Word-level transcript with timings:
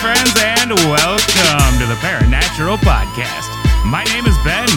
friends, 0.00 0.32
and 0.38 0.70
welcome 0.90 1.78
to 1.78 1.86
the 1.86 1.96
Paranatural 2.00 2.76
Podcast. 2.78 3.48
My 3.86 4.04
name 4.04 4.26
is 4.26 4.36
Ben. 4.44 4.68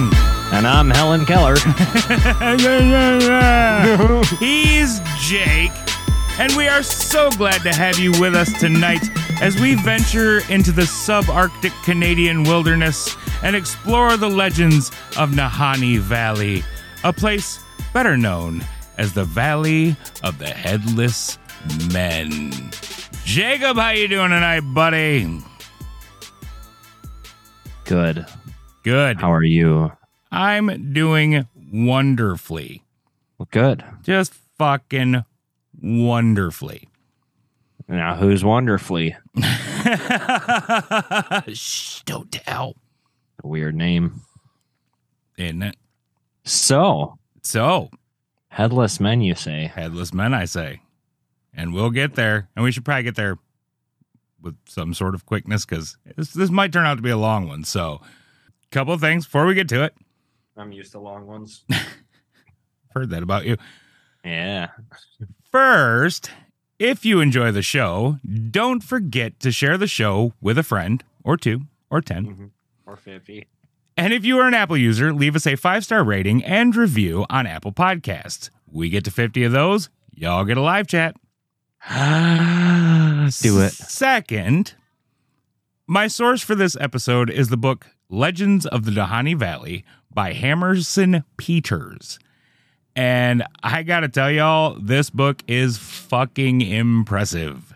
And 0.52 0.66
I'm 0.66 0.88
Helen 0.88 1.26
Keller. 1.26 1.56
He's 4.38 5.00
Jake. 5.18 5.72
And 6.38 6.54
we 6.56 6.68
are 6.68 6.82
so 6.82 7.30
glad 7.32 7.60
to 7.62 7.72
have 7.72 7.98
you 7.98 8.12
with 8.18 8.34
us 8.34 8.58
tonight 8.58 9.02
as 9.42 9.60
we 9.60 9.74
venture 9.74 10.40
into 10.48 10.72
the 10.72 10.82
subarctic 10.82 11.72
Canadian 11.84 12.44
wilderness 12.44 13.14
and 13.42 13.54
explore 13.54 14.16
the 14.16 14.30
legends 14.30 14.88
of 15.18 15.30
Nahanni 15.30 15.98
Valley, 15.98 16.64
a 17.04 17.12
place 17.12 17.60
better 17.92 18.16
known 18.16 18.64
as 18.96 19.12
the 19.12 19.24
Valley 19.24 19.96
of 20.22 20.38
the 20.38 20.48
Headless 20.48 21.38
Men. 21.92 22.52
Jacob, 23.30 23.76
how 23.76 23.90
you 23.90 24.08
doing 24.08 24.30
tonight, 24.30 24.58
buddy? 24.74 25.40
Good. 27.84 28.26
Good. 28.82 29.20
How 29.20 29.32
are 29.32 29.44
you? 29.44 29.92
I'm 30.32 30.92
doing 30.92 31.46
wonderfully. 31.72 32.82
Well, 33.38 33.46
good. 33.52 33.84
Just 34.02 34.34
fucking 34.58 35.24
wonderfully. 35.80 36.88
Now, 37.86 38.16
who's 38.16 38.42
wonderfully? 38.44 39.16
Shh, 41.52 42.02
don't 42.02 42.32
tell. 42.32 42.74
A 43.44 43.46
weird 43.46 43.76
name. 43.76 44.22
Isn't 45.38 45.62
it? 45.62 45.76
So, 46.44 47.16
So, 47.42 47.90
headless 48.48 48.98
men, 48.98 49.20
you 49.20 49.36
say? 49.36 49.70
headless 49.72 50.12
men, 50.12 50.34
I 50.34 50.46
say. 50.46 50.80
And 51.54 51.74
we'll 51.74 51.90
get 51.90 52.14
there. 52.14 52.48
And 52.54 52.64
we 52.64 52.72
should 52.72 52.84
probably 52.84 53.02
get 53.02 53.16
there 53.16 53.38
with 54.40 54.56
some 54.66 54.94
sort 54.94 55.14
of 55.14 55.26
quickness 55.26 55.64
because 55.66 55.96
this, 56.16 56.32
this 56.32 56.50
might 56.50 56.72
turn 56.72 56.86
out 56.86 56.96
to 56.96 57.02
be 57.02 57.10
a 57.10 57.16
long 57.16 57.48
one. 57.48 57.64
So, 57.64 58.00
a 58.02 58.68
couple 58.70 58.94
of 58.94 59.00
things 59.00 59.26
before 59.26 59.46
we 59.46 59.54
get 59.54 59.68
to 59.70 59.84
it. 59.84 59.94
I'm 60.56 60.72
used 60.72 60.92
to 60.92 61.00
long 61.00 61.26
ones. 61.26 61.64
Heard 62.94 63.10
that 63.10 63.22
about 63.22 63.46
you. 63.46 63.56
yeah. 64.24 64.68
First, 65.50 66.30
if 66.78 67.04
you 67.04 67.20
enjoy 67.20 67.50
the 67.52 67.62
show, 67.62 68.18
don't 68.50 68.82
forget 68.82 69.38
to 69.40 69.52
share 69.52 69.76
the 69.76 69.86
show 69.86 70.34
with 70.40 70.58
a 70.58 70.62
friend 70.62 71.04
or 71.24 71.36
two 71.36 71.62
or 71.90 72.00
10. 72.00 72.26
Mm-hmm. 72.26 72.46
Or 72.86 72.96
50. 72.96 73.46
And 73.96 74.12
if 74.12 74.24
you 74.24 74.38
are 74.38 74.48
an 74.48 74.54
Apple 74.54 74.76
user, 74.76 75.12
leave 75.12 75.36
us 75.36 75.46
a 75.46 75.56
five 75.56 75.84
star 75.84 76.02
rating 76.02 76.42
and 76.44 76.74
review 76.74 77.26
on 77.28 77.46
Apple 77.46 77.72
Podcasts. 77.72 78.50
We 78.70 78.88
get 78.88 79.04
to 79.04 79.10
50 79.10 79.44
of 79.44 79.52
those, 79.52 79.90
y'all 80.14 80.44
get 80.44 80.56
a 80.56 80.62
live 80.62 80.86
chat. 80.86 81.16
Ah, 81.88 83.28
do 83.40 83.60
it. 83.60 83.72
Second, 83.72 84.74
my 85.86 86.06
source 86.06 86.42
for 86.42 86.54
this 86.54 86.76
episode 86.80 87.30
is 87.30 87.48
the 87.48 87.56
book 87.56 87.86
Legends 88.08 88.66
of 88.66 88.84
the 88.84 88.90
Nahanni 88.90 89.36
Valley 89.36 89.84
by 90.12 90.32
Hammerson 90.32 91.24
Peters. 91.36 92.18
And 92.96 93.44
I 93.62 93.82
gotta 93.82 94.08
tell 94.08 94.30
y'all, 94.30 94.76
this 94.80 95.10
book 95.10 95.42
is 95.46 95.78
fucking 95.78 96.60
impressive. 96.60 97.74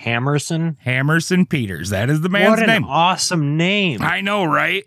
Hammerson? 0.00 0.76
Hammerson 0.84 1.48
Peters, 1.48 1.90
that 1.90 2.08
is 2.10 2.20
the 2.20 2.28
man's 2.28 2.50
what 2.50 2.60
an 2.60 2.66
name. 2.66 2.84
awesome 2.84 3.56
name. 3.56 4.02
I, 4.02 4.20
know, 4.20 4.44
right? 4.44 4.84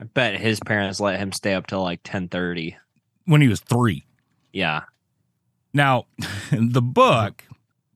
I 0.00 0.04
bet 0.04 0.38
his 0.38 0.60
parents 0.60 1.00
let 1.00 1.18
him 1.18 1.32
stay 1.32 1.54
up 1.54 1.66
till 1.66 1.82
like 1.82 2.02
10.30. 2.02 2.76
When 3.24 3.40
he 3.40 3.48
was 3.48 3.60
three. 3.60 4.04
Yeah. 4.52 4.82
Now, 5.72 6.06
the 6.52 6.82
book 6.82 7.44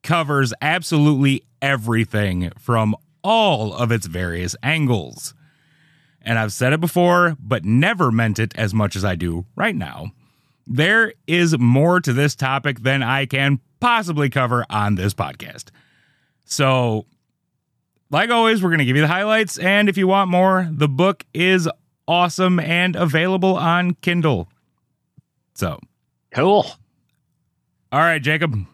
covers 0.03 0.53
absolutely 0.61 1.43
everything 1.61 2.53
from 2.59 2.95
all 3.23 3.75
of 3.75 3.91
its 3.91 4.07
various 4.07 4.55
angles. 4.63 5.35
And 6.23 6.39
I've 6.39 6.53
said 6.53 6.73
it 6.73 6.81
before, 6.81 7.37
but 7.41 7.65
never 7.65 8.11
meant 8.11 8.39
it 8.39 8.53
as 8.57 8.73
much 8.75 8.97
as 8.97 9.05
I 9.05 9.15
do 9.15 9.47
right 9.57 9.75
now. 9.75 10.13
There 10.67 11.13
is 11.27 11.59
more 11.59 12.01
to 12.01 12.13
this 12.13 12.35
topic 12.35 12.81
than 12.81 13.03
I 13.03 13.27
can 13.27 13.61
possibly 13.79 14.29
cover 14.29 14.65
on 14.69 14.97
this 14.97 15.15
podcast. 15.15 15.71
So, 16.45 17.07
like 18.11 18.31
always, 18.31 18.63
we're 18.63 18.71
going 18.71 18.79
to 18.79 18.85
give 18.85 18.97
you 18.97 19.03
the 19.03 19.09
highlights. 19.09 19.59
And 19.59 19.89
if 19.89 19.97
you 19.97 20.09
want 20.09 20.31
more, 20.31 20.69
the 20.71 20.89
book 20.89 21.25
is 21.33 21.69
awesome 22.09 22.59
and 22.59 22.97
available 22.97 23.57
on 23.57 23.95
Kindle. 23.95 24.49
So, 25.55 25.79
Cool. 26.37 26.67
All 27.93 28.01
right, 28.01 28.23
Jacob. 28.23 28.67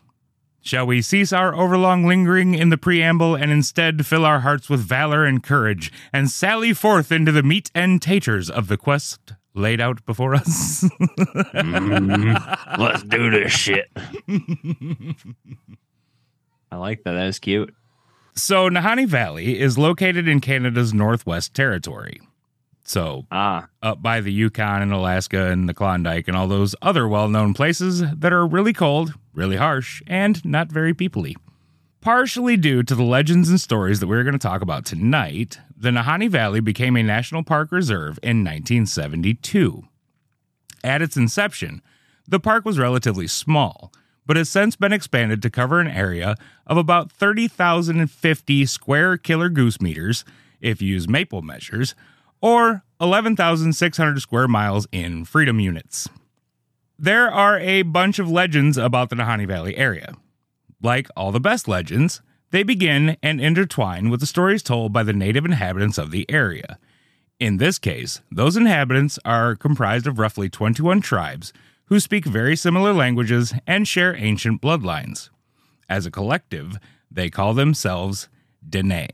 Shall 0.65 0.87
we 0.87 1.03
cease 1.03 1.33
our 1.33 1.53
overlong 1.55 2.07
lingering 2.07 2.55
in 2.55 2.69
the 2.69 2.79
preamble 2.79 3.35
and 3.35 3.51
instead 3.51 4.07
fill 4.07 4.25
our 4.25 4.41
hearts 4.41 4.71
with 4.71 4.81
valor 4.81 5.25
and 5.25 5.43
courage 5.43 5.91
and 6.13 6.31
sally 6.31 6.73
forth 6.73 7.11
into 7.11 7.33
the 7.33 7.43
meat 7.43 7.69
and 7.75 8.01
taters 8.01 8.49
of 8.49 8.69
the 8.69 8.77
quest 8.77 9.33
laid 9.55 9.81
out 9.81 10.05
before 10.07 10.37
us? 10.37 10.85
Mm-hmm. 11.53 12.81
Let's 12.81 13.03
do 13.03 13.31
this 13.31 13.53
shit. 13.53 13.91
I 16.71 16.77
like 16.77 17.03
that. 17.05 17.13
That 17.13 17.27
is 17.27 17.39
cute. 17.39 17.75
so, 18.35 18.71
Nahanni 18.71 19.07
Valley 19.07 19.61
is 19.61 19.77
located 19.77 20.29
in 20.29 20.41
Canada's 20.41 20.95
Northwest 20.95 21.55
Territory. 21.55 22.21
So, 22.85 23.27
Ah, 23.31 23.69
up 23.81 24.03
by 24.03 24.21
the 24.21 24.33
Yukon 24.33 24.83
and 24.83 24.93
Alaska 24.93 25.51
and 25.51 25.69
the 25.69 25.75
Klondike 25.75 26.27
and 26.29 26.37
all 26.37 26.49
those 26.49 26.75
other 26.83 27.07
well 27.07 27.29
known 27.29 27.55
places 27.55 28.01
that 28.01 28.33
are 28.33 28.47
really 28.47 28.73
cold, 28.73 29.15
really 29.33 29.57
harsh, 29.57 30.03
and 30.07 30.45
not 30.45 30.71
very 30.73 30.93
peoply. 30.93 31.35
Partially 32.01 32.57
due 32.57 32.83
to 32.83 32.97
the 32.97 33.05
legends 33.05 33.49
and 33.49 33.61
stories 33.61 34.01
that 34.01 34.09
we're 34.09 34.25
going 34.25 34.33
to 34.33 34.39
talk 34.39 34.63
about 34.63 34.85
tonight, 34.85 35.61
the 35.77 35.91
Nahanni 35.91 36.29
Valley 36.29 36.59
became 36.59 36.97
a 36.97 37.03
National 37.03 37.45
Park 37.45 37.71
Reserve 37.71 38.19
in 38.23 38.43
1972. 38.43 39.85
At 40.83 41.01
its 41.01 41.17
inception, 41.17 41.81
the 42.27 42.41
park 42.41 42.65
was 42.65 42.79
relatively 42.79 43.29
small, 43.29 43.93
but 44.27 44.37
has 44.37 44.49
since 44.49 44.75
been 44.75 44.93
expanded 44.93 45.41
to 45.43 45.51
cover 45.51 45.79
an 45.79 45.87
area 45.87 46.35
of 46.67 46.77
about 46.77 47.13
30,050 47.13 48.67
square 48.67 49.17
killer 49.17 49.49
goose 49.49 49.81
meters, 49.81 50.25
if 50.61 50.83
you 50.83 50.89
use 50.89 51.09
maple 51.09 51.43
measures, 51.43 51.95
or 52.43 52.83
11,600 53.01 54.21
square 54.21 54.49
miles 54.49 54.87
in 54.93 55.25
freedom 55.25 55.59
units. 55.59 56.09
There 56.99 57.31
are 57.31 57.59
a 57.59 57.83
bunch 57.83 58.19
of 58.19 58.31
legends 58.31 58.77
about 58.77 59.09
the 59.09 59.17
Nahanni 59.17 59.47
Valley 59.47 59.77
area. 59.77 60.15
Like 60.83 61.09
all 61.17 61.33
the 61.33 61.41
best 61.41 61.67
legends, 61.67 62.21
they 62.51 62.63
begin 62.63 63.17
and 63.23 63.41
intertwine 63.41 64.11
with 64.11 64.21
the 64.21 64.27
stories 64.27 64.63
told 64.63 64.93
by 64.93 65.03
the 65.03 65.13
native 65.13 65.45
inhabitants 65.45 65.97
of 65.97 66.11
the 66.11 66.31
area. 66.31 66.79
In 67.41 67.57
this 67.57 67.79
case, 67.79 68.21
those 68.31 68.57
inhabitants 68.57 69.19
are 69.25 69.57
comprised 69.57 70.07
of 70.07 70.19
roughly 70.19 70.49
21 70.49 71.01
tribes 71.01 71.53
who 71.87 71.99
speak 71.99 72.25
very 72.25 72.55
similar 72.55 72.93
languages 72.93 73.53
and 73.67 73.89
share 73.89 74.15
ancient 74.17 74.61
bloodlines. 74.61 75.29
As 75.89 76.07
a 76.07 76.11
collective, 76.11 76.79
they 77.11 77.31
call 77.31 77.53
themselves 77.55 78.29
Dene. 78.67 79.09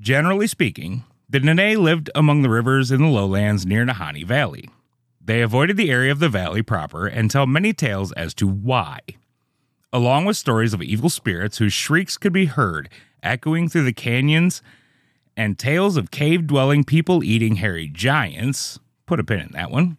Generally 0.00 0.48
speaking, 0.48 1.04
the 1.34 1.40
Dene 1.40 1.82
lived 1.82 2.10
among 2.14 2.42
the 2.42 2.48
rivers 2.48 2.92
in 2.92 3.00
the 3.02 3.08
lowlands 3.08 3.66
near 3.66 3.84
Nahanni 3.84 4.24
Valley. 4.24 4.70
They 5.20 5.42
avoided 5.42 5.76
the 5.76 5.90
area 5.90 6.12
of 6.12 6.20
the 6.20 6.28
valley 6.28 6.62
proper 6.62 7.08
and 7.08 7.28
tell 7.28 7.44
many 7.44 7.72
tales 7.72 8.12
as 8.12 8.34
to 8.34 8.46
why. 8.46 9.00
Along 9.92 10.26
with 10.26 10.36
stories 10.36 10.72
of 10.72 10.80
evil 10.80 11.10
spirits 11.10 11.58
whose 11.58 11.72
shrieks 11.72 12.16
could 12.16 12.32
be 12.32 12.44
heard 12.44 12.88
echoing 13.24 13.68
through 13.68 13.82
the 13.84 13.92
canyons, 13.92 14.62
and 15.36 15.58
tales 15.58 15.96
of 15.96 16.12
cave 16.12 16.46
dwelling 16.46 16.84
people 16.84 17.24
eating 17.24 17.56
hairy 17.56 17.88
giants, 17.88 18.78
put 19.06 19.18
a 19.18 19.24
pin 19.24 19.40
in 19.40 19.50
that 19.52 19.72
one. 19.72 19.96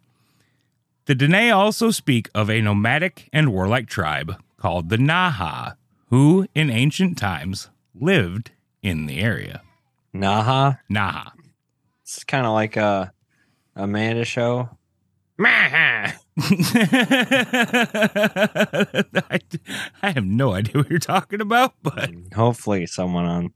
The 1.04 1.14
Dene 1.14 1.52
also 1.52 1.90
speak 1.90 2.30
of 2.34 2.48
a 2.48 2.62
nomadic 2.62 3.28
and 3.30 3.52
warlike 3.52 3.88
tribe 3.88 4.40
called 4.56 4.88
the 4.88 4.96
Naha, 4.96 5.76
who 6.08 6.46
in 6.54 6.70
ancient 6.70 7.18
times 7.18 7.68
lived 7.94 8.52
in 8.82 9.04
the 9.04 9.20
area. 9.20 9.60
Naha. 10.14 10.78
Naha. 10.90 11.32
It's 12.06 12.22
kind 12.22 12.46
of 12.46 12.52
like 12.52 12.76
a 12.76 13.12
Amanda 13.74 14.24
show. 14.24 14.68
I, 15.40 16.12
I 20.02 20.10
have 20.12 20.24
no 20.24 20.52
idea 20.52 20.76
what 20.76 20.88
you're 20.88 21.00
talking 21.00 21.40
about, 21.40 21.74
but 21.82 22.10
mm, 22.10 22.32
Hopefully, 22.32 22.86
someone 22.86 23.24
on 23.24 23.52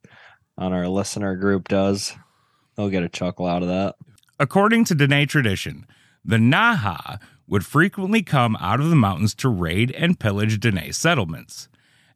on 0.59 0.73
our 0.73 0.89
listener 0.89 1.37
group 1.37 1.69
does. 1.69 2.13
They'll 2.75 2.91
get 2.91 3.05
a 3.05 3.09
chuckle 3.09 3.47
out 3.47 3.63
of 3.63 3.69
that. 3.69 3.95
according 4.41 4.85
to 4.87 4.95
Dene 4.97 5.29
tradition, 5.29 5.87
the 6.25 6.37
Naha 6.39 7.21
would 7.47 7.65
frequently 7.65 8.23
come 8.23 8.57
out 8.57 8.81
of 8.81 8.91
the 8.91 8.97
mountains 8.97 9.35
to 9.37 9.49
raid 9.49 9.93
and 9.93 10.19
pillage 10.19 10.59
Dene 10.59 10.93
settlements. 10.93 11.69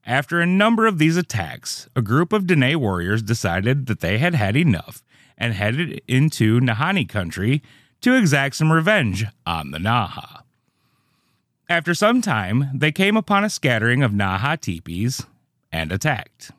After 0.04 0.40
a 0.40 0.46
number 0.46 0.86
of 0.86 0.98
these 0.98 1.16
attacks, 1.16 1.88
a 1.94 2.02
group 2.02 2.32
of 2.32 2.46
Dene 2.48 2.78
warriors 2.80 3.22
decided 3.22 3.86
that 3.86 4.00
they 4.00 4.18
had 4.18 4.34
had 4.34 4.56
enough 4.56 5.03
and 5.36 5.54
headed 5.54 6.00
into 6.06 6.60
Nahanni 6.60 7.08
country 7.08 7.62
to 8.00 8.14
exact 8.14 8.56
some 8.56 8.72
revenge 8.72 9.24
on 9.46 9.70
the 9.70 9.78
Naha. 9.78 10.42
After 11.68 11.94
some 11.94 12.20
time, 12.20 12.70
they 12.74 12.92
came 12.92 13.16
upon 13.16 13.44
a 13.44 13.50
scattering 13.50 14.02
of 14.02 14.12
Naha 14.12 14.60
teepees 14.60 15.24
and 15.72 15.90
attacked. 15.90 16.50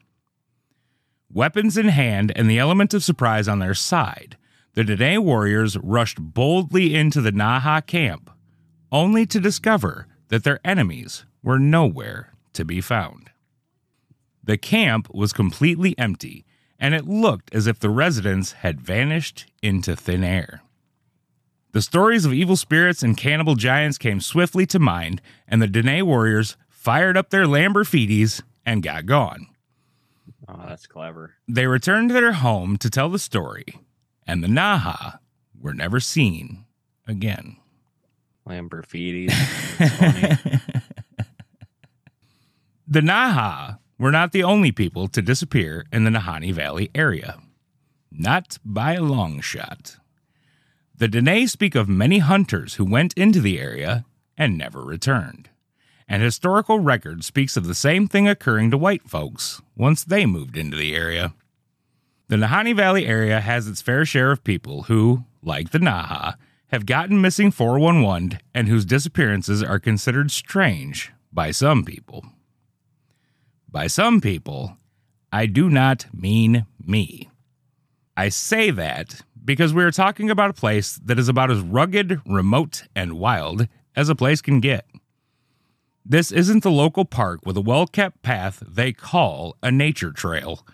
Weapons 1.31 1.77
in 1.77 1.89
hand 1.89 2.31
and 2.35 2.49
the 2.49 2.59
element 2.59 2.93
of 2.93 3.03
surprise 3.03 3.47
on 3.47 3.59
their 3.59 3.73
side, 3.73 4.37
the 4.73 4.83
Dene 4.83 5.23
warriors 5.23 5.77
rushed 5.77 6.19
boldly 6.19 6.95
into 6.95 7.21
the 7.21 7.31
Naha 7.31 7.85
camp, 7.85 8.29
only 8.91 9.25
to 9.25 9.39
discover 9.39 10.07
that 10.29 10.43
their 10.43 10.59
enemies 10.65 11.25
were 11.43 11.59
nowhere 11.59 12.33
to 12.53 12.65
be 12.65 12.81
found. 12.81 13.29
The 14.43 14.57
camp 14.57 15.13
was 15.13 15.33
completely 15.33 15.97
empty, 15.97 16.44
and 16.79 16.93
it 16.93 17.07
looked 17.07 17.53
as 17.53 17.67
if 17.67 17.79
the 17.79 17.89
residents 17.89 18.53
had 18.53 18.81
vanished 18.81 19.45
into 19.61 19.95
thin 19.95 20.23
air. 20.23 20.61
The 21.71 21.81
stories 21.81 22.25
of 22.25 22.33
evil 22.33 22.55
spirits 22.55 23.03
and 23.03 23.17
cannibal 23.17 23.55
giants 23.55 23.97
came 23.97 24.21
swiftly 24.21 24.65
to 24.67 24.79
mind, 24.79 25.21
and 25.47 25.61
the 25.61 25.67
Dene 25.67 26.05
warriors 26.05 26.55
fired 26.69 27.17
up 27.17 27.29
their 27.29 27.45
Lamborghinis 27.45 28.41
and 28.65 28.81
got 28.81 29.05
gone. 29.05 29.47
Oh, 30.47 30.63
that's 30.67 30.87
clever. 30.87 31.33
They 31.47 31.67
returned 31.67 32.09
to 32.09 32.13
their 32.13 32.33
home 32.33 32.77
to 32.77 32.89
tell 32.89 33.09
the 33.09 33.19
story, 33.19 33.65
and 34.25 34.43
the 34.43 34.47
Naha 34.47 35.19
were 35.59 35.73
never 35.73 35.99
seen 35.99 36.65
again. 37.07 37.57
Funny. 39.29 40.37
The 42.87 43.01
Naha 43.01 43.79
were 43.97 44.11
not 44.11 44.31
the 44.31 44.43
only 44.43 44.71
people 44.71 45.07
to 45.07 45.21
disappear 45.21 45.85
in 45.91 46.03
the 46.03 46.11
Nahanni 46.11 46.51
Valley 46.53 46.89
area. 46.93 47.39
Not 48.11 48.57
by 48.63 48.93
a 48.93 49.01
long 49.01 49.41
shot. 49.41 49.97
The 50.97 51.07
Dene 51.07 51.47
speak 51.47 51.75
of 51.75 51.89
many 51.89 52.19
hunters 52.19 52.75
who 52.75 52.85
went 52.85 53.13
into 53.13 53.41
the 53.41 53.59
area 53.59 54.05
and 54.37 54.57
never 54.57 54.81
returned. 54.81 55.49
And 56.07 56.21
historical 56.21 56.79
record 56.79 57.23
speaks 57.23 57.57
of 57.57 57.65
the 57.65 57.75
same 57.75 58.07
thing 58.07 58.27
occurring 58.27 58.71
to 58.71 58.77
white 58.77 59.09
folks 59.09 59.61
once 59.75 60.03
they 60.03 60.25
moved 60.25 60.57
into 60.57 60.77
the 60.77 60.95
area. 60.95 61.33
The 62.27 62.37
Nahanni 62.37 62.75
Valley 62.75 63.05
area 63.05 63.41
has 63.41 63.67
its 63.67 63.81
fair 63.81 64.05
share 64.05 64.31
of 64.31 64.43
people 64.43 64.83
who, 64.83 65.25
like 65.43 65.71
the 65.71 65.79
Naha, 65.79 66.35
have 66.67 66.85
gotten 66.85 67.21
missing 67.21 67.51
411 67.51 68.39
and 68.53 68.67
whose 68.67 68.85
disappearances 68.85 69.61
are 69.61 69.79
considered 69.79 70.31
strange 70.31 71.11
by 71.31 71.51
some 71.51 71.83
people. 71.83 72.25
By 73.75 73.87
some 73.87 74.21
people, 74.21 74.77
I 75.33 75.47
do 75.47 75.69
not 75.69 76.05
mean 76.13 76.65
me. 76.81 77.29
I 78.15 78.29
say 78.29 78.71
that 78.71 79.23
because 79.43 79.73
we 79.73 79.83
are 79.83 79.91
talking 79.91 80.29
about 80.29 80.51
a 80.51 80.53
place 80.53 80.95
that 81.03 81.19
is 81.19 81.27
about 81.27 81.51
as 81.51 81.59
rugged, 81.59 82.21
remote, 82.25 82.83
and 82.95 83.19
wild 83.19 83.67
as 83.93 84.07
a 84.07 84.15
place 84.15 84.39
can 84.41 84.61
get. 84.61 84.85
This 86.05 86.31
isn't 86.31 86.63
the 86.63 86.71
local 86.71 87.03
park 87.03 87.41
with 87.45 87.57
a 87.57 87.61
well 87.61 87.85
kept 87.85 88.21
path 88.21 88.63
they 88.65 88.93
call 88.93 89.57
a 89.61 89.71
nature 89.71 90.13
trail. 90.13 90.65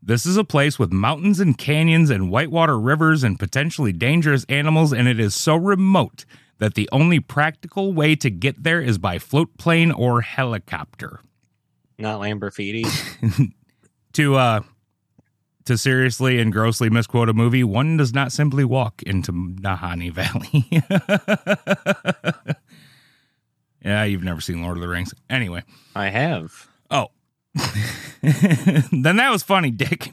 This 0.00 0.24
is 0.24 0.36
a 0.36 0.44
place 0.44 0.78
with 0.78 0.92
mountains 0.92 1.40
and 1.40 1.58
canyons 1.58 2.08
and 2.08 2.30
whitewater 2.30 2.78
rivers 2.78 3.24
and 3.24 3.36
potentially 3.36 3.92
dangerous 3.92 4.46
animals, 4.48 4.92
and 4.92 5.08
it 5.08 5.18
is 5.18 5.34
so 5.34 5.56
remote 5.56 6.24
that 6.58 6.74
the 6.74 6.88
only 6.92 7.18
practical 7.18 7.92
way 7.92 8.14
to 8.14 8.30
get 8.30 8.62
there 8.62 8.80
is 8.80 8.96
by 8.96 9.18
float 9.18 9.58
plane 9.58 9.90
or 9.90 10.20
helicopter. 10.20 11.18
Not 11.98 12.20
Lamborghinis. 12.20 13.52
To 14.14 14.36
uh 14.36 14.60
to 15.66 15.76
seriously 15.76 16.40
and 16.40 16.50
grossly 16.50 16.88
misquote 16.88 17.28
a 17.28 17.34
movie, 17.34 17.62
one 17.62 17.98
does 17.98 18.14
not 18.14 18.32
simply 18.32 18.64
walk 18.64 19.02
into 19.02 19.32
Nahanni 19.32 20.10
Valley. 20.10 20.64
yeah, 23.84 24.02
you've 24.04 24.24
never 24.24 24.40
seen 24.40 24.62
Lord 24.62 24.78
of 24.78 24.80
the 24.80 24.88
Rings. 24.88 25.12
Anyway. 25.28 25.62
I 25.94 26.08
have. 26.08 26.68
Oh. 26.90 27.08
then 27.54 29.16
that 29.16 29.28
was 29.30 29.42
funny, 29.42 29.70
Dick. 29.70 30.10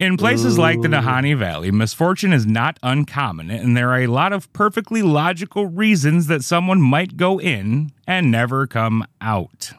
In 0.00 0.16
places 0.16 0.58
like 0.58 0.80
the 0.80 0.88
Nahanni 0.88 1.36
Valley, 1.36 1.70
misfortune 1.70 2.32
is 2.32 2.46
not 2.46 2.78
uncommon, 2.82 3.50
and 3.50 3.76
there 3.76 3.90
are 3.90 4.00
a 4.00 4.06
lot 4.06 4.32
of 4.32 4.52
perfectly 4.52 5.02
logical 5.02 5.66
reasons 5.66 6.26
that 6.28 6.42
someone 6.42 6.80
might 6.80 7.16
go 7.16 7.38
in 7.38 7.92
and 8.06 8.30
never 8.30 8.66
come 8.66 9.04
out. 9.20 9.72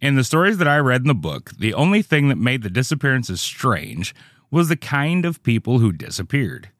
In 0.00 0.14
the 0.14 0.24
stories 0.24 0.56
that 0.56 0.68
I 0.68 0.78
read 0.78 1.02
in 1.02 1.08
the 1.08 1.14
book, 1.14 1.50
the 1.58 1.74
only 1.74 2.00
thing 2.00 2.28
that 2.28 2.38
made 2.38 2.62
the 2.62 2.70
disappearances 2.70 3.40
strange 3.40 4.14
was 4.50 4.68
the 4.68 4.76
kind 4.76 5.26
of 5.26 5.42
people 5.42 5.78
who 5.78 5.92
disappeared. 5.92 6.70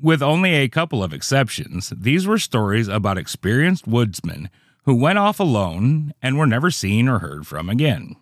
With 0.00 0.22
only 0.22 0.54
a 0.54 0.68
couple 0.68 1.04
of 1.04 1.12
exceptions, 1.12 1.92
these 1.96 2.26
were 2.26 2.38
stories 2.38 2.88
about 2.88 3.16
experienced 3.16 3.86
woodsmen 3.86 4.50
who 4.84 4.94
went 4.96 5.18
off 5.18 5.38
alone 5.38 6.12
and 6.20 6.36
were 6.36 6.46
never 6.46 6.72
seen 6.72 7.08
or 7.08 7.20
heard 7.20 7.46
from 7.46 7.68
again. 7.68 8.16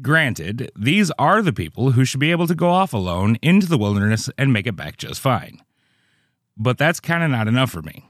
Granted, 0.00 0.70
these 0.76 1.10
are 1.18 1.42
the 1.42 1.52
people 1.52 1.92
who 1.92 2.04
should 2.04 2.20
be 2.20 2.30
able 2.30 2.46
to 2.46 2.54
go 2.54 2.70
off 2.70 2.92
alone 2.92 3.38
into 3.42 3.66
the 3.66 3.78
wilderness 3.78 4.30
and 4.38 4.52
make 4.52 4.68
it 4.68 4.76
back 4.76 4.98
just 4.98 5.20
fine. 5.20 5.60
But 6.56 6.78
that's 6.78 7.00
kind 7.00 7.24
of 7.24 7.30
not 7.30 7.48
enough 7.48 7.72
for 7.72 7.82
me. 7.82 8.08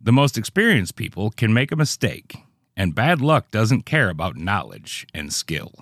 The 0.00 0.12
most 0.12 0.36
experienced 0.36 0.96
people 0.96 1.30
can 1.30 1.52
make 1.52 1.70
a 1.70 1.76
mistake, 1.76 2.38
and 2.76 2.94
bad 2.94 3.20
luck 3.20 3.50
doesn't 3.50 3.82
care 3.86 4.08
about 4.08 4.36
knowledge 4.36 5.06
and 5.14 5.32
skill. 5.32 5.72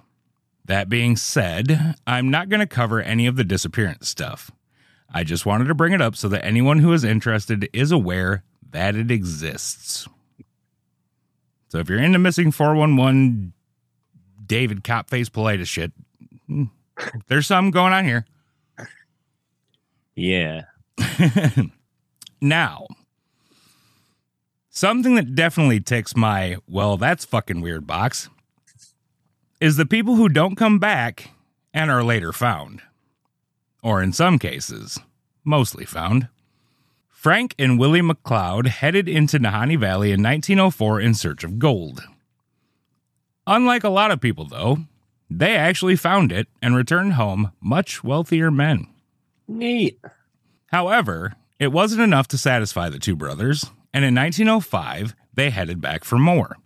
That 0.65 0.89
being 0.89 1.17
said, 1.17 1.97
I'm 2.07 2.31
not 2.31 2.49
going 2.49 2.61
to 2.61 2.67
cover 2.67 3.01
any 3.01 3.27
of 3.27 3.37
the 3.37 3.45
disappearance 3.45 4.09
stuff. 4.09 4.51
I 5.13 5.25
just 5.25 5.45
wanted 5.47 5.65
to 5.67 5.75
bring 5.75 5.93
it 5.93 6.01
up 6.01 6.15
so 6.15 6.29
that 6.29 6.45
anyone 6.45 6.79
who 6.79 6.93
is 6.93 7.03
interested 7.03 7.69
is 7.73 7.91
aware 7.91 8.45
that 8.71 8.95
it 8.95 9.11
exists. 9.11 10.09
So 11.69 11.79
if 11.79 11.89
you're 11.89 12.03
into 12.03 12.19
missing 12.19 12.53
411 12.53 13.53
David 14.47 14.85
Copface 14.85 15.29
Paulides 15.29 15.67
shit, 15.67 15.93
hmm, 16.47 16.65
there's 17.29 17.47
some 17.47 17.71
going 17.71 17.93
on 17.93 18.05
here. 18.05 18.27
Yeah. 20.17 20.65
Now, 22.41 22.87
something 24.71 25.17
that 25.17 25.35
definitely 25.35 25.81
ticks 25.81 26.17
my, 26.17 26.57
well, 26.67 26.97
that's 26.97 27.25
fucking 27.25 27.61
weird 27.61 27.87
box 27.87 28.31
is 29.61 29.77
the 29.77 29.85
people 29.85 30.17
who 30.17 30.29
don't 30.29 30.57
come 30.57 30.79
back 30.79 31.33
and 31.75 31.91
are 31.91 32.03
later 32.03 32.33
found. 32.33 32.81
Or 33.83 34.03
in 34.03 34.13
some 34.13 34.39
cases, 34.39 34.99
mostly 35.45 35.85
found. 35.85 36.29
Frank 37.09 37.55
and 37.59 37.79
Willie 37.79 38.01
McLeod 38.01 38.67
headed 38.69 39.07
into 39.07 39.39
Nahanni 39.39 39.79
Valley 39.79 40.13
in 40.13 40.23
1904 40.23 41.01
in 41.01 41.15
search 41.15 41.45
of 41.45 41.59
gold. 41.59 42.03
Unlike 43.47 43.85
a 43.85 43.91
lot 43.91 44.11
of 44.11 44.21
people, 44.21 44.47
though, 44.47 44.79
they 45.29 45.55
actually 45.55 45.97
found 45.97 46.33
it 46.33 46.49
and 46.63 46.75
returned 46.75 47.15
home 47.15 47.53
much 47.61 48.03
wealthier 48.03 48.51
men. 48.51 48.87
Neat. 49.47 50.01
However, 50.69 51.35
it 51.59 51.73
wasn't 51.73 52.01
enough 52.01 52.29
to 52.29 52.39
satisfy 52.39 52.89
the 52.89 52.99
two 52.99 53.17
brothers, 53.17 53.67
and 53.93 54.05
in 54.05 54.15
1905, 54.15 55.15
they 55.35 55.51
headed 55.51 55.81
back 55.81 56.05
for 56.05 56.19
more. 56.19 56.57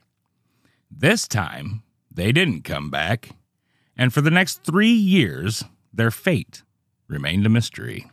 This 0.91 1.27
time, 1.27 1.83
they 2.13 2.33
didn't 2.33 2.63
come 2.63 2.91
back, 2.91 3.31
and 3.97 4.13
for 4.13 4.21
the 4.21 4.31
next 4.31 4.65
three 4.65 4.93
years, 4.93 5.65
their 5.93 6.11
fate 6.11 6.63
remained 7.09 7.47
a 7.47 7.49
mystery. 7.49 8.11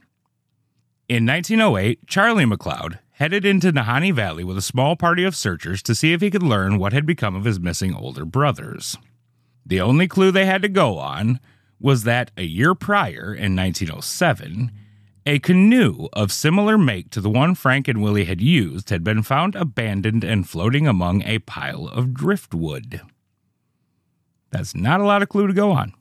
In 1.07 1.25
1908, 1.25 2.07
Charlie 2.07 2.45
McLeod 2.45 2.99
headed 3.11 3.45
into 3.45 3.71
Nahanni 3.71 4.13
Valley 4.13 4.43
with 4.43 4.57
a 4.57 4.61
small 4.61 4.95
party 4.95 5.23
of 5.23 5.35
searchers 5.35 5.83
to 5.83 5.93
see 5.93 6.13
if 6.13 6.21
he 6.21 6.31
could 6.31 6.41
learn 6.41 6.77
what 6.77 6.93
had 6.93 7.05
become 7.05 7.35
of 7.35 7.45
his 7.45 7.59
missing 7.59 7.93
older 7.93 8.25
brothers. 8.25 8.97
The 9.65 9.81
only 9.81 10.07
clue 10.07 10.31
they 10.31 10.45
had 10.45 10.61
to 10.63 10.69
go 10.69 10.97
on 10.97 11.39
was 11.79 12.03
that 12.03 12.31
a 12.37 12.43
year 12.43 12.73
prior, 12.73 13.33
in 13.33 13.55
1907, 13.55 14.71
a 15.25 15.39
canoe 15.39 16.07
of 16.13 16.31
similar 16.31 16.77
make 16.77 17.09
to 17.11 17.21
the 17.21 17.29
one 17.29 17.55
Frank 17.55 17.87
and 17.87 18.01
Willie 18.01 18.25
had 18.25 18.41
used 18.41 18.89
had 18.89 19.03
been 19.03 19.23
found 19.23 19.55
abandoned 19.55 20.23
and 20.23 20.47
floating 20.47 20.87
among 20.87 21.21
a 21.23 21.39
pile 21.39 21.87
of 21.87 22.13
driftwood. 22.13 23.01
That's 24.49 24.75
not 24.75 24.99
a 24.99 25.05
lot 25.05 25.21
of 25.21 25.29
clue 25.29 25.47
to 25.47 25.53
go 25.53 25.71
on. 25.71 25.93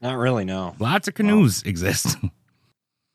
Not 0.00 0.16
really, 0.16 0.44
no. 0.44 0.74
Lots 0.78 1.08
of 1.08 1.14
canoes 1.14 1.62
exist. 1.62 2.16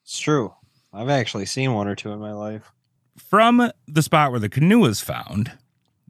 It's 0.05 0.19
true. 0.19 0.53
I've 0.91 1.07
actually 1.07 1.45
seen 1.45 1.73
one 1.73 1.87
or 1.87 1.95
two 1.95 2.11
in 2.11 2.19
my 2.19 2.33
life. 2.33 2.73
From 3.17 3.71
the 3.87 4.03
spot 4.03 4.31
where 4.31 4.39
the 4.39 4.49
canoe 4.49 4.79
was 4.79 4.99
found, 4.99 5.53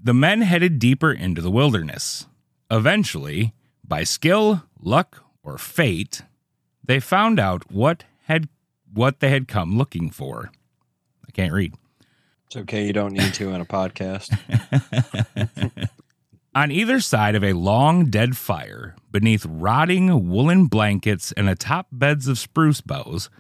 the 0.02 0.16
men 0.16 0.42
headed 0.42 0.80
deeper 0.80 1.12
into 1.12 1.42
the 1.42 1.52
wilderness. 1.52 2.26
Eventually, 2.72 3.54
by 3.88 4.04
skill, 4.04 4.64
luck, 4.82 5.24
or 5.44 5.60
fate, 5.60 6.24
they 6.84 7.00
found 7.00 7.40
out 7.40 7.72
what 7.72 8.04
had 8.24 8.50
what 8.94 9.20
they 9.20 9.30
had 9.30 9.48
come 9.48 9.78
looking 9.78 10.10
for. 10.10 10.52
I 11.28 11.32
can't 11.32 11.54
read. 11.54 11.74
It's 12.48 12.56
okay. 12.56 12.86
You 12.86 12.94
don't 12.94 13.14
need 13.14 13.34
to 13.34 13.50
in 13.50 13.62
a 13.62 13.66
podcast. 13.66 14.30
On 16.56 16.72
either 16.72 17.00
side 17.00 17.34
of 17.34 17.44
a 17.44 17.54
long 17.54 18.12
dead 18.12 18.38
fire, 18.38 18.96
beneath 19.12 19.44
rotting 19.48 20.30
woolen 20.30 20.68
blankets 20.68 21.32
and 21.32 21.50
atop 21.50 21.88
beds 21.92 22.28
of 22.28 22.38
spruce 22.38 22.80
boughs, 22.80 23.32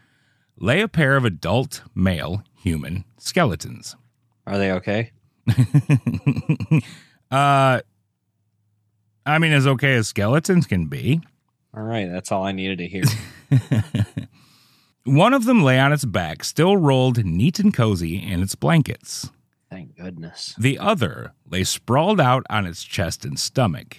lay 0.57 0.81
a 0.81 0.87
pair 0.87 1.15
of 1.15 1.23
adult 1.23 1.83
male 1.93 2.43
human 2.55 3.05
skeletons. 3.19 3.95
Are 4.47 4.57
they 4.57 4.71
okay? 4.71 5.11
uh 7.31 7.81
I 9.25 9.39
mean, 9.39 9.53
as 9.53 9.67
okay 9.67 9.93
as 9.93 10.07
skeletons 10.07 10.65
can 10.65 10.87
be. 10.87 11.21
All 11.75 11.83
right, 11.83 12.09
that's 12.11 12.31
all 12.31 12.43
I 12.43 12.51
needed 12.51 12.79
to 12.79 12.87
hear. 12.87 13.03
One 15.05 15.33
of 15.33 15.45
them 15.45 15.63
lay 15.63 15.79
on 15.79 15.91
its 15.91 16.05
back, 16.05 16.43
still 16.43 16.77
rolled 16.77 17.23
neat 17.25 17.59
and 17.59 17.73
cozy 17.73 18.15
in 18.15 18.41
its 18.41 18.55
blankets. 18.55 19.29
Thank 19.69 19.97
goodness. 19.97 20.55
The 20.57 20.79
other 20.79 21.33
lay 21.45 21.63
sprawled 21.63 22.21
out 22.21 22.45
on 22.49 22.65
its 22.65 22.83
chest 22.83 23.25
and 23.25 23.39
stomach. 23.39 23.97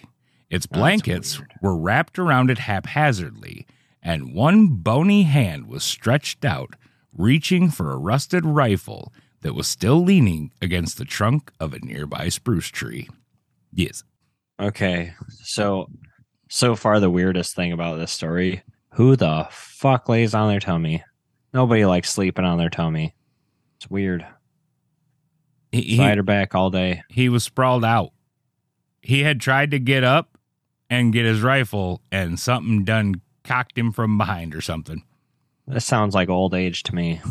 Its 0.49 0.66
blankets 0.66 1.42
were 1.61 1.76
wrapped 1.76 2.18
around 2.18 2.50
it 2.50 2.58
haphazardly, 2.58 3.66
and 4.02 4.34
one 4.34 4.68
bony 4.68 5.25
hand 5.25 5.66
was 5.66 5.82
stretched 5.82 6.44
out, 6.44 6.76
reaching 7.12 7.70
for 7.70 7.90
a 7.90 7.99
rusted 7.99 8.44
rifle 8.46 9.12
that 9.40 9.54
was 9.54 9.66
still 9.66 10.02
leaning 10.02 10.52
against 10.62 10.96
the 10.96 11.04
trunk 11.04 11.50
of 11.58 11.75
a 11.75 11.80
nearby 11.80 12.28
spruce 12.28 12.68
tree. 12.68 13.08
Yes. 13.73 14.04
Okay, 14.61 15.14
so 15.42 15.88
so 16.49 16.76
far 16.76 17.00
the 17.00 17.11
weirdest 17.11 17.56
thing 17.56 17.73
about 17.73 17.99
this 17.99 18.12
story: 18.12 18.62
who 18.94 19.16
the 19.16 19.46
fuck 19.50 20.08
lays 20.08 20.34
on 20.34 20.48
their 20.48 20.60
tummy? 20.60 21.02
Nobody 21.52 21.84
likes 21.84 22.10
sleeping 22.10 22.44
on 22.44 22.58
their 22.58 22.70
tummy. 22.70 23.14
It's 23.76 23.90
weird. 23.90 24.26
He, 25.72 25.96
Side 25.96 26.18
or 26.18 26.22
back 26.22 26.54
all 26.54 26.70
day. 26.70 27.02
he 27.08 27.28
was 27.28 27.44
sprawled 27.44 27.84
out. 27.84 28.12
He 29.02 29.22
had 29.22 29.40
tried 29.40 29.72
to 29.72 29.78
get 29.78 30.04
up 30.04 30.38
and 30.88 31.12
get 31.12 31.24
his 31.24 31.42
rifle, 31.42 32.00
and 32.12 32.38
something 32.38 32.84
done 32.84 33.20
cocked 33.42 33.76
him 33.76 33.92
from 33.92 34.16
behind 34.16 34.54
or 34.54 34.60
something. 34.60 35.02
This 35.66 35.84
sounds 35.84 36.14
like 36.14 36.28
old 36.28 36.54
age 36.54 36.82
to 36.84 36.94
me. 36.94 37.20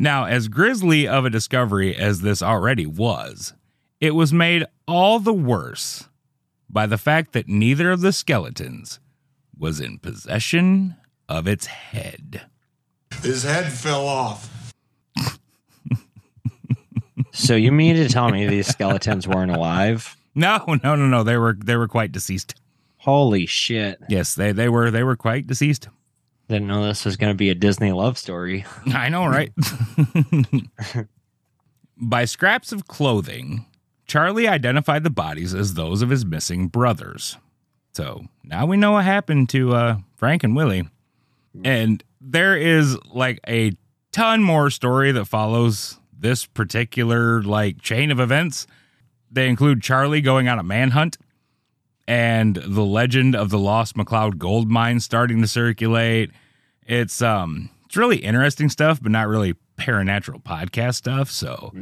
Now, 0.00 0.26
as 0.26 0.46
grisly 0.46 1.08
of 1.08 1.24
a 1.24 1.30
discovery 1.30 1.96
as 1.96 2.20
this 2.20 2.40
already 2.40 2.86
was, 2.86 3.52
it 4.00 4.12
was 4.12 4.32
made 4.32 4.64
all 4.86 5.18
the 5.18 5.34
worse 5.34 6.07
by 6.68 6.86
the 6.86 6.98
fact 6.98 7.32
that 7.32 7.48
neither 7.48 7.90
of 7.90 8.00
the 8.00 8.12
skeletons 8.12 9.00
was 9.56 9.80
in 9.80 9.98
possession 9.98 10.96
of 11.28 11.46
its 11.46 11.66
head. 11.66 12.42
His 13.22 13.42
head 13.42 13.72
fell 13.72 14.06
off. 14.06 14.72
So 17.32 17.54
you 17.54 17.70
mean 17.70 17.94
to 17.96 18.08
tell 18.08 18.30
me 18.30 18.46
these 18.46 18.66
skeletons 18.66 19.28
weren't 19.28 19.52
alive? 19.52 20.16
No, 20.34 20.64
no, 20.82 20.96
no, 20.96 21.06
no. 21.06 21.22
They 21.22 21.36
were 21.36 21.56
they 21.58 21.76
were 21.76 21.88
quite 21.88 22.10
deceased. 22.10 22.54
Holy 22.98 23.46
shit. 23.46 23.98
Yes, 24.08 24.34
they 24.34 24.52
they 24.52 24.68
were 24.68 24.90
they 24.90 25.04
were 25.04 25.16
quite 25.16 25.46
deceased. 25.46 25.88
Didn't 26.48 26.66
know 26.66 26.84
this 26.84 27.04
was 27.04 27.16
going 27.16 27.32
to 27.32 27.36
be 27.36 27.50
a 27.50 27.54
Disney 27.54 27.92
love 27.92 28.18
story. 28.18 28.64
I 28.86 29.08
know, 29.08 29.26
right? 29.26 29.52
By 31.96 32.24
scraps 32.24 32.72
of 32.72 32.88
clothing, 32.88 33.66
Charlie 34.08 34.48
identified 34.48 35.04
the 35.04 35.10
bodies 35.10 35.54
as 35.54 35.74
those 35.74 36.02
of 36.02 36.10
his 36.10 36.24
missing 36.24 36.66
brothers. 36.68 37.36
So 37.92 38.24
now 38.42 38.66
we 38.66 38.76
know 38.76 38.92
what 38.92 39.04
happened 39.04 39.48
to 39.50 39.74
uh, 39.74 39.96
Frank 40.16 40.42
and 40.42 40.56
Willie. 40.56 40.88
And 41.64 42.02
there 42.20 42.56
is 42.56 42.96
like 43.12 43.40
a 43.46 43.72
ton 44.12 44.42
more 44.42 44.70
story 44.70 45.12
that 45.12 45.26
follows 45.26 45.98
this 46.16 46.46
particular 46.46 47.42
like 47.42 47.80
chain 47.80 48.10
of 48.10 48.20
events. 48.20 48.66
They 49.30 49.48
include 49.48 49.82
Charlie 49.82 50.20
going 50.20 50.48
on 50.48 50.58
a 50.58 50.62
manhunt 50.62 51.18
and 52.06 52.56
the 52.56 52.84
legend 52.84 53.36
of 53.36 53.50
the 53.50 53.58
lost 53.58 53.94
McLeod 53.96 54.38
gold 54.38 54.70
mine 54.70 55.00
starting 55.00 55.42
to 55.42 55.48
circulate. 55.48 56.30
It's 56.86 57.20
um 57.20 57.70
it's 57.86 57.96
really 57.96 58.18
interesting 58.18 58.68
stuff, 58.68 59.02
but 59.02 59.12
not 59.12 59.28
really 59.28 59.54
paranatural 59.78 60.42
podcast 60.42 60.94
stuff. 60.94 61.30
So 61.30 61.72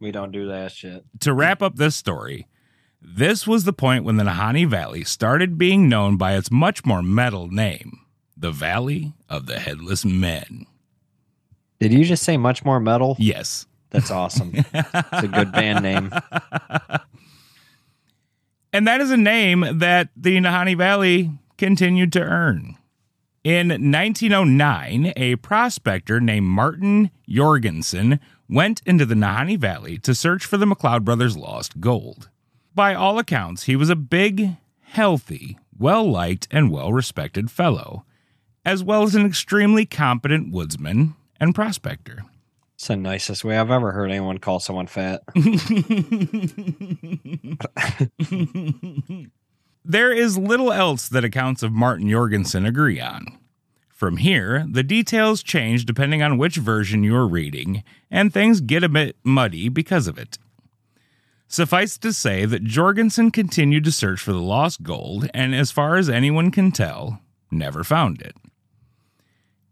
We 0.00 0.12
don't 0.12 0.32
do 0.32 0.48
that 0.48 0.72
shit. 0.72 1.04
to 1.20 1.32
wrap 1.32 1.62
up 1.62 1.76
this 1.76 1.96
story, 1.96 2.46
this 3.00 3.46
was 3.46 3.64
the 3.64 3.72
point 3.72 4.04
when 4.04 4.16
the 4.16 4.24
Nahanni 4.24 4.66
Valley 4.66 5.04
started 5.04 5.58
being 5.58 5.88
known 5.88 6.16
by 6.16 6.36
its 6.36 6.50
much 6.50 6.84
more 6.84 7.02
metal 7.02 7.48
name, 7.48 8.00
the 8.36 8.50
Valley 8.52 9.12
of 9.28 9.46
the 9.46 9.58
Headless 9.58 10.04
Men. 10.04 10.66
Did 11.80 11.92
you 11.92 12.04
just 12.04 12.24
say 12.24 12.36
much 12.36 12.64
more 12.64 12.80
metal? 12.80 13.16
Yes. 13.18 13.66
That's 13.90 14.10
awesome. 14.10 14.52
it's 14.54 15.22
a 15.24 15.28
good 15.28 15.52
band 15.52 15.82
name. 15.82 16.12
And 18.72 18.86
that 18.86 19.00
is 19.00 19.10
a 19.10 19.16
name 19.16 19.64
that 19.78 20.10
the 20.16 20.36
Nahanni 20.36 20.76
Valley 20.76 21.30
continued 21.56 22.12
to 22.12 22.20
earn. 22.20 22.76
In 23.42 23.68
1909, 23.68 25.12
a 25.16 25.36
prospector 25.36 26.20
named 26.20 26.46
Martin 26.46 27.10
Jorgensen 27.28 28.20
went 28.48 28.82
into 28.86 29.04
the 29.04 29.14
Nahanni 29.14 29.56
Valley 29.56 29.98
to 29.98 30.14
search 30.14 30.44
for 30.44 30.56
the 30.56 30.66
McLeod 30.66 31.04
brothers' 31.04 31.36
lost 31.36 31.80
gold. 31.80 32.28
By 32.74 32.94
all 32.94 33.18
accounts, 33.18 33.64
he 33.64 33.76
was 33.76 33.90
a 33.90 33.96
big, 33.96 34.56
healthy, 34.82 35.58
well 35.76 36.10
liked, 36.10 36.48
and 36.50 36.70
well 36.70 36.92
respected 36.92 37.50
fellow, 37.50 38.04
as 38.64 38.82
well 38.82 39.02
as 39.02 39.14
an 39.14 39.26
extremely 39.26 39.86
competent 39.86 40.52
woodsman 40.52 41.14
and 41.38 41.54
prospector. 41.54 42.24
It's 42.74 42.86
the 42.86 42.96
nicest 42.96 43.44
way 43.44 43.58
I've 43.58 43.70
ever 43.70 43.92
heard 43.92 44.10
anyone 44.10 44.38
call 44.38 44.60
someone 44.60 44.86
fat. 44.86 45.22
There 49.88 50.12
is 50.12 50.36
little 50.36 50.70
else 50.70 51.08
that 51.08 51.24
accounts 51.24 51.62
of 51.62 51.72
Martin 51.72 52.10
Jorgensen 52.10 52.66
agree 52.66 53.00
on. 53.00 53.38
From 53.98 54.18
here, 54.18 54.64
the 54.70 54.84
details 54.84 55.42
change 55.42 55.84
depending 55.84 56.22
on 56.22 56.38
which 56.38 56.54
version 56.54 57.02
you're 57.02 57.26
reading, 57.26 57.82
and 58.12 58.32
things 58.32 58.60
get 58.60 58.84
a 58.84 58.88
bit 58.88 59.16
muddy 59.24 59.68
because 59.68 60.06
of 60.06 60.16
it. 60.16 60.38
Suffice 61.48 61.98
to 61.98 62.12
say 62.12 62.44
that 62.44 62.62
Jorgensen 62.62 63.32
continued 63.32 63.82
to 63.82 63.90
search 63.90 64.20
for 64.20 64.32
the 64.32 64.38
lost 64.38 64.84
gold, 64.84 65.28
and 65.34 65.52
as 65.52 65.72
far 65.72 65.96
as 65.96 66.08
anyone 66.08 66.52
can 66.52 66.70
tell, 66.70 67.20
never 67.50 67.82
found 67.82 68.22
it. 68.22 68.36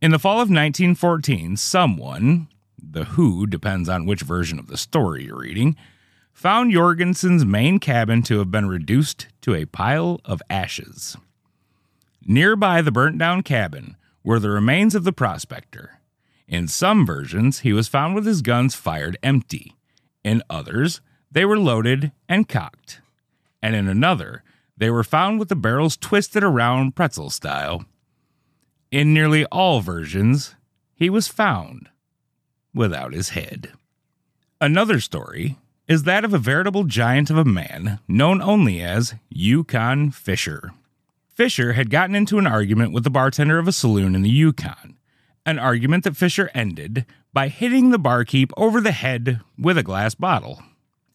In 0.03 0.11
the 0.11 0.19
fall 0.19 0.39
of 0.39 0.51
1914, 0.51 1.57
someone, 1.57 2.49
the 2.77 3.05
who 3.05 3.47
depends 3.47 3.89
on 3.89 4.07
which 4.07 4.23
version 4.23 4.59
of 4.59 4.67
the 4.67 4.77
story 4.77 5.27
you're 5.27 5.39
reading, 5.39 5.77
found 6.33 6.73
Jorgensen's 6.73 7.45
main 7.45 7.79
cabin 7.79 8.25
to 8.25 8.41
have 8.41 8.51
been 8.51 8.67
reduced 8.67 9.29
to 9.43 9.55
a 9.55 9.67
pile 9.67 10.21
of 10.25 10.43
ashes. 10.51 11.17
Nearby 12.27 12.83
the 12.83 12.91
burnt 12.91 13.19
down 13.19 13.45
cabin 13.45 13.95
were 14.27 14.41
the 14.41 14.51
remains 14.51 14.97
of 14.97 15.05
the 15.05 15.13
prospector. 15.13 16.01
In 16.49 16.67
some 16.67 17.07
versions, 17.07 17.61
he 17.61 17.73
was 17.73 17.87
found 17.87 18.17
with 18.17 18.27
his 18.27 18.43
guns 18.43 18.75
fired 18.75 19.17
empty. 19.23 19.77
In 20.25 20.43
others, 20.51 21.01
they 21.31 21.45
were 21.45 21.59
loaded 21.59 22.11
and 22.29 22.49
cocked. 22.49 23.01
And 23.63 23.77
in 23.77 23.87
another, 23.87 24.43
they 24.77 24.91
were 24.91 25.05
found 25.05 25.39
with 25.39 25.49
the 25.49 25.55
barrels 25.55 25.97
twisted 25.97 26.43
around 26.43 26.97
pretzel 26.97 27.31
style. 27.31 27.85
In 28.91 29.15
nearly 29.15 29.45
all 29.47 29.81
versions, 29.81 30.57
he 30.93 31.09
was 31.09 31.29
found 31.29 31.89
without 32.75 33.13
his 33.13 33.31
head. 33.31 33.75
Another 34.61 34.99
story 34.99 35.57
is 35.87 36.03
that 36.03 36.25
of 36.25 36.35
a 36.35 36.39
veritable 36.39 36.83
giant 36.83 37.31
of 37.31 37.39
a 37.39 37.45
man 37.45 38.01
known 38.09 38.43
only 38.43 38.81
as 38.81 39.15
Yukon 39.29 40.11
Fisher. 40.11 40.73
Fisher 41.37 41.75
had 41.75 41.91
gotten 41.91 42.15
into 42.15 42.39
an 42.39 42.47
argument 42.47 42.95
with 42.95 43.05
the 43.05 43.11
bartender 43.11 43.59
of 43.59 43.69
a 43.69 43.73
saloon 43.73 44.15
in 44.15 44.23
the 44.23 44.31
Yukon, 44.31 44.97
an 45.45 45.59
argument 45.59 46.03
that 46.05 46.17
Fisher 46.17 46.51
ended 46.55 47.05
by 47.35 47.49
hitting 47.49 47.91
the 47.91 47.99
barkeep 47.99 48.51
over 48.57 48.81
the 48.81 48.93
head 48.93 49.41
with 49.59 49.77
a 49.77 49.83
glass 49.83 50.15
bottle. 50.15 50.63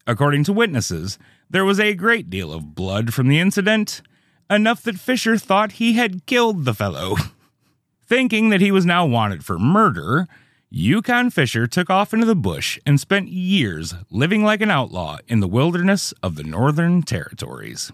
According 0.06 0.44
to 0.44 0.52
witnesses, 0.52 1.18
there 1.50 1.64
was 1.64 1.80
a 1.80 1.94
great 1.94 2.30
deal 2.30 2.52
of 2.52 2.76
blood 2.76 3.12
from 3.12 3.26
the 3.26 3.40
incident, 3.40 4.00
enough 4.48 4.84
that 4.84 5.00
Fisher 5.00 5.36
thought 5.36 5.72
he 5.72 5.94
had 5.94 6.24
killed 6.26 6.66
the 6.66 6.74
fellow. 6.74 7.16
Thinking 8.06 8.50
that 8.50 8.60
he 8.60 8.70
was 8.70 8.86
now 8.86 9.04
wanted 9.04 9.44
for 9.44 9.58
murder, 9.58 10.28
Yukon 10.70 11.30
Fisher 11.30 11.66
took 11.66 11.90
off 11.90 12.14
into 12.14 12.26
the 12.26 12.36
bush 12.36 12.78
and 12.86 13.00
spent 13.00 13.26
years 13.26 13.92
living 14.08 14.44
like 14.44 14.60
an 14.60 14.70
outlaw 14.70 15.18
in 15.26 15.40
the 15.40 15.48
wilderness 15.48 16.14
of 16.22 16.36
the 16.36 16.44
Northern 16.44 17.02
Territories. 17.02 17.90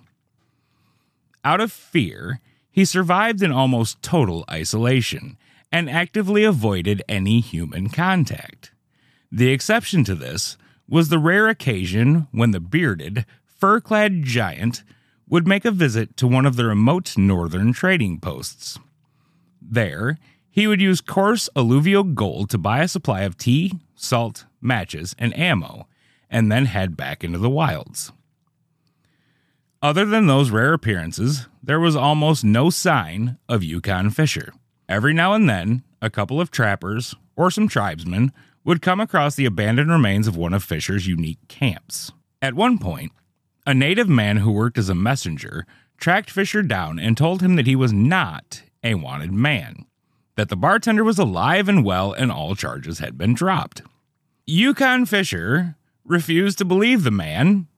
Out 1.45 1.61
of 1.61 1.73
fear, 1.73 2.41
he 2.71 2.85
survived 2.85 3.43
in 3.43 3.53
almost 3.53 4.03
total 4.03 4.45
isolation 4.51 5.37
and 5.71 5.91
actively 5.91 6.45
avoided 6.45 7.03
any 7.09 7.41
human 7.41 7.89
contact. 7.89 8.73
The 9.31 9.49
exception 9.49 10.05
to 10.05 10.15
this 10.15 10.57
was 10.89 11.09
the 11.09 11.19
rare 11.19 11.49
occasion 11.49 12.29
when 12.33 12.53
the 12.53 12.61
bearded, 12.61 13.27
fur 13.45 13.81
clad 13.81 14.23
giant 14.23 14.83
would 15.29 15.47
make 15.47 15.65
a 15.65 15.71
visit 15.71 16.17
to 16.17 16.27
one 16.27 16.47
of 16.47 16.57
the 16.57 16.65
remote 16.65 17.19
northern 17.19 17.73
trading 17.73 18.19
posts. 18.19 18.79
There, 19.61 20.19
he 20.51 20.67
would 20.67 20.81
use 20.81 21.01
coarse 21.01 21.49
alluvial 21.55 22.03
gold 22.05 22.49
to 22.51 22.59
buy 22.59 22.81
a 22.81 22.89
supply 22.89 23.21
of 23.23 23.37
tea, 23.37 23.75
salt, 23.95 24.47
matches, 24.61 25.15
and 25.19 25.37
ammo, 25.39 25.87
and 26.31 26.51
then 26.51 26.65
head 26.67 26.97
back 26.97 27.23
into 27.23 27.39
the 27.39 27.51
wilds. 27.51 28.13
Other 29.81 30.05
than 30.05 30.27
those 30.27 30.51
rare 30.51 30.73
appearances, 30.73 31.47
there 31.63 31.79
was 31.79 31.95
almost 31.95 32.43
no 32.45 32.69
sign 32.69 33.39
of 33.49 33.63
Yukon 33.63 34.11
Fisher. 34.11 34.53
Every 34.89 35.15
now 35.15 35.35
and 35.35 35.49
then, 35.49 35.85
a 36.03 36.11
couple 36.11 36.41
of 36.41 36.51
trappers 36.51 37.15
or 37.37 37.49
some 37.49 37.69
tribesmen 37.69 38.33
would 38.65 38.83
come 38.83 38.99
across 38.99 39.37
the 39.37 39.45
abandoned 39.45 39.89
remains 39.89 40.27
of 40.27 40.37
one 40.37 40.53
of 40.53 40.65
Fisher's 40.65 41.07
unique 41.07 41.39
camps. 41.47 42.11
At 42.43 42.55
one 42.55 42.79
point, 42.79 43.13
a 43.67 43.73
native 43.73 44.09
man 44.09 44.39
who 44.39 44.51
worked 44.51 44.79
as 44.79 44.89
a 44.89 44.97
messenger 44.97 45.65
tracked 45.97 46.31
Fisher 46.31 46.63
down 46.63 46.99
and 46.99 47.17
told 47.17 47.41
him 47.41 47.55
that 47.55 47.69
he 47.69 47.77
was 47.77 47.93
not 47.93 48.63
a 48.83 48.95
wanted 48.97 49.33
man, 49.33 49.85
that 50.35 50.49
the 50.49 50.57
bartender 50.57 51.05
was 51.05 51.21
alive 51.21 51.69
and 51.69 51.85
well 51.85 52.13
and 52.13 52.33
all 52.33 52.57
charges 52.57 52.99
had 52.99 53.17
been 53.17 53.33
dropped. 53.33 53.83
Yukon 54.45 55.07
Fisher 55.07 55.77
refused 56.05 56.59
to 56.59 56.65
believe 56.65 57.05
the 57.05 57.13
man 57.13 57.69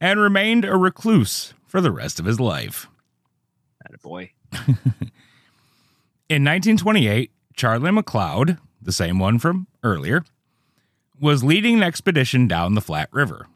and 0.00 0.20
remained 0.20 0.64
a 0.64 0.76
recluse 0.76 1.54
for 1.66 1.80
the 1.80 1.90
rest 1.90 2.18
of 2.18 2.26
his 2.26 2.40
life. 2.40 2.88
That 3.82 4.00
boy. 4.02 4.32
In 6.28 6.44
1928, 6.44 7.30
Charlie 7.56 7.90
McLeod, 7.90 8.58
the 8.80 8.92
same 8.92 9.18
one 9.18 9.38
from 9.38 9.66
earlier, 9.82 10.24
was 11.20 11.42
leading 11.42 11.76
an 11.76 11.82
expedition 11.82 12.46
down 12.46 12.74
the 12.74 12.80
Flat 12.80 13.08
River. 13.12 13.46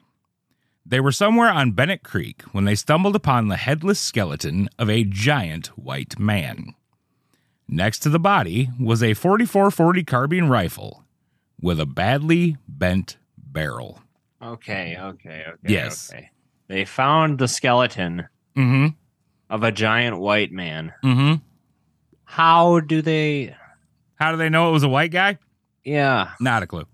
They 0.84 0.98
were 0.98 1.12
somewhere 1.12 1.50
on 1.50 1.72
Bennett 1.72 2.02
Creek 2.02 2.42
when 2.52 2.64
they 2.64 2.74
stumbled 2.74 3.14
upon 3.14 3.48
the 3.48 3.56
headless 3.56 4.00
skeleton 4.00 4.68
of 4.78 4.90
a 4.90 5.04
giant 5.04 5.68
white 5.78 6.18
man. 6.18 6.74
Next 7.68 8.00
to 8.00 8.08
the 8.08 8.18
body 8.18 8.68
was 8.80 9.02
a 9.02 9.14
4440 9.14 10.04
carbine 10.04 10.48
rifle 10.48 11.04
with 11.60 11.78
a 11.78 11.86
badly 11.86 12.56
bent 12.66 13.16
barrel. 13.38 14.02
Okay, 14.42 14.96
okay, 14.98 15.44
okay. 15.48 15.56
Yes. 15.64 16.10
Okay. 16.12 16.30
They 16.68 16.84
found 16.84 17.38
the 17.38 17.48
skeleton 17.48 18.26
Mm-hmm. 18.56 18.88
of 19.48 19.62
a 19.62 19.72
giant 19.72 20.18
white 20.18 20.52
man. 20.52 20.92
Mm-hmm. 21.04 21.36
How 22.24 22.80
do 22.80 23.00
they? 23.02 23.54
How 24.16 24.30
do 24.32 24.36
they 24.38 24.48
know 24.50 24.68
it 24.68 24.72
was 24.72 24.82
a 24.82 24.88
white 24.88 25.10
guy? 25.10 25.38
Yeah. 25.84 26.30
Not 26.40 26.62
a 26.62 26.66
clue. 26.66 26.84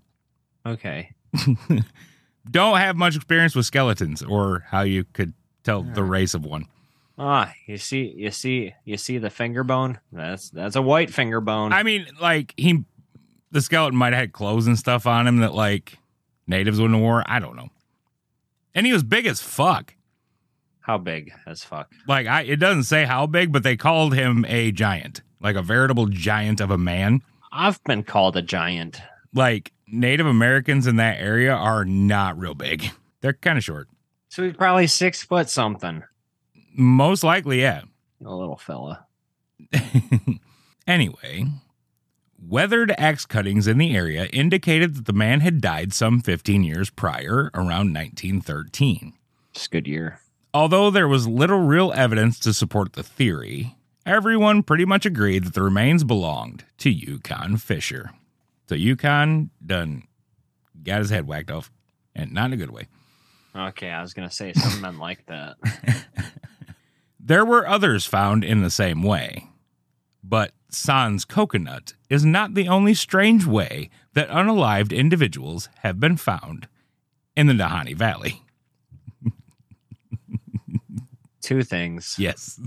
Okay. 0.65 1.11
Don't 2.49 2.77
have 2.77 2.95
much 2.95 3.15
experience 3.15 3.55
with 3.55 3.65
skeletons 3.65 4.23
or 4.23 4.65
how 4.69 4.81
you 4.81 5.03
could 5.03 5.33
tell 5.63 5.83
the 5.83 6.03
race 6.03 6.33
of 6.33 6.45
one. 6.45 6.65
Ah, 7.17 7.53
you 7.67 7.77
see, 7.77 8.13
you 8.15 8.31
see, 8.31 8.73
you 8.85 8.97
see 8.97 9.17
the 9.17 9.29
finger 9.29 9.63
bone. 9.63 9.99
That's 10.11 10.49
that's 10.49 10.75
a 10.77 10.81
white 10.81 11.13
finger 11.13 11.41
bone. 11.41 11.73
I 11.73 11.83
mean, 11.83 12.07
like 12.21 12.53
he, 12.57 12.85
the 13.51 13.61
skeleton 13.61 13.97
might 13.97 14.13
have 14.13 14.21
had 14.21 14.31
clothes 14.33 14.65
and 14.67 14.79
stuff 14.79 15.05
on 15.05 15.27
him 15.27 15.37
that 15.39 15.53
like 15.53 15.98
natives 16.49 16.79
wouldn't 16.79 16.97
have 16.97 17.03
wore. 17.03 17.23
I 17.25 17.39
don't 17.39 17.55
know. 17.55 17.69
And 18.75 18.85
he 18.85 18.93
was 18.93 19.03
big 19.03 19.25
as 19.25 19.41
fuck. 19.41 19.95
How 20.81 20.97
big 20.97 21.31
as 21.45 21.63
fuck? 21.63 21.91
Like 22.07 22.27
I, 22.27 22.41
it 22.41 22.57
doesn't 22.57 22.83
say 22.83 23.05
how 23.05 23.27
big, 23.27 23.51
but 23.51 23.63
they 23.63 23.77
called 23.77 24.15
him 24.15 24.45
a 24.47 24.71
giant, 24.71 25.21
like 25.39 25.55
a 25.55 25.61
veritable 25.61 26.07
giant 26.07 26.59
of 26.59 26.71
a 26.71 26.77
man. 26.77 27.21
I've 27.51 27.83
been 27.83 28.03
called 28.03 28.35
a 28.35 28.41
giant. 28.41 29.01
Like 29.33 29.71
Native 29.87 30.25
Americans 30.25 30.87
in 30.87 30.95
that 30.97 31.19
area 31.19 31.53
are 31.53 31.85
not 31.85 32.37
real 32.39 32.55
big. 32.55 32.89
They're 33.21 33.33
kind 33.33 33.57
of 33.57 33.63
short. 33.63 33.87
So 34.29 34.43
he's 34.43 34.55
probably 34.55 34.87
six 34.87 35.23
foot 35.23 35.49
something. 35.49 36.03
Most 36.75 37.23
likely, 37.23 37.61
yeah. 37.61 37.81
A 38.25 38.33
little 38.33 38.57
fella. 38.57 39.05
anyway, 40.87 41.45
weathered 42.41 42.93
axe 42.97 43.25
cuttings 43.25 43.67
in 43.67 43.77
the 43.77 43.95
area 43.95 44.25
indicated 44.27 44.95
that 44.95 45.05
the 45.05 45.13
man 45.13 45.41
had 45.41 45.61
died 45.61 45.93
some 45.93 46.21
15 46.21 46.63
years 46.63 46.89
prior, 46.89 47.51
around 47.53 47.93
1913. 47.93 49.13
Just 49.53 49.71
good 49.71 49.87
year. 49.87 50.19
Although 50.53 50.89
there 50.89 51.07
was 51.07 51.27
little 51.27 51.59
real 51.59 51.91
evidence 51.93 52.39
to 52.39 52.53
support 52.53 52.93
the 52.93 53.03
theory, 53.03 53.75
everyone 54.05 54.63
pretty 54.63 54.85
much 54.85 55.05
agreed 55.05 55.43
that 55.43 55.53
the 55.53 55.61
remains 55.61 56.03
belonged 56.03 56.65
to 56.79 56.89
Yukon 56.89 57.57
Fisher. 57.57 58.11
So 58.67 58.75
Yukon 58.75 59.49
done 59.65 60.03
got 60.83 60.99
his 60.99 61.09
head 61.09 61.27
whacked 61.27 61.51
off, 61.51 61.71
and 62.15 62.31
not 62.33 62.45
in 62.45 62.53
a 62.53 62.57
good 62.57 62.71
way. 62.71 62.87
Okay, 63.55 63.89
I 63.89 64.01
was 64.01 64.13
gonna 64.13 64.31
say 64.31 64.53
something 64.53 64.97
like 64.97 65.25
that. 65.25 65.57
There 67.29 67.45
were 67.45 67.67
others 67.67 68.07
found 68.07 68.43
in 68.43 68.63
the 68.63 68.71
same 68.71 69.03
way. 69.03 69.45
But 70.23 70.51
sans 70.69 71.25
coconut 71.25 71.93
is 72.09 72.23
not 72.25 72.53
the 72.53 72.67
only 72.67 72.93
strange 72.93 73.45
way 73.45 73.89
that 74.13 74.29
unalived 74.29 74.95
individuals 74.95 75.69
have 75.79 75.99
been 75.99 76.17
found 76.17 76.67
in 77.35 77.47
the 77.47 77.53
Nahanni 77.53 77.95
Valley. 77.95 78.41
Two 81.41 81.63
things. 81.63 82.15
Yes, 82.19 82.59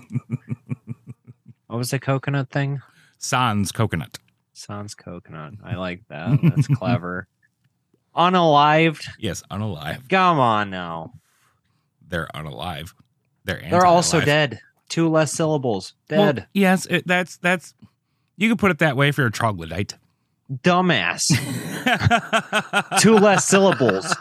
What 1.67 1.79
was 1.79 1.91
the 1.91 1.99
coconut 1.99 2.51
thing? 2.51 2.81
sans 3.19 3.71
coconut. 3.73 4.19
Sans 4.53 4.95
coconut. 4.95 5.55
I 5.65 5.77
like 5.77 6.03
that. 6.09 6.39
That's 6.43 6.67
clever. 6.69 7.29
Unalived. 8.17 9.09
Yes, 9.19 9.43
unalive. 9.51 10.09
Come 10.11 10.39
on 10.39 10.69
now. 10.71 11.15
They're 12.07 12.29
unalive. 12.35 12.93
They're 13.45 13.63
They're 13.71 13.87
also 13.87 14.21
dead. 14.21 14.61
Two 14.91 15.09
less 15.09 15.33
syllables. 15.33 15.95
Well, 16.11 16.35
Dead. 16.35 16.47
yes, 16.53 16.85
it, 16.91 17.07
that's 17.07 17.39
that's. 17.39 17.75
You 18.37 18.49
could 18.49 18.59
put 18.59 18.71
it 18.71 18.79
that 18.79 18.97
way 18.97 19.09
if 19.09 19.19
you're 19.19 19.27
a 19.27 19.33
troglodyte. 19.33 19.97
Dumbass. 20.51 21.29
Two 23.01 23.15
less 23.15 23.47
syllables. 23.47 24.15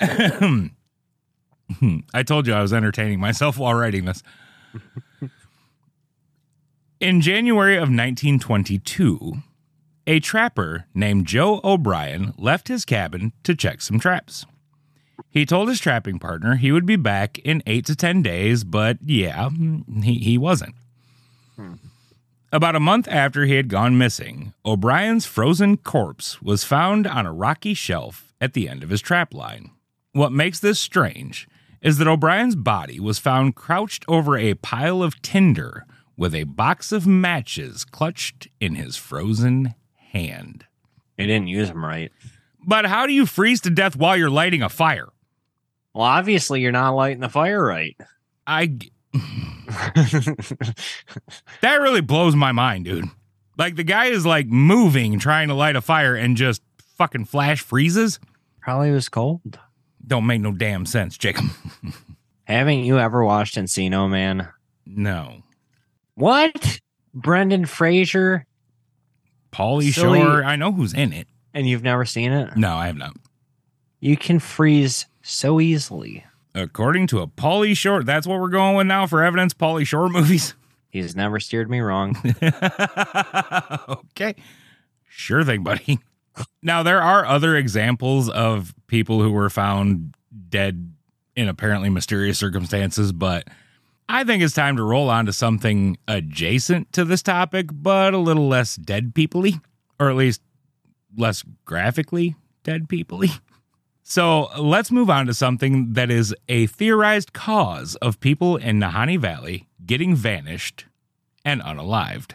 I 0.00 0.70
told 2.24 2.46
you 2.46 2.54
I 2.54 2.62
was 2.62 2.72
entertaining 2.72 3.20
myself 3.20 3.58
while 3.58 3.74
writing 3.74 4.04
this. 4.04 4.22
In 7.00 7.20
January 7.20 7.76
of 7.76 7.82
1922, 7.82 9.34
a 10.06 10.20
trapper 10.20 10.86
named 10.94 11.26
Joe 11.26 11.60
O'Brien 11.62 12.34
left 12.36 12.68
his 12.68 12.84
cabin 12.84 13.32
to 13.44 13.54
check 13.54 13.80
some 13.80 14.00
traps. 14.00 14.44
He 15.30 15.44
told 15.44 15.68
his 15.68 15.80
trapping 15.80 16.18
partner 16.18 16.56
he 16.56 16.72
would 16.72 16.86
be 16.86 16.96
back 16.96 17.38
in 17.40 17.62
eight 17.66 17.86
to 17.86 17.94
10 17.94 18.22
days, 18.22 18.64
but 18.64 18.98
yeah, 19.04 19.50
he, 20.02 20.18
he 20.18 20.38
wasn't. 20.38 20.74
About 22.50 22.76
a 22.76 22.80
month 22.80 23.06
after 23.08 23.44
he 23.44 23.54
had 23.54 23.68
gone 23.68 23.98
missing, 23.98 24.54
O'Brien's 24.64 25.26
frozen 25.26 25.76
corpse 25.76 26.40
was 26.40 26.64
found 26.64 27.06
on 27.06 27.26
a 27.26 27.32
rocky 27.32 27.74
shelf 27.74 28.32
at 28.40 28.54
the 28.54 28.68
end 28.68 28.82
of 28.82 28.90
his 28.90 29.02
trap 29.02 29.34
line. 29.34 29.70
What 30.12 30.32
makes 30.32 30.58
this 30.58 30.80
strange 30.80 31.46
is 31.82 31.98
that 31.98 32.08
O'Brien's 32.08 32.56
body 32.56 32.98
was 32.98 33.18
found 33.18 33.54
crouched 33.54 34.04
over 34.08 34.36
a 34.38 34.54
pile 34.54 35.02
of 35.02 35.20
tinder 35.20 35.84
with 36.16 36.34
a 36.34 36.44
box 36.44 36.90
of 36.90 37.06
matches 37.06 37.84
clutched 37.84 38.48
in 38.60 38.74
his 38.74 38.96
frozen 38.96 39.74
hand. 40.12 40.64
They 41.16 41.26
didn't 41.26 41.48
use 41.48 41.68
them 41.68 41.84
right. 41.84 42.10
But 42.66 42.86
how 42.86 43.06
do 43.06 43.12
you 43.12 43.26
freeze 43.26 43.60
to 43.62 43.70
death 43.70 43.94
while 43.94 44.16
you're 44.16 44.30
lighting 44.30 44.62
a 44.62 44.68
fire? 44.68 45.08
Well, 45.94 46.04
obviously 46.04 46.60
you're 46.60 46.72
not 46.72 46.94
lighting 46.94 47.20
the 47.20 47.28
fire 47.28 47.62
right. 47.62 47.96
I 48.46 48.78
that 51.60 51.78
really 51.80 52.00
blows 52.00 52.34
my 52.36 52.52
mind, 52.52 52.84
dude. 52.84 53.06
Like 53.56 53.76
the 53.76 53.84
guy 53.84 54.06
is 54.06 54.24
like 54.26 54.46
moving 54.46 55.18
trying 55.18 55.48
to 55.48 55.54
light 55.54 55.76
a 55.76 55.80
fire 55.80 56.14
and 56.14 56.36
just 56.36 56.62
fucking 56.96 57.24
flash 57.26 57.60
freezes. 57.60 58.18
Probably 58.60 58.90
was 58.90 59.08
cold. 59.08 59.58
Don't 60.06 60.26
make 60.26 60.40
no 60.40 60.52
damn 60.52 60.86
sense, 60.86 61.18
Jacob. 61.18 61.46
Haven't 62.44 62.80
you 62.84 62.98
ever 62.98 63.24
watched 63.24 63.56
Encino 63.56 64.08
Man? 64.10 64.48
no. 64.86 65.42
What? 66.14 66.80
Brendan 67.14 67.64
Fraser? 67.66 68.44
Pauly 69.52 69.92
Silly- 69.92 70.20
Shore, 70.20 70.42
I 70.44 70.56
know 70.56 70.72
who's 70.72 70.92
in 70.92 71.12
it. 71.12 71.28
And 71.54 71.68
you've 71.68 71.82
never 71.82 72.04
seen 72.04 72.32
it? 72.32 72.56
No, 72.56 72.74
I 72.74 72.86
have 72.86 72.96
not. 72.96 73.16
You 74.00 74.16
can 74.16 74.38
freeze 74.38 75.06
so 75.22 75.60
easily. 75.60 76.24
According 76.58 77.06
to 77.08 77.20
a 77.20 77.26
Pauly 77.26 77.76
Shore, 77.76 78.02
that's 78.02 78.26
what 78.26 78.40
we're 78.40 78.48
going 78.48 78.76
with 78.76 78.86
now 78.86 79.06
for 79.06 79.22
evidence. 79.22 79.54
Pauly 79.54 79.86
Shore 79.86 80.08
movies. 80.08 80.54
He's 80.90 81.14
never 81.14 81.38
steered 81.38 81.70
me 81.70 81.80
wrong. 81.80 82.16
okay. 83.88 84.34
Sure 85.08 85.44
thing, 85.44 85.62
buddy. 85.62 85.98
Now, 86.62 86.82
there 86.82 87.02
are 87.02 87.26
other 87.26 87.56
examples 87.56 88.28
of 88.28 88.74
people 88.86 89.22
who 89.22 89.30
were 89.30 89.50
found 89.50 90.14
dead 90.48 90.92
in 91.36 91.48
apparently 91.48 91.90
mysterious 91.90 92.38
circumstances, 92.38 93.12
but 93.12 93.46
I 94.08 94.24
think 94.24 94.42
it's 94.42 94.54
time 94.54 94.76
to 94.76 94.82
roll 94.82 95.10
on 95.10 95.26
to 95.26 95.32
something 95.32 95.98
adjacent 96.08 96.92
to 96.94 97.04
this 97.04 97.22
topic, 97.22 97.66
but 97.70 98.14
a 98.14 98.18
little 98.18 98.48
less 98.48 98.76
dead 98.76 99.14
people 99.14 99.44
or 100.00 100.10
at 100.10 100.16
least 100.16 100.40
less 101.16 101.44
graphically 101.64 102.34
dead 102.64 102.88
people 102.88 103.22
So 104.10 104.48
let's 104.58 104.90
move 104.90 105.10
on 105.10 105.26
to 105.26 105.34
something 105.34 105.92
that 105.92 106.10
is 106.10 106.34
a 106.48 106.64
theorized 106.64 107.34
cause 107.34 107.94
of 107.96 108.18
people 108.20 108.56
in 108.56 108.80
Nahanni 108.80 109.18
Valley 109.18 109.68
getting 109.84 110.16
vanished 110.16 110.86
and 111.44 111.60
unalived. 111.60 112.32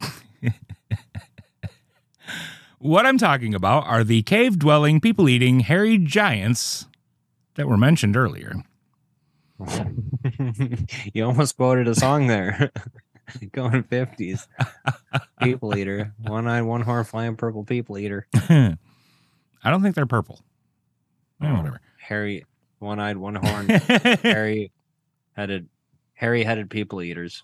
what 2.78 3.04
I'm 3.04 3.18
talking 3.18 3.52
about 3.52 3.84
are 3.88 4.04
the 4.04 4.22
cave 4.22 4.60
dwelling, 4.60 5.00
people 5.00 5.28
eating, 5.28 5.58
hairy 5.60 5.98
giants 5.98 6.86
that 7.56 7.66
were 7.66 7.76
mentioned 7.76 8.16
earlier. 8.16 8.62
you 11.14 11.24
almost 11.24 11.56
quoted 11.56 11.88
a 11.88 11.96
song 11.96 12.28
there. 12.28 12.70
going 13.50 13.82
fifties. 13.82 14.46
People 15.42 15.76
eater, 15.76 16.14
one 16.22 16.46
eyed, 16.46 16.62
one 16.62 16.82
horn 16.82 17.02
flying 17.02 17.34
purple 17.34 17.64
people 17.64 17.98
eater. 17.98 18.28
I 19.64 19.70
don't 19.70 19.82
think 19.82 19.94
they're 19.94 20.06
purple. 20.06 20.40
Oh. 21.40 21.54
whatever. 21.54 21.80
Hairy, 21.98 22.44
one 22.78 23.00
eyed, 23.00 23.16
one 23.16 23.34
horn, 23.34 23.68
hairy 24.22 24.70
headed, 25.32 25.68
hairy 26.14 26.44
headed 26.44 26.70
people 26.70 27.02
eaters. 27.02 27.42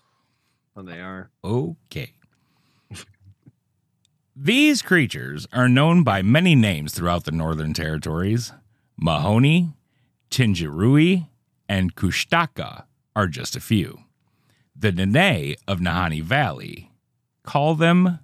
What 0.73 0.85
they 0.87 0.99
are. 0.99 1.29
Okay. 1.43 2.13
These 4.35 4.81
creatures 4.81 5.47
are 5.53 5.69
known 5.69 6.03
by 6.03 6.23
many 6.23 6.55
names 6.55 6.93
throughout 6.93 7.25
the 7.25 7.31
Northern 7.31 7.73
Territories. 7.73 8.51
Mahoney, 8.97 9.73
Tinjarui, 10.31 11.27
and 11.69 11.95
Kushtaka 11.95 12.85
are 13.15 13.27
just 13.27 13.55
a 13.55 13.59
few. 13.59 13.99
The 14.75 14.91
Dene 14.91 15.55
of 15.67 15.79
Nahanni 15.79 16.23
Valley 16.23 16.91
call 17.43 17.75
them 17.75 18.17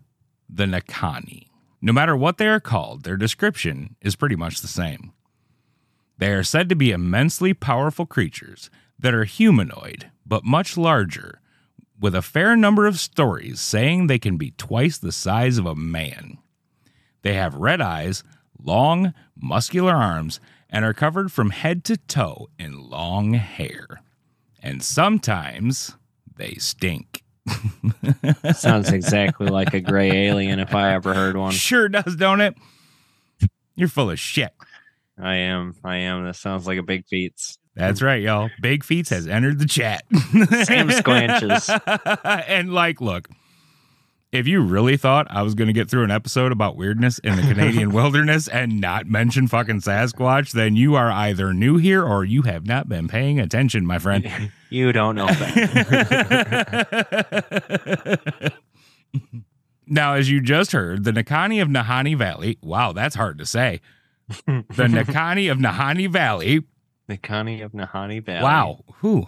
the 0.50 0.66
Nakani. 0.66 1.49
No 1.82 1.94
matter 1.94 2.16
what 2.16 2.38
they 2.38 2.48
are 2.48 2.60
called, 2.60 3.04
their 3.04 3.18
description 3.18 3.96
is 4.02 4.16
pretty 4.16 4.36
much 4.36 4.62
the 4.62 4.68
same. 4.68 5.14
They 6.18 6.34
are 6.34 6.44
said 6.44 6.68
to 6.70 6.76
be 6.76 6.92
immensely 6.92 7.54
powerful 7.54 8.06
creatures 8.06 8.70
that 9.00 9.14
are 9.14 9.24
humanoid, 9.24 10.12
but 10.26 10.44
much 10.44 10.76
larger, 10.76 11.40
with 12.00 12.14
a 12.14 12.22
fair 12.22 12.56
number 12.56 12.86
of 12.86 13.00
stories 13.00 13.62
saying 13.62 14.08
they 14.08 14.20
can 14.20 14.36
be 14.38 14.52
twice 14.52 14.98
the 14.98 15.14
size 15.14 15.58
of 15.58 15.66
a 15.66 15.76
man. 15.76 16.38
They 17.22 17.34
have 17.34 17.56
red 17.56 17.82
eyes, 17.82 18.24
long, 18.62 19.14
muscular 19.36 19.94
arms, 19.94 20.40
and 20.70 20.84
are 20.84 20.94
covered 20.94 21.32
from 21.32 21.50
head 21.52 21.84
to 21.86 21.98
toe 21.98 22.50
in 22.60 22.90
long 22.90 23.34
hair. 23.34 24.02
And 24.62 24.84
sometimes 24.84 25.96
they 26.36 26.56
stink. 26.56 27.19
Sounds 28.56 28.92
exactly 28.92 29.48
like 29.48 29.74
a 29.74 29.80
gray 29.80 30.28
alien 30.28 30.60
if 30.60 30.74
I 30.74 30.94
ever 30.94 31.14
heard 31.14 31.38
one. 31.38 31.52
Sure 31.52 31.90
does, 31.90 32.16
don't 32.16 32.42
it? 32.42 32.56
You're 33.76 33.88
full 33.88 34.10
of 34.10 34.20
shit. 34.20 34.54
I 35.18 35.36
am. 35.36 35.76
I 35.84 35.98
am. 35.98 36.26
That 36.26 36.36
sounds 36.36 36.66
like 36.66 36.78
a 36.78 36.84
big 36.84 37.06
feats. 37.08 37.58
That's 37.76 38.02
right, 38.02 38.22
y'all. 38.22 38.50
Big 38.62 38.84
Feets 38.84 39.10
has 39.10 39.26
entered 39.28 39.58
the 39.60 39.66
chat. 39.66 40.04
Sam 40.12 40.90
Squanches. 40.90 41.70
and 42.48 42.74
like, 42.74 43.00
look, 43.00 43.30
if 44.32 44.48
you 44.48 44.62
really 44.62 44.98
thought 44.98 45.28
I 45.30 45.44
was 45.44 45.56
going 45.56 45.68
to 45.68 45.74
get 45.74 45.90
through 45.90 46.04
an 46.04 46.12
episode 46.12 46.52
about 46.52 46.76
weirdness 46.76 47.20
in 47.20 47.36
the 47.36 47.42
Canadian 47.42 47.92
wilderness 47.94 48.48
and 48.48 48.82
not 48.82 49.08
mention 49.08 49.48
fucking 49.48 49.80
Sasquatch, 49.80 50.52
then 50.52 50.76
you 50.76 50.96
are 50.96 51.10
either 51.10 51.54
new 51.54 51.78
here 51.78 52.04
or 52.04 52.26
you 52.26 52.42
have 52.44 52.68
not 52.68 52.90
been 52.90 53.08
paying 53.08 53.40
attention, 53.40 53.86
my 53.86 53.98
friend. 53.98 54.52
You 54.70 54.92
don't 54.92 55.16
know 55.16 55.26
that. 55.28 56.54
now, 59.88 60.14
as 60.14 60.30
you 60.30 60.42
just 60.42 60.72
heard, 60.72 61.04
the 61.04 61.12
Nakani 61.12 61.62
of 61.62 61.68
Nahanni 61.68 62.16
Valley, 62.18 62.58
wow, 62.62 62.92
that's 62.94 63.16
hard 63.16 63.38
to 63.40 63.46
say. 63.46 63.82
The 64.28 64.44
Nakani 64.72 65.52
of 65.52 65.58
Nahanni 65.58 66.08
Valley 66.10 66.64
the 67.10 67.18
Connie 67.18 67.62
of 67.62 67.74
Nahanni 67.74 68.24
Valley. 68.24 68.44
Wow. 68.44 68.86
Who 68.98 69.28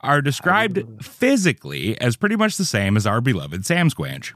are 0.00 0.22
described 0.22 1.04
physically 1.04 2.00
as 2.00 2.16
pretty 2.16 2.36
much 2.36 2.56
the 2.56 2.64
same 2.64 2.96
as 2.96 3.06
our 3.06 3.20
beloved 3.20 3.66
Sam 3.66 3.90
Squanch. 3.90 4.32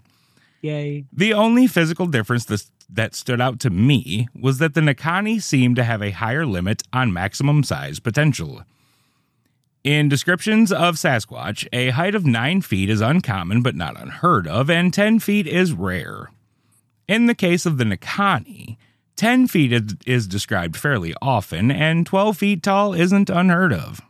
Yay. 0.60 1.06
The 1.12 1.32
only 1.32 1.66
physical 1.66 2.06
difference 2.06 2.44
this, 2.44 2.70
that 2.90 3.14
stood 3.14 3.40
out 3.40 3.60
to 3.60 3.70
me 3.70 4.28
was 4.38 4.58
that 4.58 4.74
the 4.74 4.80
Nakani 4.82 5.40
seemed 5.40 5.76
to 5.76 5.84
have 5.84 6.02
a 6.02 6.10
higher 6.10 6.44
limit 6.44 6.82
on 6.92 7.12
maximum 7.12 7.62
size 7.62 7.98
potential. 8.00 8.62
In 9.84 10.08
descriptions 10.08 10.72
of 10.72 10.94
Sasquatch, 10.96 11.68
a 11.70 11.90
height 11.90 12.14
of 12.14 12.24
9 12.24 12.62
feet 12.62 12.88
is 12.88 13.02
uncommon 13.02 13.60
but 13.62 13.74
not 13.74 14.00
unheard 14.00 14.48
of, 14.48 14.70
and 14.70 14.94
10 14.94 15.18
feet 15.18 15.46
is 15.46 15.72
rare. 15.74 16.30
In 17.06 17.26
the 17.26 17.34
case 17.34 17.66
of 17.66 17.76
the 17.76 17.84
Nakani, 17.84 18.78
10 19.16 19.46
feet 19.46 19.72
is, 20.06 20.26
described 20.26 20.78
fairly 20.78 21.14
often, 21.20 21.70
and 21.70 22.06
12 22.06 22.38
feet 22.38 22.62
tall 22.62 22.94
isn't 22.94 23.28
unheard 23.28 23.74
of. 23.74 24.00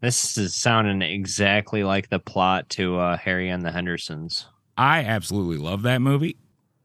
This 0.00 0.38
is 0.38 0.54
sounding 0.54 1.02
exactly 1.02 1.82
like 1.82 2.10
the 2.10 2.20
plot 2.20 2.68
to 2.70 2.98
uh, 2.98 3.16
Harry 3.16 3.48
and 3.48 3.64
the 3.64 3.72
Hendersons. 3.72 4.46
I 4.78 5.00
absolutely 5.02 5.56
love 5.56 5.82
that 5.82 6.00
movie. 6.00 6.36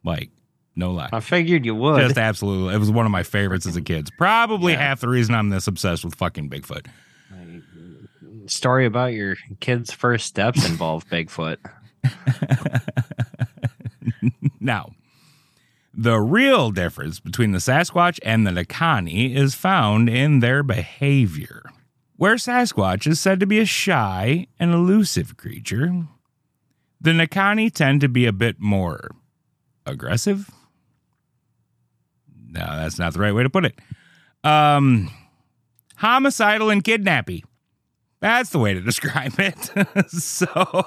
Like, 0.04 0.32
no 0.76 0.92
lie. 0.92 1.10
I 1.14 1.20
figured 1.20 1.66
you 1.66 1.76
would. 1.76 2.02
Just 2.02 2.18
absolutely. 2.18 2.74
It 2.74 2.78
was 2.80 2.90
one 2.90 3.06
of 3.06 3.12
my 3.12 3.24
favorites 3.24 3.68
as 3.68 3.76
a 3.76 3.82
kid. 3.82 4.10
Probably 4.18 4.74
Yeah. 4.74 4.80
half 4.80 5.02
the 5.02 5.10
reason 5.10 5.36
I'm 5.36 5.50
this 5.50 5.68
obsessed 5.68 6.04
with 6.04 6.16
fucking 6.16 6.50
Bigfoot. 6.50 6.88
Story 8.50 8.86
about 8.86 9.14
your 9.14 9.36
kid's 9.60 9.92
first 9.92 10.26
steps 10.26 10.68
involve 10.68 11.08
Bigfoot. 11.08 11.58
Now, 14.60 14.92
the 15.94 16.20
real 16.20 16.72
difference 16.72 17.20
between 17.20 17.52
the 17.54 17.60
Sasquatch 17.60 18.20
and 18.24 18.46
the 18.46 18.52
Nakani 18.52 19.36
is 19.36 19.56
found 19.56 20.10
in 20.10 20.40
their 20.40 20.64
behavior. 20.64 21.64
Where 22.18 22.36
Sasquatch 22.36 23.08
is 23.08 23.20
said 23.20 23.40
to 23.40 23.48
be 23.48 23.60
a 23.60 23.66
shy 23.66 24.48
and 24.60 24.74
elusive 24.74 25.38
creature, 25.38 26.04
the 27.00 27.12
Nakani 27.12 27.74
tend 27.74 28.02
to 28.02 28.10
be 28.10 28.26
a 28.26 28.34
bit 28.34 28.60
more 28.60 29.12
aggressive. 29.86 30.52
No, 32.50 32.60
that's 32.60 33.00
not 33.00 33.14
the 33.14 33.20
right 33.20 33.34
way 33.34 33.44
to 33.44 33.50
put 33.50 33.66
it. 33.66 33.80
Um, 34.44 35.10
homicidal 35.96 36.70
and 36.70 36.84
kidnappy. 36.84 37.46
That's 38.22 38.50
the 38.50 38.60
way 38.60 38.74
to 38.74 38.82
describe 38.82 39.40
it. 39.40 40.10
so, 40.10 40.86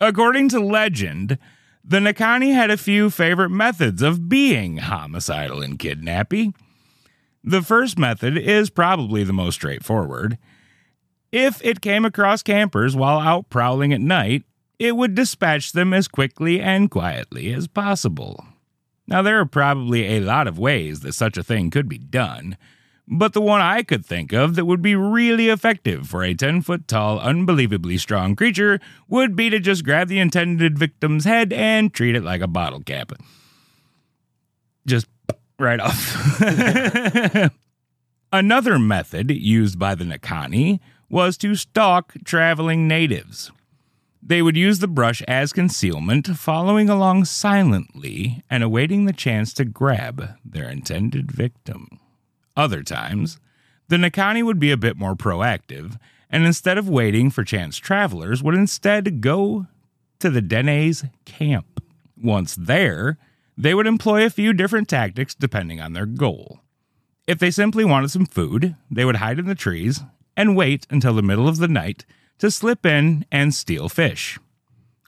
according 0.00 0.48
to 0.50 0.60
legend, 0.60 1.38
the 1.84 1.98
Nakani 1.98 2.54
had 2.54 2.70
a 2.70 2.76
few 2.76 3.10
favorite 3.10 3.50
methods 3.50 4.02
of 4.02 4.28
being 4.28 4.78
homicidal 4.78 5.62
and 5.62 5.78
kidnappy. 5.78 6.52
The 7.44 7.62
first 7.62 7.98
method 7.98 8.38
is 8.38 8.70
probably 8.70 9.22
the 9.22 9.32
most 9.32 9.56
straightforward. 9.56 10.38
If 11.30 11.62
it 11.64 11.80
came 11.80 12.04
across 12.04 12.42
campers 12.42 12.96
while 12.96 13.18
out 13.18 13.50
prowling 13.50 13.92
at 13.92 14.00
night, 14.00 14.44
it 14.78 14.96
would 14.96 15.14
dispatch 15.14 15.72
them 15.72 15.92
as 15.92 16.08
quickly 16.08 16.60
and 16.60 16.90
quietly 16.90 17.52
as 17.52 17.68
possible. 17.68 18.44
Now, 19.06 19.20
there 19.20 19.38
are 19.38 19.46
probably 19.46 20.16
a 20.16 20.20
lot 20.20 20.46
of 20.48 20.58
ways 20.58 21.00
that 21.00 21.12
such 21.12 21.36
a 21.36 21.42
thing 21.42 21.70
could 21.70 21.88
be 21.88 21.98
done, 21.98 22.56
but 23.06 23.32
the 23.32 23.40
one 23.40 23.60
I 23.60 23.82
could 23.82 24.04
think 24.04 24.32
of 24.32 24.54
that 24.54 24.64
would 24.64 24.80
be 24.80 24.94
really 24.94 25.48
effective 25.48 26.08
for 26.08 26.22
a 26.22 26.34
10 26.34 26.62
foot 26.62 26.88
tall, 26.88 27.20
unbelievably 27.20 27.98
strong 27.98 28.34
creature 28.34 28.80
would 29.08 29.36
be 29.36 29.50
to 29.50 29.60
just 29.60 29.84
grab 29.84 30.08
the 30.08 30.18
intended 30.18 30.78
victim's 30.78 31.24
head 31.24 31.52
and 31.52 31.92
treat 31.92 32.16
it 32.16 32.24
like 32.24 32.40
a 32.40 32.46
bottle 32.46 32.80
cap. 32.80 33.12
Just 34.86 35.06
right 35.58 35.80
off. 35.80 36.40
Another 38.32 38.78
method 38.78 39.30
used 39.30 39.78
by 39.78 39.94
the 39.94 40.04
Nakani 40.04 40.80
was 41.08 41.36
to 41.38 41.54
stalk 41.54 42.14
traveling 42.24 42.88
natives. 42.88 43.52
They 44.26 44.40
would 44.40 44.56
use 44.56 44.78
the 44.78 44.88
brush 44.88 45.20
as 45.28 45.52
concealment, 45.52 46.26
following 46.28 46.88
along 46.88 47.26
silently 47.26 48.42
and 48.48 48.62
awaiting 48.62 49.04
the 49.04 49.12
chance 49.12 49.52
to 49.54 49.66
grab 49.66 50.30
their 50.42 50.70
intended 50.70 51.30
victim. 51.30 52.00
Other 52.56 52.82
times, 52.82 53.38
the 53.88 53.96
Nakani 53.96 54.42
would 54.42 54.58
be 54.58 54.70
a 54.70 54.76
bit 54.76 54.96
more 54.96 55.14
proactive, 55.14 55.98
and 56.30 56.44
instead 56.44 56.78
of 56.78 56.88
waiting 56.88 57.30
for 57.30 57.44
chance 57.44 57.76
travelers, 57.76 58.42
would 58.42 58.54
instead 58.54 59.20
go 59.20 59.66
to 60.20 60.30
the 60.30 60.42
Dene's 60.42 61.04
camp. 61.24 61.82
Once 62.20 62.56
there, 62.56 63.18
they 63.56 63.74
would 63.74 63.86
employ 63.86 64.24
a 64.24 64.30
few 64.30 64.52
different 64.52 64.88
tactics 64.88 65.34
depending 65.34 65.80
on 65.80 65.92
their 65.92 66.06
goal. 66.06 66.60
If 67.26 67.38
they 67.38 67.50
simply 67.50 67.84
wanted 67.84 68.10
some 68.10 68.26
food, 68.26 68.76
they 68.90 69.04
would 69.04 69.16
hide 69.16 69.38
in 69.38 69.46
the 69.46 69.54
trees 69.54 70.02
and 70.36 70.56
wait 70.56 70.86
until 70.90 71.14
the 71.14 71.22
middle 71.22 71.48
of 71.48 71.58
the 71.58 71.68
night 71.68 72.04
to 72.38 72.50
slip 72.50 72.84
in 72.84 73.24
and 73.30 73.54
steal 73.54 73.88
fish. 73.88 74.38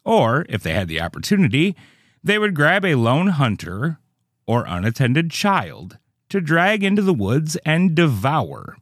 Or, 0.04 0.46
if 0.48 0.62
they 0.62 0.72
had 0.72 0.88
the 0.88 1.00
opportunity, 1.00 1.74
they 2.22 2.38
would 2.38 2.54
grab 2.54 2.84
a 2.84 2.94
lone 2.94 3.28
hunter 3.28 3.98
or 4.46 4.64
unattended 4.66 5.30
child 5.30 5.98
to 6.28 6.40
drag 6.40 6.82
into 6.84 7.02
the 7.02 7.14
woods 7.14 7.56
and 7.64 7.94
devour. 7.94 8.76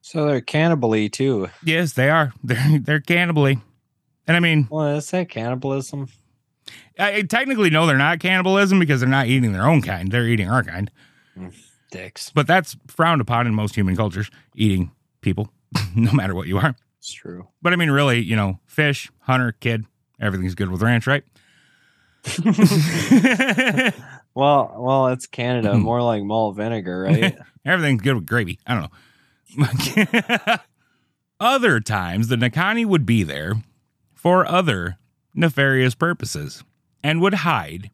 So 0.00 0.26
they're 0.26 0.40
cannibally 0.40 1.08
too. 1.08 1.48
Yes, 1.64 1.92
they 1.92 2.10
are. 2.10 2.32
They're 2.44 2.78
they're 2.80 3.00
cannibally. 3.00 3.60
And 4.26 4.36
I 4.36 4.40
mean, 4.40 4.66
Well, 4.70 4.96
is 4.96 5.10
that 5.12 5.28
cannibalism? 5.28 6.08
I, 6.98 7.22
technically 7.22 7.70
no, 7.70 7.86
they're 7.86 7.96
not 7.96 8.20
cannibalism 8.20 8.78
because 8.78 9.00
they're 9.00 9.08
not 9.08 9.26
eating 9.26 9.52
their 9.52 9.66
own 9.66 9.80
kind. 9.82 10.10
They're 10.10 10.26
eating 10.28 10.48
our 10.48 10.62
kind. 10.62 10.90
Mm, 11.36 11.54
dicks. 11.90 12.30
But 12.30 12.46
that's 12.46 12.76
frowned 12.88 13.20
upon 13.20 13.46
in 13.46 13.54
most 13.54 13.74
human 13.74 13.96
cultures, 13.96 14.30
eating 14.54 14.90
people, 15.22 15.48
no 15.96 16.12
matter 16.12 16.34
what 16.34 16.46
you 16.48 16.58
are. 16.58 16.74
It's 16.98 17.12
true. 17.12 17.48
But 17.62 17.72
I 17.72 17.76
mean, 17.76 17.90
really, 17.90 18.20
you 18.20 18.36
know, 18.36 18.60
fish, 18.66 19.10
hunter, 19.20 19.52
kid, 19.52 19.86
everything's 20.20 20.54
good 20.54 20.70
with 20.70 20.82
ranch, 20.82 21.06
right? 21.06 21.24
Well, 24.34 24.74
well, 24.78 25.08
it's 25.08 25.26
Canada. 25.26 25.74
More 25.78 26.02
like 26.02 26.22
malt 26.22 26.56
vinegar, 26.56 27.02
right? 27.02 27.38
Everything's 27.64 28.02
good 28.02 28.14
with 28.14 28.26
gravy. 28.26 28.58
I 28.66 28.74
don't 28.74 28.90
know. 29.58 30.56
Other 31.40 31.80
times, 31.80 32.28
the 32.28 32.36
Nakani 32.36 32.86
would 32.86 33.04
be 33.04 33.22
there 33.22 33.54
for 34.14 34.46
other 34.46 34.98
nefarious 35.34 35.96
purposes 35.96 36.62
and 37.02 37.20
would 37.20 37.34
hide 37.34 37.90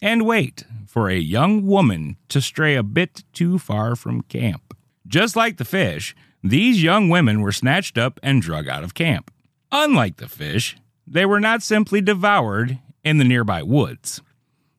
and 0.00 0.24
wait 0.24 0.64
for 0.86 1.08
a 1.08 1.16
young 1.16 1.66
woman 1.66 2.16
to 2.28 2.40
stray 2.40 2.76
a 2.76 2.82
bit 2.84 3.24
too 3.32 3.58
far 3.58 3.96
from 3.96 4.22
camp. 4.22 4.76
Just 5.06 5.34
like 5.34 5.56
the 5.56 5.64
fish, 5.64 6.14
these 6.42 6.82
young 6.82 7.08
women 7.08 7.40
were 7.40 7.52
snatched 7.52 7.98
up 7.98 8.20
and 8.22 8.40
drug 8.40 8.68
out 8.68 8.84
of 8.84 8.94
camp. 8.94 9.32
Unlike 9.72 10.18
the 10.18 10.28
fish, 10.28 10.76
they 11.06 11.26
were 11.26 11.40
not 11.40 11.62
simply 11.62 12.00
devoured 12.00 12.78
in 13.02 13.18
the 13.18 13.24
nearby 13.24 13.62
woods, 13.62 14.22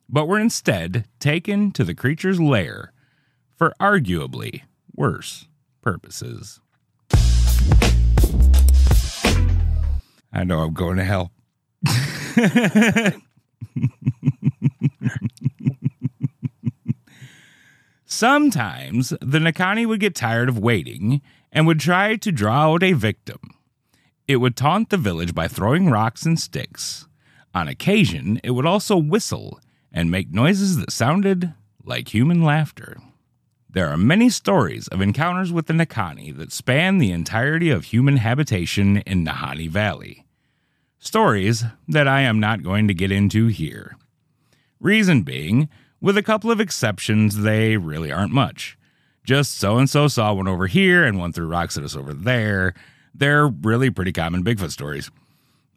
but 0.08 0.26
were 0.26 0.38
instead 0.38 1.06
taken 1.18 1.72
to 1.72 1.84
the 1.84 1.94
creature's 1.94 2.40
lair 2.40 2.92
for 3.56 3.74
arguably 3.80 4.62
worse 4.94 5.48
purposes. 5.82 6.60
I 10.32 10.44
know 10.44 10.60
I'm 10.60 10.74
going 10.74 10.98
to 10.98 11.04
hell. 11.04 11.32
Sometimes 18.04 19.10
the 19.20 19.38
Nakani 19.38 19.86
would 19.86 20.00
get 20.00 20.14
tired 20.14 20.48
of 20.48 20.58
waiting 20.58 21.20
and 21.52 21.66
would 21.66 21.80
try 21.80 22.16
to 22.16 22.32
draw 22.32 22.72
out 22.72 22.82
a 22.82 22.92
victim. 22.92 23.40
It 24.28 24.36
would 24.36 24.56
taunt 24.56 24.90
the 24.90 24.96
village 24.96 25.34
by 25.34 25.48
throwing 25.48 25.90
rocks 25.90 26.24
and 26.26 26.38
sticks. 26.38 27.06
On 27.54 27.68
occasion, 27.68 28.40
it 28.44 28.50
would 28.50 28.66
also 28.66 28.96
whistle 28.96 29.60
and 29.92 30.10
make 30.10 30.32
noises 30.32 30.76
that 30.76 30.92
sounded 30.92 31.54
like 31.84 32.12
human 32.12 32.42
laughter. 32.42 32.98
There 33.76 33.88
are 33.88 33.98
many 33.98 34.30
stories 34.30 34.88
of 34.88 35.02
encounters 35.02 35.52
with 35.52 35.66
the 35.66 35.74
Nakani 35.74 36.34
that 36.36 36.50
span 36.50 36.98
the 36.98 37.12
entirety 37.12 37.70
of 37.70 37.84
human 37.84 38.16
habitation 38.16 38.98
in 38.98 39.24
Nahanni 39.24 39.68
Valley. 39.68 40.24
Stories 40.98 41.64
that 41.86 42.08
I 42.08 42.22
am 42.22 42.40
not 42.40 42.62
going 42.62 42.88
to 42.88 42.94
get 42.94 43.12
into 43.12 43.48
here. 43.48 43.96
Reason 44.80 45.22
being, 45.22 45.68
with 46.00 46.16
a 46.16 46.22
couple 46.22 46.50
of 46.50 46.60
exceptions, 46.60 47.42
they 47.42 47.76
really 47.76 48.10
aren't 48.10 48.32
much. 48.32 48.78
Just 49.24 49.58
so 49.58 49.76
and 49.76 49.90
so 49.90 50.08
saw 50.08 50.32
one 50.32 50.48
over 50.48 50.66
here 50.68 51.04
and 51.04 51.18
one 51.18 51.32
threw 51.32 51.46
rocks 51.46 51.76
at 51.76 51.84
us 51.84 51.94
over 51.94 52.14
there. 52.14 52.72
They're 53.14 53.46
really 53.46 53.90
pretty 53.90 54.12
common 54.12 54.42
Bigfoot 54.42 54.70
stories. 54.70 55.10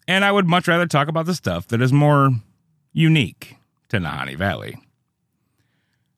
And 0.08 0.24
I 0.24 0.32
would 0.32 0.48
much 0.48 0.68
rather 0.68 0.88
talk 0.88 1.08
about 1.10 1.26
the 1.26 1.36
stuff 1.36 1.68
that 1.68 1.82
is 1.82 1.92
more 1.92 2.32
unique 2.94 3.58
to 3.90 3.98
Nahanni 3.98 4.38
Valley. 4.38 4.78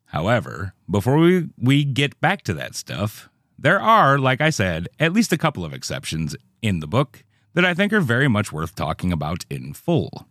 However, 0.06 0.74
before 0.90 1.18
we, 1.18 1.50
we 1.58 1.84
get 1.84 2.20
back 2.20 2.44
to 2.44 2.54
that 2.54 2.76
stuff, 2.76 3.30
there 3.58 3.80
are, 3.80 4.18
like 4.18 4.42
I 4.42 4.50
said, 4.50 4.88
at 5.00 5.14
least 5.14 5.32
a 5.32 5.38
couple 5.38 5.64
of 5.64 5.74
exceptions 5.74 6.36
in 6.62 6.80
the 6.80 6.88
book 6.88 7.24
that 7.54 7.66
I 7.66 7.74
think 7.74 7.94
are 7.94 8.02
very 8.02 8.28
much 8.28 8.52
worth 8.52 8.76
talking 8.76 9.12
about 9.12 9.46
in 9.50 9.74
full. 9.74 10.28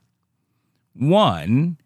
One 0.95 1.79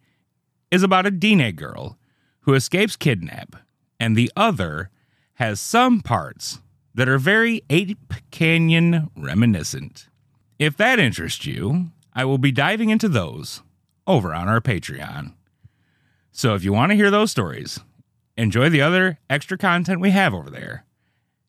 is 0.70 0.82
about 0.82 1.06
a 1.06 1.10
Dene 1.10 1.52
girl 1.54 1.98
who 2.40 2.54
escapes 2.54 2.96
kidnap, 2.96 3.56
and 4.00 4.16
the 4.16 4.30
other 4.36 4.90
has 5.34 5.60
some 5.60 6.00
parts 6.00 6.60
that 6.94 7.08
are 7.08 7.18
very 7.18 7.62
Ape 7.70 8.12
Canyon 8.30 9.10
reminiscent. 9.16 10.08
If 10.58 10.76
that 10.76 10.98
interests 10.98 11.44
you, 11.46 11.90
I 12.12 12.24
will 12.24 12.38
be 12.38 12.52
diving 12.52 12.90
into 12.90 13.08
those 13.08 13.62
over 14.06 14.32
on 14.34 14.48
our 14.48 14.60
Patreon. 14.60 15.34
So 16.36 16.56
if 16.56 16.64
you 16.64 16.72
want 16.72 16.90
to 16.90 16.96
hear 16.96 17.12
those 17.12 17.30
stories, 17.30 17.78
enjoy 18.36 18.68
the 18.68 18.82
other 18.82 19.20
extra 19.30 19.56
content 19.56 20.00
we 20.00 20.10
have 20.10 20.34
over 20.34 20.50
there, 20.50 20.84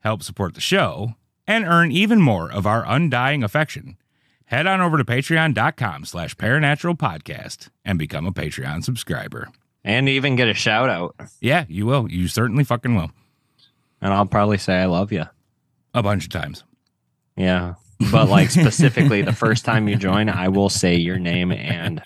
help 0.02 0.22
support 0.22 0.54
the 0.54 0.62
show, 0.62 1.16
and 1.48 1.66
earn 1.66 1.92
even 1.92 2.22
more 2.22 2.52
of 2.52 2.68
our 2.68 2.86
undying 2.86 3.44
affection, 3.44 3.98
head 4.46 4.68
on 4.68 4.82
over 4.82 5.00
to 5.00 5.04
patreon.com 5.04 6.06
slash 6.06 6.36
paranatural 6.38 6.96
podcast 6.96 7.70
and 7.84 7.98
become 7.98 8.28
a 8.28 8.32
Patreon 8.32 8.84
subscriber. 8.84 9.50
And 9.84 10.08
even 10.08 10.36
get 10.36 10.50
a 10.50 10.54
shout 10.54 10.88
out. 10.88 11.16
Yeah, 11.42 11.66
you 11.68 11.88
will. 11.88 12.12
You 12.12 12.28
certainly 12.28 12.64
fucking 12.64 12.94
will. 12.94 13.10
And 14.02 14.14
I'll 14.14 14.28
probably 14.28 14.60
say 14.60 14.76
I 14.76 14.86
love 14.86 15.12
you. 15.12 15.26
A 15.96 16.04
bunch 16.04 16.26
of 16.26 16.30
times. 16.30 16.64
Yeah. 17.36 17.74
But 18.12 18.30
like 18.30 18.52
specifically 18.52 19.24
the 19.24 19.34
first 19.34 19.66
time 19.66 19.88
you 19.88 19.96
join, 19.96 20.30
I 20.30 20.50
will 20.50 20.70
say 20.70 20.96
your 20.96 21.18
name 21.18 21.52
and 21.52 22.04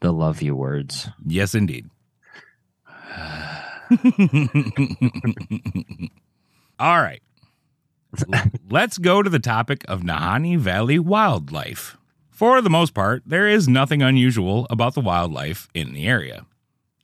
the 0.00 0.12
love 0.12 0.42
you 0.42 0.54
words. 0.54 1.08
Yes, 1.24 1.54
indeed. 1.54 1.88
All 6.78 7.02
right. 7.02 7.22
Let's 8.70 8.98
go 8.98 9.22
to 9.22 9.30
the 9.30 9.38
topic 9.38 9.84
of 9.88 10.02
Nahanni 10.02 10.56
Valley 10.58 10.98
wildlife. 10.98 11.96
For 12.30 12.62
the 12.62 12.70
most 12.70 12.94
part, 12.94 13.22
there 13.26 13.48
is 13.48 13.66
nothing 13.68 14.02
unusual 14.02 14.66
about 14.70 14.94
the 14.94 15.00
wildlife 15.00 15.68
in 15.74 15.92
the 15.92 16.06
area. 16.06 16.46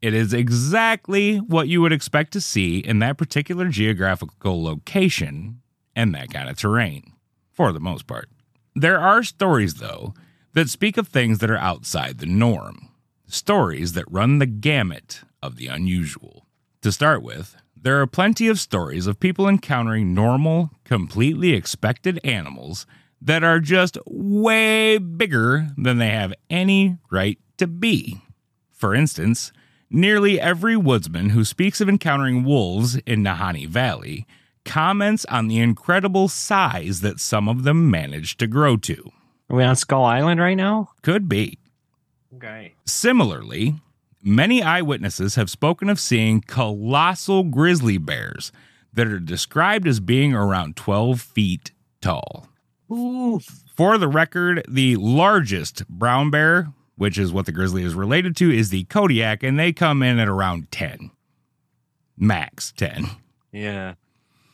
It 0.00 0.14
is 0.14 0.32
exactly 0.32 1.38
what 1.38 1.66
you 1.66 1.80
would 1.80 1.92
expect 1.92 2.32
to 2.34 2.40
see 2.40 2.78
in 2.78 2.98
that 3.00 3.18
particular 3.18 3.68
geographical 3.68 4.62
location 4.62 5.60
and 5.96 6.14
that 6.14 6.32
kind 6.32 6.48
of 6.48 6.56
terrain, 6.58 7.12
for 7.52 7.72
the 7.72 7.80
most 7.80 8.06
part. 8.06 8.28
There 8.76 9.00
are 9.00 9.22
stories, 9.22 9.74
though, 9.74 10.14
that 10.54 10.70
speak 10.70 10.96
of 10.96 11.08
things 11.08 11.38
that 11.38 11.50
are 11.50 11.58
outside 11.58 12.18
the 12.18 12.26
norm, 12.26 12.88
stories 13.26 13.92
that 13.92 14.10
run 14.10 14.38
the 14.38 14.46
gamut 14.46 15.22
of 15.42 15.56
the 15.56 15.66
unusual. 15.66 16.46
To 16.82 16.92
start 16.92 17.22
with, 17.22 17.56
there 17.80 18.00
are 18.00 18.06
plenty 18.06 18.48
of 18.48 18.60
stories 18.60 19.06
of 19.06 19.20
people 19.20 19.48
encountering 19.48 20.14
normal, 20.14 20.70
completely 20.84 21.52
expected 21.52 22.20
animals 22.24 22.86
that 23.20 23.42
are 23.42 23.58
just 23.58 23.98
way 24.06 24.98
bigger 24.98 25.68
than 25.76 25.98
they 25.98 26.10
have 26.10 26.32
any 26.48 26.98
right 27.10 27.38
to 27.58 27.66
be. 27.66 28.20
For 28.70 28.94
instance, 28.94 29.52
nearly 29.90 30.40
every 30.40 30.76
woodsman 30.76 31.30
who 31.30 31.44
speaks 31.44 31.80
of 31.80 31.88
encountering 31.88 32.44
wolves 32.44 32.96
in 33.06 33.22
Nahanni 33.22 33.66
Valley 33.66 34.26
comments 34.64 35.24
on 35.26 35.48
the 35.48 35.58
incredible 35.58 36.28
size 36.28 37.00
that 37.00 37.20
some 37.20 37.48
of 37.48 37.64
them 37.64 37.90
manage 37.90 38.36
to 38.36 38.46
grow 38.46 38.76
to. 38.78 39.10
Are 39.54 39.58
we 39.58 39.62
on 39.62 39.76
Skull 39.76 40.04
Island 40.04 40.40
right 40.40 40.56
now? 40.56 40.90
Could 41.02 41.28
be. 41.28 41.60
Okay. 42.34 42.74
Similarly, 42.86 43.76
many 44.20 44.64
eyewitnesses 44.64 45.36
have 45.36 45.48
spoken 45.48 45.88
of 45.88 46.00
seeing 46.00 46.40
colossal 46.40 47.44
grizzly 47.44 47.96
bears 47.96 48.50
that 48.94 49.06
are 49.06 49.20
described 49.20 49.86
as 49.86 50.00
being 50.00 50.34
around 50.34 50.74
12 50.74 51.20
feet 51.20 51.70
tall. 52.00 52.48
Ooh. 52.90 53.38
For 53.76 53.96
the 53.96 54.08
record, 54.08 54.64
the 54.68 54.96
largest 54.96 55.86
brown 55.86 56.32
bear, 56.32 56.72
which 56.96 57.16
is 57.16 57.32
what 57.32 57.46
the 57.46 57.52
grizzly 57.52 57.84
is 57.84 57.94
related 57.94 58.34
to, 58.38 58.50
is 58.50 58.70
the 58.70 58.82
Kodiak, 58.86 59.44
and 59.44 59.56
they 59.56 59.72
come 59.72 60.02
in 60.02 60.18
at 60.18 60.26
around 60.26 60.72
10. 60.72 61.12
Max 62.18 62.72
10. 62.72 63.06
Yeah. 63.52 63.94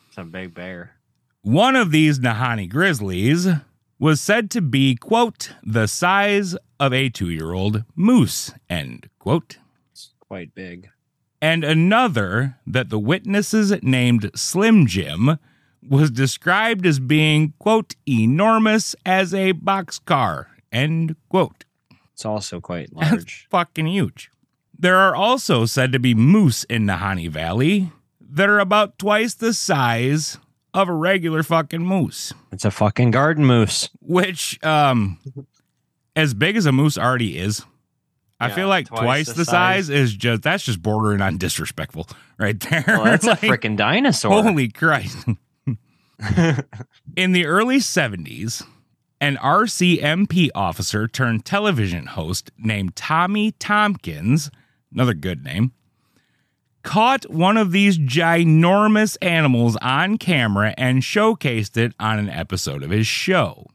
It's 0.08 0.18
a 0.18 0.24
big 0.24 0.52
bear. 0.52 0.96
One 1.40 1.74
of 1.74 1.90
these 1.90 2.18
Nahanni 2.18 2.68
grizzlies 2.68 3.48
was 4.00 4.18
said 4.20 4.50
to 4.50 4.62
be, 4.62 4.96
quote, 4.96 5.52
the 5.62 5.86
size 5.86 6.56
of 6.80 6.92
a 6.92 7.10
two 7.10 7.30
year 7.30 7.52
old 7.52 7.84
moose, 7.94 8.52
end 8.68 9.08
quote. 9.18 9.58
It's 9.92 10.14
quite 10.18 10.54
big. 10.54 10.88
And 11.42 11.62
another 11.62 12.56
that 12.66 12.88
the 12.88 12.98
witnesses 12.98 13.72
named 13.82 14.30
Slim 14.34 14.86
Jim 14.86 15.38
was 15.86 16.10
described 16.10 16.84
as 16.86 16.98
being, 16.98 17.52
quote, 17.58 17.94
enormous 18.08 18.96
as 19.06 19.32
a 19.32 19.52
boxcar, 19.52 20.46
end 20.72 21.16
quote. 21.28 21.64
It's 22.12 22.24
also 22.24 22.60
quite 22.60 22.92
large. 22.94 23.46
Fucking 23.50 23.86
huge. 23.86 24.30
There 24.78 24.96
are 24.96 25.14
also 25.14 25.66
said 25.66 25.92
to 25.92 25.98
be 25.98 26.14
moose 26.14 26.64
in 26.64 26.86
Nahanni 26.86 27.28
Valley 27.28 27.92
that 28.18 28.48
are 28.48 28.60
about 28.60 28.98
twice 28.98 29.34
the 29.34 29.52
size 29.52 30.38
of 30.74 30.88
a 30.88 30.92
regular 30.92 31.42
fucking 31.42 31.84
moose. 31.84 32.32
it's 32.52 32.64
a 32.64 32.70
fucking 32.70 33.10
garden 33.10 33.44
moose. 33.44 33.88
which 34.00 34.62
um 34.64 35.18
as 36.16 36.34
big 36.34 36.56
as 36.56 36.66
a 36.66 36.72
moose 36.72 36.96
already 36.98 37.38
is 37.38 37.62
i 38.40 38.48
Yeah, 38.48 38.54
feel 38.54 38.68
like 38.68 38.86
twice 38.88 39.00
twice, 39.02 39.26
the 39.28 39.34
the, 39.34 39.44
size. 39.44 39.86
size. 39.86 39.90
is 39.90 40.14
just 40.14 40.42
that's 40.42 40.64
just 40.64 40.80
bordering 40.82 41.20
on 41.20 41.38
disrespectful 41.38 42.08
right 42.38 42.58
there 42.60 42.84
Well, 42.86 43.04
that's 43.04 43.24
Like, 43.26 43.42
a 43.42 43.46
freaking 43.46 43.76
dinosaur. 43.76 44.42
holy 44.42 44.68
christ 44.68 45.26
in 47.16 47.32
the 47.32 47.46
early 47.46 47.78
70s 47.78 48.62
an 49.20 49.36
rcmp 49.36 50.50
officer 50.54 51.08
turned 51.08 51.44
television 51.44 52.06
host 52.06 52.50
named 52.58 52.94
tommy 52.96 53.52
tompkins 53.52 54.50
another 54.92 55.14
good 55.14 55.42
name 55.44 55.72
caught 56.82 57.30
one 57.30 57.56
of 57.56 57.72
these 57.72 57.98
ginormous 57.98 59.16
animals 59.20 59.76
on 59.82 60.18
camera 60.18 60.74
and 60.76 61.02
showcased 61.02 61.76
it 61.76 61.92
on 62.00 62.18
an 62.18 62.28
episode 62.28 62.82
of 62.82 62.90
his 62.90 63.06
show. 63.06 63.66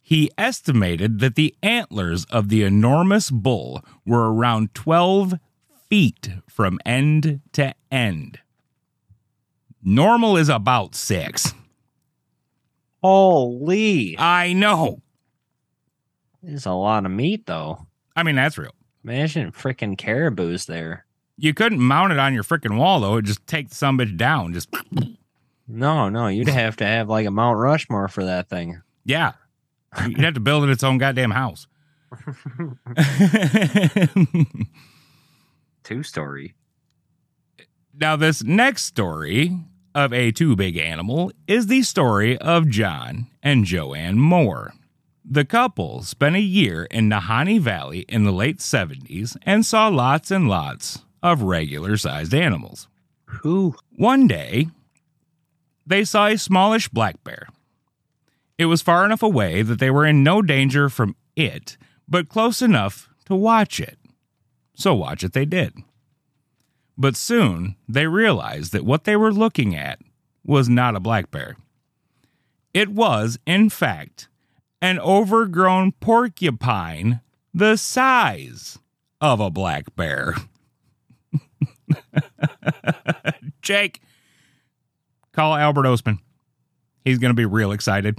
He 0.00 0.30
estimated 0.38 1.18
that 1.18 1.34
the 1.34 1.54
antlers 1.62 2.24
of 2.26 2.48
the 2.48 2.62
enormous 2.62 3.30
bull 3.30 3.84
were 4.06 4.32
around 4.32 4.74
12 4.74 5.34
feet 5.88 6.30
from 6.48 6.78
end 6.86 7.40
to 7.52 7.74
end. 7.90 8.38
Normal 9.82 10.36
is 10.36 10.48
about 10.48 10.94
six. 10.94 11.52
Holy. 13.02 14.18
I 14.18 14.52
know. 14.52 15.02
It's 16.42 16.66
a 16.66 16.72
lot 16.72 17.04
of 17.04 17.12
meat, 17.12 17.46
though. 17.46 17.86
I 18.16 18.22
mean, 18.22 18.36
that's 18.36 18.58
real. 18.58 18.74
Imagine 19.04 19.52
freaking 19.52 19.96
caribou's 19.96 20.66
there. 20.66 21.04
You 21.40 21.54
couldn't 21.54 21.78
mount 21.80 22.12
it 22.12 22.18
on 22.18 22.34
your 22.34 22.42
freaking 22.42 22.76
wall 22.76 23.00
though. 23.00 23.16
It 23.16 23.24
just 23.24 23.46
take 23.46 23.68
the 23.68 23.74
some 23.76 23.96
bitch 23.98 24.16
down. 24.16 24.52
Just 24.52 24.68
No, 25.68 26.08
no, 26.08 26.26
you'd 26.28 26.48
have 26.48 26.76
to 26.78 26.84
have 26.86 27.08
like 27.08 27.26
a 27.26 27.30
Mount 27.30 27.58
Rushmore 27.58 28.08
for 28.08 28.24
that 28.24 28.48
thing. 28.48 28.82
yeah. 29.04 29.32
You'd 30.06 30.18
have 30.20 30.34
to 30.34 30.40
build 30.40 30.64
it 30.64 30.70
its 30.70 30.84
own 30.84 30.98
goddamn 30.98 31.30
house. 31.30 31.66
Two 35.82 36.02
story. 36.02 36.54
now, 37.98 38.16
this 38.16 38.42
next 38.44 38.84
story 38.84 39.58
of 39.94 40.12
a 40.12 40.30
too 40.30 40.54
big 40.56 40.76
animal 40.76 41.32
is 41.46 41.66
the 41.68 41.82
story 41.82 42.36
of 42.38 42.68
John 42.68 43.28
and 43.42 43.64
Joanne 43.64 44.18
Moore. 44.18 44.74
The 45.24 45.44
couple 45.46 46.02
spent 46.02 46.36
a 46.36 46.40
year 46.40 46.84
in 46.90 47.08
Nahanni 47.08 47.58
Valley 47.60 48.00
in 48.08 48.24
the 48.24 48.32
late 48.32 48.58
70s 48.58 49.36
and 49.42 49.64
saw 49.64 49.88
lots 49.88 50.30
and 50.30 50.48
lots 50.48 51.00
of 51.22 51.42
regular 51.42 51.96
sized 51.96 52.34
animals. 52.34 52.88
Who? 53.26 53.76
One 53.96 54.26
day, 54.26 54.68
they 55.86 56.04
saw 56.04 56.26
a 56.26 56.36
smallish 56.36 56.88
black 56.88 57.22
bear. 57.24 57.48
It 58.58 58.66
was 58.66 58.82
far 58.82 59.04
enough 59.04 59.22
away 59.22 59.62
that 59.62 59.78
they 59.78 59.90
were 59.90 60.04
in 60.06 60.22
no 60.22 60.42
danger 60.42 60.88
from 60.88 61.16
it, 61.36 61.76
but 62.08 62.28
close 62.28 62.60
enough 62.60 63.08
to 63.26 63.34
watch 63.34 63.78
it. 63.78 63.98
So 64.74 64.94
watch 64.94 65.22
it 65.22 65.32
they 65.32 65.44
did. 65.44 65.74
But 66.96 67.16
soon 67.16 67.76
they 67.88 68.06
realized 68.06 68.72
that 68.72 68.84
what 68.84 69.04
they 69.04 69.16
were 69.16 69.32
looking 69.32 69.74
at 69.74 70.00
was 70.44 70.68
not 70.68 70.96
a 70.96 71.00
black 71.00 71.30
bear. 71.30 71.56
It 72.74 72.88
was, 72.88 73.38
in 73.46 73.70
fact, 73.70 74.28
an 74.80 74.98
overgrown 74.98 75.92
porcupine 75.92 77.20
the 77.54 77.76
size 77.76 78.78
of 79.20 79.40
a 79.40 79.50
black 79.50 79.94
bear. 79.96 80.34
Jake, 83.62 84.02
call 85.32 85.54
Albert 85.54 85.86
Osman. 85.86 86.18
He's 87.04 87.18
going 87.18 87.30
to 87.30 87.34
be 87.34 87.46
real 87.46 87.72
excited. 87.72 88.18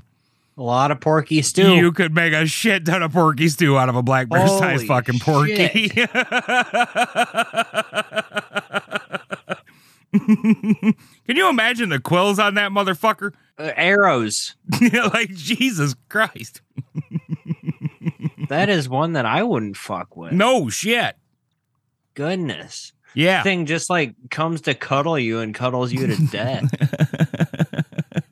A 0.57 0.63
lot 0.63 0.91
of 0.91 0.99
porky 0.99 1.41
stew. 1.41 1.75
You 1.75 1.91
could 1.93 2.13
make 2.13 2.33
a 2.33 2.45
shit 2.45 2.85
ton 2.85 3.01
of 3.01 3.13
porky 3.13 3.47
stew 3.47 3.77
out 3.77 3.87
of 3.87 3.95
a 3.95 4.03
black 4.03 4.27
bear 4.27 4.45
sized 4.47 4.87
fucking 4.87 5.19
porky. 5.19 5.89
Can 10.09 10.95
you 11.27 11.49
imagine 11.49 11.89
the 11.89 11.99
quills 11.99 12.39
on 12.39 12.55
that 12.55 12.71
motherfucker? 12.71 13.31
Uh, 13.57 13.71
arrows. 13.75 14.55
like 15.13 15.29
Jesus 15.29 15.95
Christ. 16.09 16.61
That 18.49 18.67
is 18.67 18.89
one 18.89 19.13
that 19.13 19.25
I 19.25 19.43
wouldn't 19.43 19.77
fuck 19.77 20.17
with. 20.17 20.33
No 20.33 20.69
shit. 20.69 21.15
Goodness. 22.15 22.91
Yeah. 23.13 23.43
Thing 23.43 23.65
just 23.65 23.89
like 23.89 24.15
comes 24.29 24.61
to 24.61 24.73
cuddle 24.73 25.17
you 25.17 25.39
and 25.39 25.53
cuddles 25.53 25.91
you 25.91 26.07
to 26.07 26.27
death. 26.27 26.69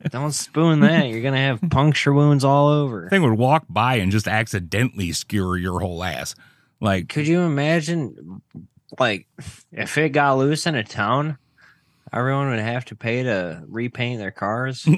Don't 0.10 0.32
spoon 0.32 0.80
that. 0.80 1.08
You're 1.08 1.22
gonna 1.22 1.36
have 1.36 1.60
puncture 1.70 2.12
wounds 2.12 2.44
all 2.44 2.68
over. 2.68 3.08
Thing 3.08 3.22
would 3.22 3.38
walk 3.38 3.64
by 3.68 3.96
and 3.96 4.10
just 4.10 4.26
accidentally 4.28 5.12
skewer 5.12 5.56
your 5.58 5.80
whole 5.80 6.02
ass. 6.02 6.34
Like 6.80 7.08
Could 7.08 7.26
you 7.26 7.40
imagine 7.40 8.40
like 8.98 9.26
if 9.72 9.98
it 9.98 10.10
got 10.10 10.38
loose 10.38 10.66
in 10.66 10.74
a 10.74 10.84
town, 10.84 11.36
everyone 12.12 12.48
would 12.50 12.58
have 12.60 12.84
to 12.86 12.96
pay 12.96 13.22
to 13.24 13.62
repaint 13.66 14.18
their 14.18 14.30
cars? 14.30 14.86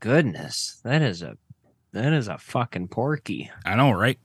Goodness, 0.00 0.80
that 0.84 1.02
is 1.02 1.22
a 1.22 1.36
that 1.92 2.12
is 2.12 2.28
a 2.28 2.38
fucking 2.38 2.88
porky. 2.88 3.50
I 3.64 3.74
know, 3.74 3.90
right? 3.92 4.18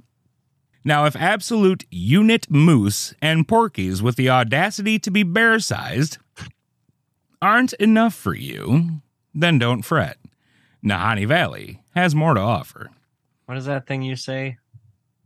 Now, 0.83 1.05
if 1.05 1.15
absolute 1.15 1.85
unit 1.91 2.49
moose 2.49 3.13
and 3.21 3.47
porkies 3.47 4.01
with 4.01 4.15
the 4.15 4.29
audacity 4.29 4.97
to 4.99 5.11
be 5.11 5.23
bear 5.23 5.59
sized 5.59 6.17
aren't 7.41 7.73
enough 7.73 8.15
for 8.15 8.33
you, 8.33 9.01
then 9.33 9.59
don't 9.59 9.83
fret. 9.83 10.17
Nahanni 10.83 11.27
Valley 11.27 11.81
has 11.95 12.15
more 12.15 12.33
to 12.33 12.39
offer. 12.39 12.89
What 13.45 13.57
is 13.57 13.65
that 13.65 13.85
thing 13.85 14.01
you 14.01 14.15
say? 14.15 14.57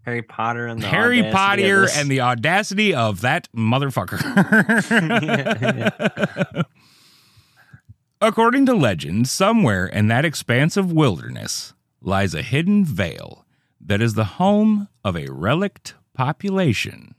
Harry 0.02 0.22
Potter 0.22 0.68
and 0.68 0.82
the 0.82 0.88
Harry 0.88 1.24
Potter 1.32 1.88
and 1.96 2.12
the 2.12 2.22
audacity 2.22 2.94
of 2.94 3.22
that 3.22 3.48
motherfucker. 3.56 4.22
According 8.22 8.65
to 8.68 8.74
legend, 8.74 9.28
somewhere 9.28 9.88
in 9.88 10.08
that 10.08 10.26
expanse 10.26 10.78
of 10.78 10.91
wilderness 10.91 11.74
lies 12.02 12.36
a 12.36 12.41
hidden 12.41 12.86
vale 12.86 13.44
that 13.86 14.02
is 14.02 14.13
the 14.15 14.26
home 14.26 14.88
of 15.04 15.15
a 15.15 15.32
relict 15.32 15.93
population 16.13 17.15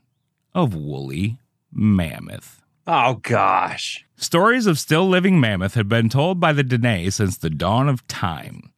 of 0.53 0.75
woolly 0.75 1.39
mammoth. 1.71 2.61
Oh 2.85 3.15
gosh. 3.15 4.05
Stories 4.15 4.65
of 4.65 4.79
still 4.79 5.07
living 5.07 5.39
mammoth 5.39 5.75
have 5.75 5.89
been 5.89 6.09
told 6.09 6.39
by 6.39 6.53
the 6.53 6.63
Dene 6.63 7.11
since 7.11 7.37
the 7.37 7.49
dawn 7.49 7.87
of 7.89 8.07
time. 8.07 8.71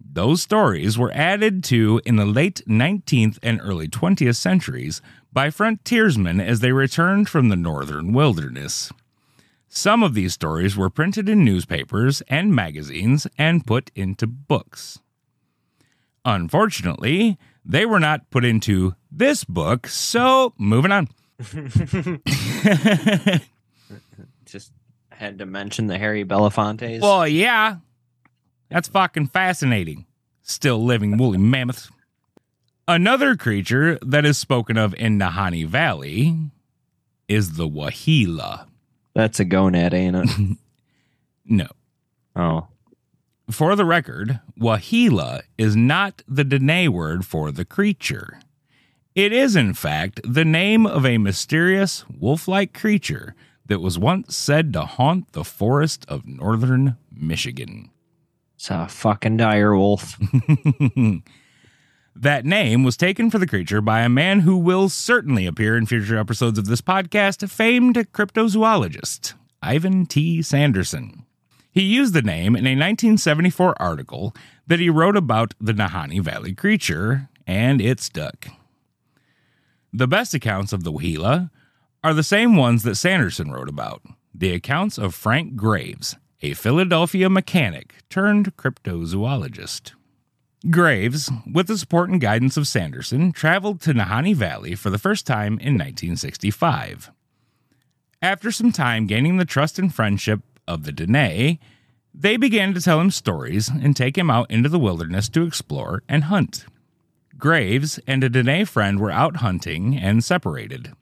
Those 0.00 0.42
stories 0.42 0.96
were 0.98 1.12
added 1.12 1.62
to 1.64 2.00
in 2.04 2.16
the 2.16 2.26
late 2.26 2.62
19th 2.66 3.38
and 3.42 3.60
early 3.62 3.88
20th 3.88 4.36
centuries 4.36 5.02
by 5.32 5.50
frontiersmen 5.50 6.40
as 6.40 6.60
they 6.60 6.72
returned 6.72 7.28
from 7.28 7.48
the 7.48 7.56
northern 7.56 8.12
wilderness. 8.12 8.90
Some 9.68 10.02
of 10.02 10.14
these 10.14 10.32
stories 10.32 10.76
were 10.76 10.88
printed 10.88 11.28
in 11.28 11.44
newspapers 11.44 12.22
and 12.28 12.54
magazines 12.54 13.26
and 13.36 13.66
put 13.66 13.90
into 13.94 14.26
books. 14.26 15.00
Unfortunately, 16.26 17.38
they 17.64 17.86
were 17.86 18.00
not 18.00 18.28
put 18.30 18.44
into 18.44 18.96
this 19.12 19.44
book, 19.44 19.86
so 19.86 20.52
moving 20.58 20.90
on. 20.90 21.08
Just 24.44 24.72
had 25.10 25.38
to 25.38 25.46
mention 25.46 25.86
the 25.86 25.98
Harry 25.98 26.24
Belafontes. 26.24 27.00
Well, 27.00 27.28
yeah. 27.28 27.76
That's 28.70 28.88
fucking 28.88 29.28
fascinating. 29.28 30.06
Still 30.42 30.84
living 30.84 31.16
woolly 31.16 31.38
mammoths. 31.38 31.90
Another 32.88 33.36
creature 33.36 33.98
that 34.02 34.24
is 34.24 34.36
spoken 34.36 34.76
of 34.76 34.94
in 34.94 35.18
Nahanni 35.18 35.64
Valley 35.66 36.36
is 37.28 37.56
the 37.56 37.68
Waheela. 37.68 38.66
That's 39.14 39.38
a 39.38 39.44
gonad, 39.44 39.94
ain't 39.94 40.16
it? 40.50 40.56
No. 41.46 41.68
oh. 42.34 42.66
For 43.50 43.76
the 43.76 43.84
record, 43.84 44.40
Waheela 44.58 45.42
is 45.56 45.76
not 45.76 46.22
the 46.26 46.44
Dene 46.44 46.92
word 46.92 47.24
for 47.24 47.52
the 47.52 47.64
creature. 47.64 48.40
It 49.14 49.32
is, 49.32 49.56
in 49.56 49.72
fact, 49.72 50.20
the 50.24 50.44
name 50.44 50.84
of 50.84 51.06
a 51.06 51.18
mysterious 51.18 52.04
wolf 52.08 52.48
like 52.48 52.74
creature 52.74 53.34
that 53.66 53.80
was 53.80 53.98
once 53.98 54.36
said 54.36 54.72
to 54.72 54.82
haunt 54.82 55.32
the 55.32 55.44
forest 55.44 56.04
of 56.08 56.26
northern 56.26 56.96
Michigan. 57.10 57.90
It's 58.56 58.70
a 58.70 58.88
fucking 58.88 59.36
dire 59.36 59.76
wolf. 59.76 60.18
That 62.18 62.46
name 62.46 62.82
was 62.82 62.96
taken 62.96 63.30
for 63.30 63.36
the 63.36 63.46
creature 63.46 63.82
by 63.82 64.00
a 64.00 64.08
man 64.08 64.40
who 64.40 64.56
will 64.56 64.88
certainly 64.88 65.44
appear 65.44 65.76
in 65.76 65.84
future 65.84 66.16
episodes 66.16 66.58
of 66.58 66.64
this 66.64 66.80
podcast, 66.80 67.46
famed 67.50 67.94
cryptozoologist 68.12 69.34
Ivan 69.60 70.06
T. 70.06 70.40
Sanderson. 70.40 71.25
He 71.76 71.82
used 71.82 72.14
the 72.14 72.22
name 72.22 72.56
in 72.56 72.66
a 72.66 72.72
1974 72.72 73.74
article 73.78 74.34
that 74.66 74.80
he 74.80 74.88
wrote 74.88 75.14
about 75.14 75.52
the 75.60 75.74
Nahanni 75.74 76.22
Valley 76.22 76.54
creature, 76.54 77.28
and 77.46 77.82
it 77.82 78.00
stuck. 78.00 78.48
The 79.92 80.08
best 80.08 80.32
accounts 80.32 80.72
of 80.72 80.84
the 80.84 80.90
Waheela 80.90 81.50
are 82.02 82.14
the 82.14 82.22
same 82.22 82.56
ones 82.56 82.82
that 82.84 82.94
Sanderson 82.94 83.50
wrote 83.50 83.68
about 83.68 84.00
the 84.34 84.54
accounts 84.54 84.96
of 84.96 85.14
Frank 85.14 85.54
Graves, 85.54 86.16
a 86.40 86.54
Philadelphia 86.54 87.28
mechanic 87.28 87.96
turned 88.08 88.56
cryptozoologist. 88.56 89.92
Graves, 90.70 91.30
with 91.52 91.66
the 91.66 91.76
support 91.76 92.08
and 92.08 92.22
guidance 92.22 92.56
of 92.56 92.66
Sanderson, 92.66 93.32
traveled 93.32 93.82
to 93.82 93.92
Nahanni 93.92 94.34
Valley 94.34 94.74
for 94.76 94.88
the 94.88 94.96
first 94.96 95.26
time 95.26 95.58
in 95.58 95.74
1965. 95.74 97.10
After 98.22 98.50
some 98.50 98.72
time 98.72 99.06
gaining 99.06 99.36
the 99.36 99.44
trust 99.44 99.78
and 99.78 99.94
friendship 99.94 100.40
of 100.66 100.84
the 100.84 100.92
Dene, 100.92 101.58
they 102.18 102.36
began 102.36 102.72
to 102.72 102.80
tell 102.80 103.00
him 103.00 103.10
stories 103.10 103.68
and 103.68 103.94
take 103.94 104.16
him 104.16 104.30
out 104.30 104.50
into 104.50 104.68
the 104.68 104.78
wilderness 104.78 105.28
to 105.28 105.42
explore 105.42 106.02
and 106.08 106.24
hunt. 106.24 106.64
Graves 107.36 108.00
and 108.06 108.24
a 108.24 108.30
Dene 108.30 108.64
friend 108.64 108.98
were 108.98 109.10
out 109.10 109.36
hunting 109.36 109.96
and 109.96 110.24
separated. 110.24 110.92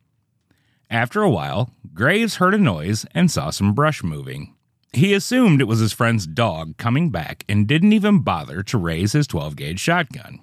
After 0.91 1.23
a 1.23 1.31
while, 1.31 1.71
Graves 1.93 2.37
heard 2.37 2.55
a 2.55 2.59
noise 2.59 3.07
and 3.15 3.31
saw 3.31 3.51
some 3.51 3.75
brush 3.75 4.03
moving. 4.03 4.55
He 4.93 5.15
assumed 5.15 5.61
it 5.61 5.69
was 5.69 5.79
his 5.79 5.93
friend's 5.93 6.27
dog 6.27 6.77
coming 6.77 7.11
back 7.11 7.45
and 7.49 7.67
didn't 7.67 7.93
even 7.93 8.23
bother 8.23 8.63
to 8.65 8.79
raise 8.79 9.13
his 9.13 9.27
12 9.29 9.57
gauge 9.57 9.81
shotgun. 9.81 10.41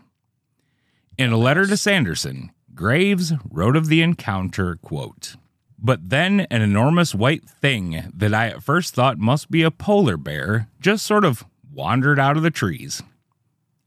In 1.17 1.32
a 1.32 1.38
letter 1.38 1.65
to 1.67 1.78
Sanderson, 1.78 2.51
Graves 2.74 3.34
wrote 3.49 3.76
of 3.76 3.88
the 3.88 4.01
encounter, 4.01 4.78
quote, 4.78 5.36
But 5.82 6.09
then 6.09 6.41
an 6.51 6.61
enormous 6.61 7.15
white 7.15 7.49
thing 7.49 8.11
that 8.15 8.34
I 8.34 8.49
at 8.49 8.63
first 8.63 8.93
thought 8.93 9.17
must 9.17 9.49
be 9.49 9.63
a 9.63 9.71
polar 9.71 10.15
bear 10.15 10.67
just 10.79 11.05
sort 11.05 11.25
of 11.25 11.43
wandered 11.73 12.19
out 12.19 12.38
of 12.38 12.43
the 12.43 12.51
trees. 12.51 13.01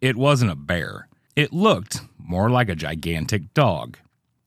It 0.01 0.17
wasn't 0.17 0.51
a 0.51 0.57
bear. 0.57 1.09
It 1.37 1.53
looked 1.53 2.01
more 2.19 2.51
like 2.51 2.69
a 2.69 2.75
gigantic 2.75 3.55
dog. 3.55 3.99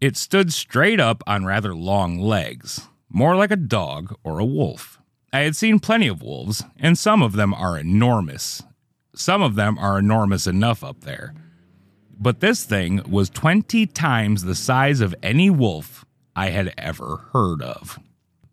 It 0.01 0.17
stood 0.17 0.51
straight 0.51 0.99
up 0.99 1.23
on 1.25 1.45
rather 1.45 1.73
long 1.73 2.19
legs, 2.19 2.87
more 3.09 3.35
like 3.35 3.51
a 3.51 3.55
dog 3.55 4.13
or 4.23 4.39
a 4.39 4.45
wolf. 4.45 4.99
I 5.31 5.39
had 5.39 5.55
seen 5.55 5.79
plenty 5.79 6.07
of 6.07 6.21
wolves, 6.21 6.63
and 6.77 6.97
some 6.97 7.21
of 7.21 7.33
them 7.33 7.53
are 7.53 7.77
enormous. 7.77 8.61
Some 9.15 9.41
of 9.41 9.55
them 9.55 9.77
are 9.77 9.97
enormous 9.97 10.47
enough 10.47 10.83
up 10.83 11.01
there. 11.01 11.33
But 12.19 12.39
this 12.39 12.63
thing 12.63 13.01
was 13.09 13.29
20 13.29 13.85
times 13.87 14.43
the 14.43 14.55
size 14.55 15.01
of 15.01 15.15
any 15.23 15.49
wolf 15.49 16.05
I 16.37 16.51
had 16.51 16.71
ever 16.77 17.17
heard 17.33 17.63
of. 17.63 17.97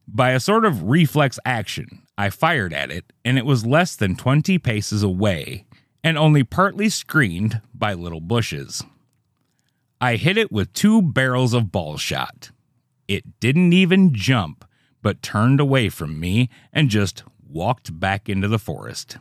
By 0.08 0.30
a 0.30 0.40
sort 0.40 0.64
of 0.64 0.84
reflex 0.84 1.38
action, 1.44 2.02
I 2.16 2.30
fired 2.30 2.72
at 2.72 2.90
it, 2.90 3.12
and 3.26 3.36
it 3.36 3.44
was 3.44 3.66
less 3.66 3.94
than 3.94 4.16
20 4.16 4.58
paces 4.58 5.02
away 5.02 5.66
and 6.02 6.16
only 6.16 6.44
partly 6.44 6.88
screened 6.88 7.60
by 7.74 7.92
little 7.92 8.22
bushes. 8.22 8.82
I 10.00 10.16
hit 10.16 10.38
it 10.38 10.50
with 10.50 10.72
two 10.72 11.02
barrels 11.02 11.52
of 11.52 11.70
ball 11.70 11.98
shot. 11.98 12.50
It 13.06 13.38
didn't 13.38 13.74
even 13.74 14.14
jump, 14.14 14.64
but 15.02 15.22
turned 15.22 15.60
away 15.60 15.90
from 15.90 16.18
me 16.18 16.48
and 16.72 16.88
just 16.88 17.22
walked 17.46 18.00
back 18.00 18.30
into 18.30 18.48
the 18.48 18.58
forest. 18.58 19.18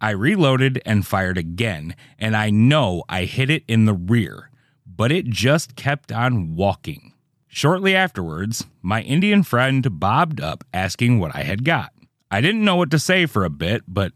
I 0.00 0.10
reloaded 0.10 0.82
and 0.84 1.06
fired 1.06 1.38
again, 1.38 1.94
and 2.18 2.36
I 2.36 2.50
know 2.50 3.04
I 3.08 3.24
hit 3.24 3.50
it 3.50 3.62
in 3.68 3.84
the 3.84 3.94
rear, 3.94 4.50
but 4.84 5.12
it 5.12 5.26
just 5.26 5.76
kept 5.76 6.10
on 6.10 6.56
walking. 6.56 7.12
Shortly 7.56 7.96
afterwards, 7.96 8.66
my 8.82 9.00
Indian 9.00 9.42
friend 9.42 9.98
bobbed 9.98 10.42
up 10.42 10.62
asking 10.74 11.20
what 11.20 11.34
I 11.34 11.40
had 11.40 11.64
got. 11.64 11.90
I 12.30 12.42
didn't 12.42 12.66
know 12.66 12.76
what 12.76 12.90
to 12.90 12.98
say 12.98 13.24
for 13.24 13.46
a 13.46 13.48
bit, 13.48 13.82
but 13.88 14.12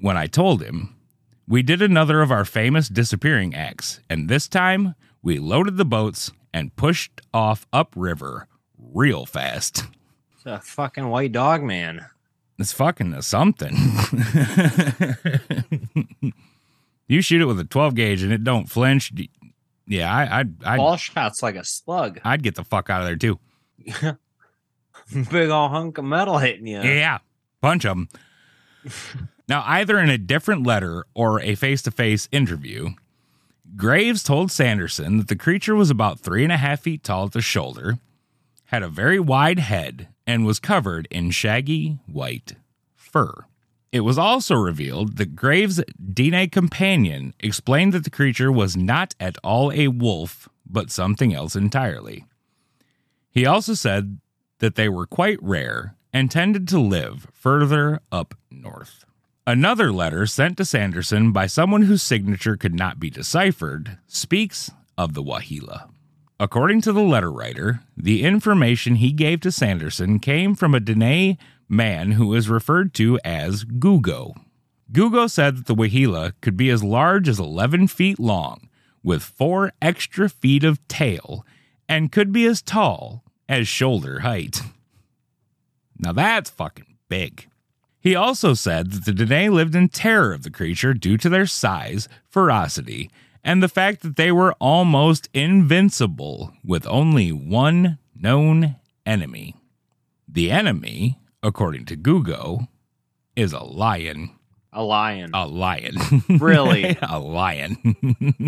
when 0.00 0.16
I 0.16 0.26
told 0.26 0.60
him, 0.60 0.96
we 1.46 1.62
did 1.62 1.82
another 1.82 2.20
of 2.20 2.32
our 2.32 2.44
famous 2.44 2.88
disappearing 2.88 3.54
acts, 3.54 4.00
and 4.10 4.28
this 4.28 4.48
time 4.48 4.96
we 5.22 5.38
loaded 5.38 5.76
the 5.76 5.84
boats 5.84 6.32
and 6.52 6.74
pushed 6.74 7.20
off 7.32 7.64
upriver 7.72 8.48
real 8.76 9.24
fast. 9.24 9.84
It's 10.34 10.46
a 10.46 10.58
fucking 10.58 11.10
white 11.10 11.30
dog 11.30 11.62
man. 11.62 12.06
It's 12.58 12.72
fucking 12.72 13.14
a 13.14 13.22
something. 13.22 13.72
you 17.06 17.22
shoot 17.22 17.40
it 17.40 17.46
with 17.46 17.60
a 17.60 17.66
12 17.70 17.94
gauge 17.94 18.24
and 18.24 18.32
it 18.32 18.42
don't 18.42 18.68
flinch. 18.68 19.12
Yeah, 19.90 20.14
I, 20.14 20.40
I'd, 20.40 20.64
I'd, 20.64 20.76
Ball 20.76 20.96
shot's 20.96 21.42
like 21.42 21.56
a 21.56 21.64
slug. 21.64 22.20
I'd 22.24 22.44
get 22.44 22.54
the 22.54 22.62
fuck 22.62 22.90
out 22.90 23.02
of 23.02 23.08
there 23.08 23.16
too. 23.16 23.40
Big 25.32 25.50
old 25.50 25.72
hunk 25.72 25.98
of 25.98 26.04
metal 26.04 26.38
hitting 26.38 26.68
you. 26.68 26.80
Yeah, 26.80 27.18
bunch 27.60 27.84
of 27.84 27.96
them. 27.96 28.08
now, 29.48 29.64
either 29.66 29.98
in 29.98 30.08
a 30.08 30.16
different 30.16 30.64
letter 30.64 31.04
or 31.12 31.40
a 31.40 31.56
face 31.56 31.82
to 31.82 31.90
face 31.90 32.28
interview, 32.30 32.90
Graves 33.74 34.22
told 34.22 34.52
Sanderson 34.52 35.18
that 35.18 35.26
the 35.26 35.34
creature 35.34 35.74
was 35.74 35.90
about 35.90 36.20
three 36.20 36.44
and 36.44 36.52
a 36.52 36.56
half 36.56 36.80
feet 36.80 37.02
tall 37.02 37.26
at 37.26 37.32
the 37.32 37.42
shoulder, 37.42 37.98
had 38.66 38.84
a 38.84 38.88
very 38.88 39.18
wide 39.18 39.58
head, 39.58 40.06
and 40.24 40.46
was 40.46 40.60
covered 40.60 41.08
in 41.10 41.32
shaggy 41.32 41.98
white 42.06 42.54
fur. 42.94 43.44
It 43.92 44.00
was 44.00 44.18
also 44.18 44.54
revealed 44.54 45.16
that 45.16 45.34
Graves' 45.34 45.82
Dene 46.12 46.48
companion 46.48 47.34
explained 47.40 47.92
that 47.92 48.04
the 48.04 48.10
creature 48.10 48.52
was 48.52 48.76
not 48.76 49.14
at 49.18 49.36
all 49.42 49.72
a 49.72 49.88
wolf, 49.88 50.48
but 50.64 50.90
something 50.90 51.34
else 51.34 51.56
entirely. 51.56 52.24
He 53.32 53.46
also 53.46 53.74
said 53.74 54.18
that 54.60 54.76
they 54.76 54.88
were 54.88 55.06
quite 55.06 55.42
rare 55.42 55.96
and 56.12 56.30
tended 56.30 56.68
to 56.68 56.78
live 56.78 57.26
further 57.32 58.00
up 58.12 58.34
north. 58.50 59.04
Another 59.46 59.92
letter 59.92 60.26
sent 60.26 60.56
to 60.58 60.64
Sanderson 60.64 61.32
by 61.32 61.46
someone 61.46 61.82
whose 61.82 62.02
signature 62.02 62.56
could 62.56 62.74
not 62.74 63.00
be 63.00 63.10
deciphered 63.10 63.98
speaks 64.06 64.70
of 64.96 65.14
the 65.14 65.22
Waheela. 65.22 65.90
According 66.38 66.82
to 66.82 66.92
the 66.92 67.02
letter 67.02 67.30
writer, 67.30 67.80
the 67.96 68.22
information 68.22 68.96
he 68.96 69.12
gave 69.12 69.40
to 69.40 69.52
Sanderson 69.52 70.20
came 70.20 70.54
from 70.54 70.74
a 70.74 70.80
Dene 70.80 71.36
man 71.70 72.12
who 72.12 72.34
is 72.34 72.48
referred 72.48 72.92
to 72.94 73.18
as 73.24 73.64
Gugo. 73.64 74.34
Gugo 74.92 75.30
said 75.30 75.56
that 75.56 75.66
the 75.66 75.74
Waheela 75.74 76.32
could 76.40 76.56
be 76.56 76.68
as 76.68 76.82
large 76.82 77.28
as 77.28 77.38
11 77.38 77.86
feet 77.86 78.18
long, 78.18 78.68
with 79.02 79.22
four 79.22 79.72
extra 79.80 80.28
feet 80.28 80.64
of 80.64 80.86
tail, 80.88 81.46
and 81.88 82.12
could 82.12 82.32
be 82.32 82.44
as 82.44 82.60
tall 82.60 83.22
as 83.48 83.68
shoulder 83.68 84.20
height. 84.20 84.62
Now 85.98 86.12
that's 86.12 86.50
fucking 86.50 86.96
big. 87.08 87.46
He 88.00 88.14
also 88.14 88.54
said 88.54 88.92
that 88.92 89.04
the 89.04 89.12
Dene 89.12 89.54
lived 89.54 89.74
in 89.74 89.88
terror 89.88 90.32
of 90.32 90.42
the 90.42 90.50
creature 90.50 90.94
due 90.94 91.18
to 91.18 91.28
their 91.28 91.46
size, 91.46 92.08
ferocity, 92.28 93.10
and 93.44 93.62
the 93.62 93.68
fact 93.68 94.02
that 94.02 94.16
they 94.16 94.32
were 94.32 94.54
almost 94.54 95.28
invincible 95.34 96.52
with 96.64 96.86
only 96.86 97.30
one 97.30 97.98
known 98.14 98.76
enemy. 99.04 99.54
The 100.26 100.50
enemy, 100.50 101.19
according 101.42 101.86
to 101.86 101.96
Gugo, 101.96 102.68
is 103.36 103.52
a 103.52 103.62
lion. 103.62 104.30
A 104.72 104.82
lion. 104.82 105.30
A 105.34 105.46
lion. 105.46 105.94
Really? 106.28 106.96
a 107.02 107.18
lion. 107.18 107.76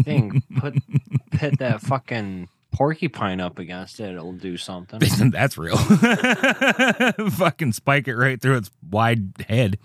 Thing. 0.05 0.43
Put 0.57 0.75
pit 1.33 1.59
that 1.59 1.81
fucking 1.81 2.49
porcupine 2.73 3.41
up 3.41 3.59
against 3.59 3.99
it. 4.01 4.13
It'll 4.15 4.33
do 4.33 4.57
something. 4.57 5.01
That's 5.31 5.59
real. 5.59 5.77
Fucking 5.77 7.73
spike 7.73 8.07
it 8.09 8.15
right 8.17 8.41
through 8.41 8.57
its 8.59 8.71
wide 8.89 9.33
head 9.49 9.79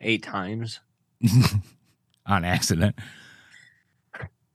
Eight 0.00 0.22
times. 0.22 0.78
on 2.24 2.44
accident. 2.44 2.94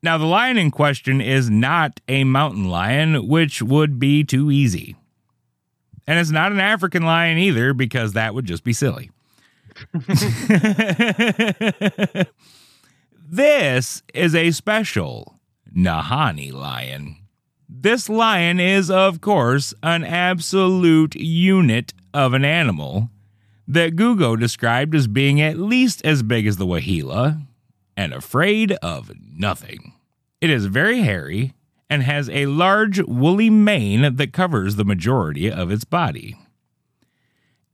Now, 0.02 0.18
the 0.18 0.26
lion 0.26 0.58
in 0.58 0.72
question 0.72 1.20
is 1.22 1.50
not 1.50 2.00
a 2.08 2.24
mountain 2.24 2.70
lion, 2.70 3.28
which 3.28 3.62
would 3.62 4.00
be 4.00 4.24
too 4.24 4.50
easy. 4.52 4.96
And 6.06 6.20
it's 6.20 6.32
not 6.32 6.52
an 6.52 6.60
African 6.60 7.04
lion 7.04 7.38
either, 7.38 7.74
because 7.74 8.14
that 8.14 8.34
would 8.34 8.46
just 8.46 8.64
be 8.64 8.74
silly. 8.74 9.12
this 13.30 14.04
is 14.14 14.36
a 14.36 14.52
special 14.52 15.40
Nahanni 15.76 16.52
lion. 16.52 17.18
This 17.68 18.10
lion 18.10 18.60
is, 18.60 18.92
of 18.92 19.22
course, 19.22 19.74
an 19.82 20.04
absolute 20.04 21.16
unit 21.16 21.94
of 22.14 22.34
an 22.34 22.46
animal 22.46 23.10
that 23.68 23.96
Gugo 23.96 24.40
described 24.40 24.94
as 24.94 25.08
being 25.08 25.42
at 25.42 25.58
least 25.58 26.06
as 26.06 26.22
big 26.22 26.46
as 26.46 26.58
the 26.58 26.66
Waheela 26.66 27.42
and 27.98 28.14
afraid 28.14 28.74
of 28.74 29.12
nothing. 29.20 29.94
It 30.42 30.50
is 30.50 30.66
very 30.66 31.02
hairy 31.02 31.54
and 31.94 32.02
has 32.02 32.28
a 32.32 32.48
large 32.48 33.00
woolly 33.04 33.52
mane 33.52 34.16
that 34.16 34.34
covers 34.34 34.78
the 34.78 34.84
majority 34.84 35.52
of 35.52 35.70
its 35.70 35.84
body. 35.84 36.36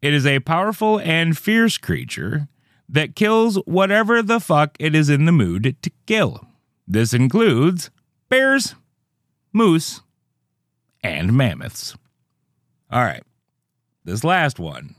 It 0.02 0.14
is 0.14 0.26
a 0.26 0.42
powerful 0.42 1.00
and 1.00 1.38
fierce 1.38 1.78
creature 1.78 2.50
that 2.90 3.16
kills 3.16 3.56
whatever 3.66 4.22
the 4.22 4.42
fuck 4.42 4.76
it 4.78 4.94
is 4.94 5.10
in 5.10 5.24
the 5.24 5.32
mood 5.32 5.78
to 5.82 5.92
kill. 6.06 6.46
This 6.86 7.14
includes 7.14 7.92
bears, 8.28 8.76
moose, 9.54 10.02
and 11.02 11.32
mammoths. 11.32 11.96
All 12.92 13.04
right. 13.04 13.24
This 14.04 14.26
last 14.26 14.60
one 14.60 14.96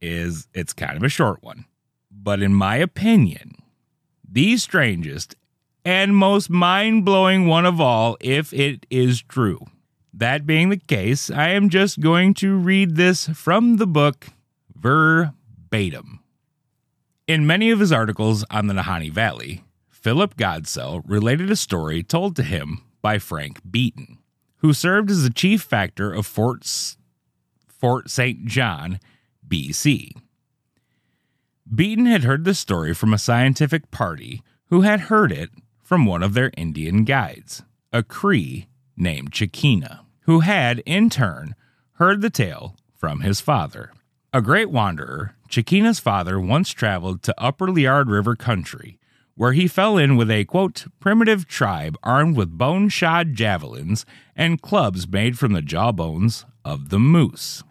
is 0.00 0.48
it's 0.54 0.72
kind 0.72 0.96
of 0.96 1.02
a 1.02 1.10
short 1.10 1.42
one. 1.42 1.66
But 2.10 2.40
in 2.40 2.54
my 2.54 2.76
opinion, 2.76 3.56
the 4.26 4.56
strangest 4.56 5.36
and 5.86 6.16
most 6.16 6.50
mind-blowing 6.50 7.46
one 7.46 7.64
of 7.64 7.80
all 7.80 8.16
if 8.20 8.52
it 8.52 8.84
is 8.90 9.22
true. 9.22 9.64
That 10.12 10.44
being 10.44 10.68
the 10.68 10.78
case, 10.78 11.30
I 11.30 11.50
am 11.50 11.68
just 11.68 12.00
going 12.00 12.34
to 12.34 12.56
read 12.56 12.96
this 12.96 13.28
from 13.28 13.76
the 13.76 13.86
book 13.86 14.26
verbatim. 14.74 16.18
In 17.28 17.46
many 17.46 17.70
of 17.70 17.78
his 17.78 17.92
articles 17.92 18.44
on 18.50 18.66
the 18.66 18.74
Nahanni 18.74 19.12
Valley, 19.12 19.62
Philip 19.88 20.36
Godsell 20.36 21.02
related 21.06 21.52
a 21.52 21.56
story 21.56 22.02
told 22.02 22.34
to 22.34 22.42
him 22.42 22.82
by 23.00 23.20
Frank 23.20 23.60
Beaton, 23.70 24.18
who 24.56 24.72
served 24.72 25.08
as 25.08 25.22
the 25.22 25.30
chief 25.30 25.62
factor 25.62 26.12
of 26.12 26.26
Fort, 26.26 26.66
Fort 27.68 28.10
St. 28.10 28.44
John, 28.44 28.98
BC. 29.46 30.10
Beaton 31.72 32.06
had 32.06 32.24
heard 32.24 32.44
the 32.44 32.54
story 32.54 32.92
from 32.92 33.14
a 33.14 33.18
scientific 33.18 33.92
party 33.92 34.42
who 34.68 34.80
had 34.80 35.02
heard 35.02 35.30
it 35.30 35.50
from 35.86 36.04
one 36.04 36.20
of 36.20 36.34
their 36.34 36.50
Indian 36.56 37.04
guides, 37.04 37.62
a 37.92 38.02
Cree 38.02 38.66
named 38.96 39.30
Chikina, 39.30 40.00
who 40.22 40.40
had, 40.40 40.80
in 40.80 41.08
turn, 41.08 41.54
heard 41.92 42.22
the 42.22 42.28
tale 42.28 42.74
from 42.92 43.20
his 43.20 43.40
father. 43.40 43.92
A 44.32 44.42
great 44.42 44.68
wanderer, 44.68 45.36
Chikina's 45.48 46.00
father 46.00 46.40
once 46.40 46.70
traveled 46.72 47.22
to 47.22 47.40
Upper 47.40 47.68
Liard 47.68 48.08
River 48.08 48.34
country, 48.34 48.98
where 49.36 49.52
he 49.52 49.68
fell 49.68 49.96
in 49.96 50.16
with 50.16 50.28
a 50.28 50.44
quote, 50.44 50.86
primitive 50.98 51.46
tribe 51.46 51.96
armed 52.02 52.36
with 52.36 52.58
bone 52.58 52.88
shod 52.88 53.34
javelins 53.34 54.04
and 54.34 54.60
clubs 54.60 55.06
made 55.06 55.38
from 55.38 55.52
the 55.52 55.62
jawbones 55.62 56.44
of 56.64 56.88
the 56.88 56.98
moose. 56.98 57.62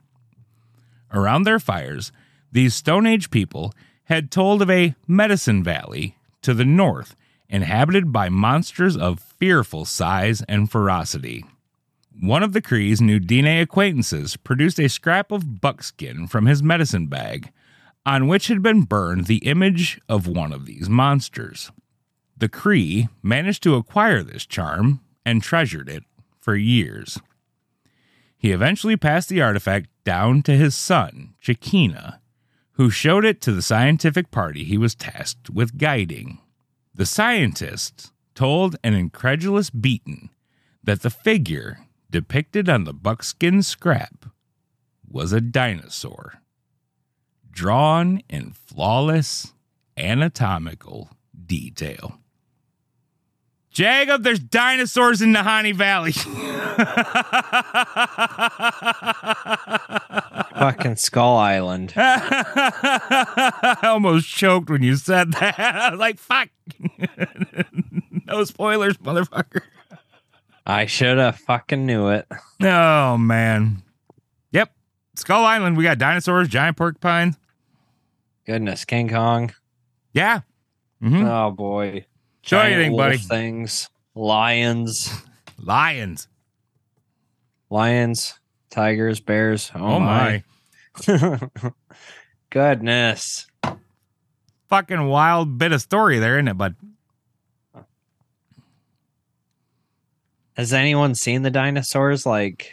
Around 1.11 1.43
their 1.43 1.59
fires, 1.59 2.13
these 2.49 2.75
Stone 2.75 3.07
Age 3.07 3.29
people 3.29 3.73
had 4.05 4.31
told 4.31 4.61
of 4.61 4.69
a 4.69 4.95
medicine 5.05 5.61
valley 5.65 6.15
to 6.41 6.53
the 6.53 6.63
north 6.63 7.17
inhabited 7.49 8.11
by 8.11 8.29
monsters 8.29 8.97
of 8.97 9.19
fearful 9.19 9.85
size 9.85 10.41
and 10.47 10.71
ferocity. 10.71 11.45
One 12.19 12.43
of 12.43 12.53
the 12.53 12.61
Cree's 12.61 13.01
new 13.01 13.19
Dene 13.19 13.61
acquaintances 13.61 14.37
produced 14.37 14.79
a 14.79 14.87
scrap 14.87 15.31
of 15.31 15.59
buckskin 15.59 16.27
from 16.27 16.45
his 16.45 16.63
medicine 16.63 17.07
bag, 17.07 17.51
on 18.05 18.27
which 18.27 18.47
had 18.47 18.61
been 18.61 18.83
burned 18.83 19.25
the 19.25 19.37
image 19.37 19.99
of 20.07 20.27
one 20.27 20.53
of 20.53 20.65
these 20.65 20.89
monsters. 20.89 21.71
The 22.37 22.49
Cree 22.49 23.07
managed 23.21 23.63
to 23.63 23.75
acquire 23.75 24.23
this 24.23 24.45
charm 24.45 25.01
and 25.25 25.41
treasured 25.41 25.89
it 25.89 26.03
for 26.39 26.55
years. 26.55 27.19
He 28.37 28.51
eventually 28.51 28.95
passed 28.95 29.29
the 29.29 29.41
artifact 29.41 29.89
down 30.03 30.43
to 30.43 30.55
his 30.55 30.75
son, 30.75 31.33
Chakina, 31.41 32.19
who 32.73 32.89
showed 32.89 33.25
it 33.25 33.41
to 33.41 33.51
the 33.51 33.61
scientific 33.61 34.31
party 34.31 34.63
he 34.63 34.77
was 34.77 34.95
tasked 34.95 35.49
with 35.49 35.77
guiding. 35.77 36.39
The 36.97 37.05
scientist 37.05 38.13
told 38.35 38.77
an 38.81 38.93
incredulous 38.93 39.69
Beaton 39.69 40.29
that 40.81 41.01
the 41.01 41.09
figure 41.09 41.79
depicted 42.09 42.69
on 42.69 42.85
the 42.85 42.93
buckskin 42.93 43.63
scrap 43.63 44.27
was 45.05 45.33
a 45.33 45.41
dinosaur, 45.41 46.35
drawn 47.51 48.21
in 48.29 48.53
flawless 48.53 49.51
anatomical 49.97 51.09
detail. 51.45 52.21
Jacob, 53.75 54.23
there's 54.23 54.39
dinosaurs 54.39 55.21
in 55.21 55.33
Nahanni 55.33 55.75
Valley. 55.75 56.13
Fucking 60.57 60.95
Skull 60.95 61.35
Island. 61.35 61.91
I 61.97 63.77
almost 63.83 64.29
choked 64.29 64.69
when 64.69 64.81
you 64.81 64.95
said 64.95 65.33
that. 65.33 65.59
I 65.59 65.89
was 65.91 65.99
like, 65.99 66.19
fuck. 66.19 66.47
no 68.25 68.45
spoilers, 68.45 68.95
motherfucker. 68.97 69.63
I 70.65 70.85
should 70.85 71.17
have 71.17 71.35
fucking 71.35 71.85
knew 71.85 72.07
it. 72.07 72.25
Oh, 72.61 73.17
man. 73.17 73.83
Yep. 74.53 74.71
Skull 75.15 75.43
Island, 75.43 75.75
we 75.75 75.83
got 75.83 75.97
dinosaurs, 75.97 76.47
giant 76.47 76.77
porcupines. 76.77 77.35
Goodness, 78.45 78.85
King 78.85 79.09
Kong. 79.09 79.53
Yeah. 80.13 80.41
Mhm. 81.03 81.27
Oh 81.27 81.51
boy. 81.51 82.05
Show 82.45 82.57
Giant 82.59 82.73
anything, 82.75 82.97
buddy. 82.97 83.17
Things. 83.17 83.89
Lions. 84.13 85.11
Lions. 85.57 86.27
Lions. 87.71 88.39
Tigers. 88.69 89.19
Bears. 89.19 89.71
Oh, 89.73 89.95
Oh, 89.95 89.99
my. 89.99 90.43
my. 91.07 91.39
Goodness. 92.51 93.47
Fucking 94.69 95.07
wild 95.07 95.57
bit 95.57 95.71
of 95.71 95.81
story 95.81 96.19
there, 96.19 96.35
isn't 96.37 96.47
it, 96.47 96.57
bud? 96.57 96.75
Has 100.55 100.71
anyone 100.71 101.15
seen 101.15 101.41
the 101.41 101.51
dinosaurs? 101.51 102.25
Like, 102.27 102.71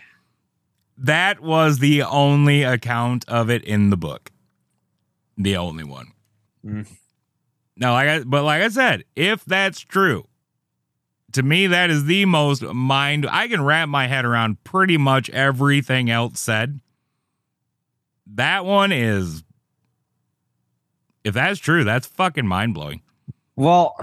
That 0.99 1.41
was 1.41 1.79
the 1.79 2.03
only 2.03 2.63
account 2.63 3.25
of 3.27 3.49
it 3.51 3.65
in 3.65 3.89
the 3.91 3.97
book. 3.97 4.31
The 5.39 5.57
only 5.57 5.85
one. 5.85 6.09
Mm. 6.65 6.87
No, 7.77 7.93
like 7.93 8.09
I, 8.09 8.23
but 8.25 8.45
like 8.45 8.63
I 8.63 8.69
said, 8.69 9.05
if 9.17 9.45
that's 9.45 9.81
true, 9.81 10.27
to 11.33 11.43
me 11.43 11.67
that 11.69 11.91
is 11.91 12.05
the 12.05 12.25
most 12.27 12.63
mind. 12.63 13.27
I 13.31 13.49
can 13.49 13.63
wrap 13.65 13.89
my 13.89 14.07
head 14.07 14.25
around 14.25 14.63
pretty 14.65 14.99
much 14.99 15.31
everything 15.31 16.11
else 16.11 16.39
said. 16.41 16.81
That 18.35 18.65
one 18.65 18.93
is, 18.93 19.43
if 21.25 21.35
that's 21.35 21.59
true, 21.59 21.85
that's 21.85 22.07
fucking 22.07 22.47
mind 22.47 22.75
blowing. 22.75 23.03
well, 23.57 23.97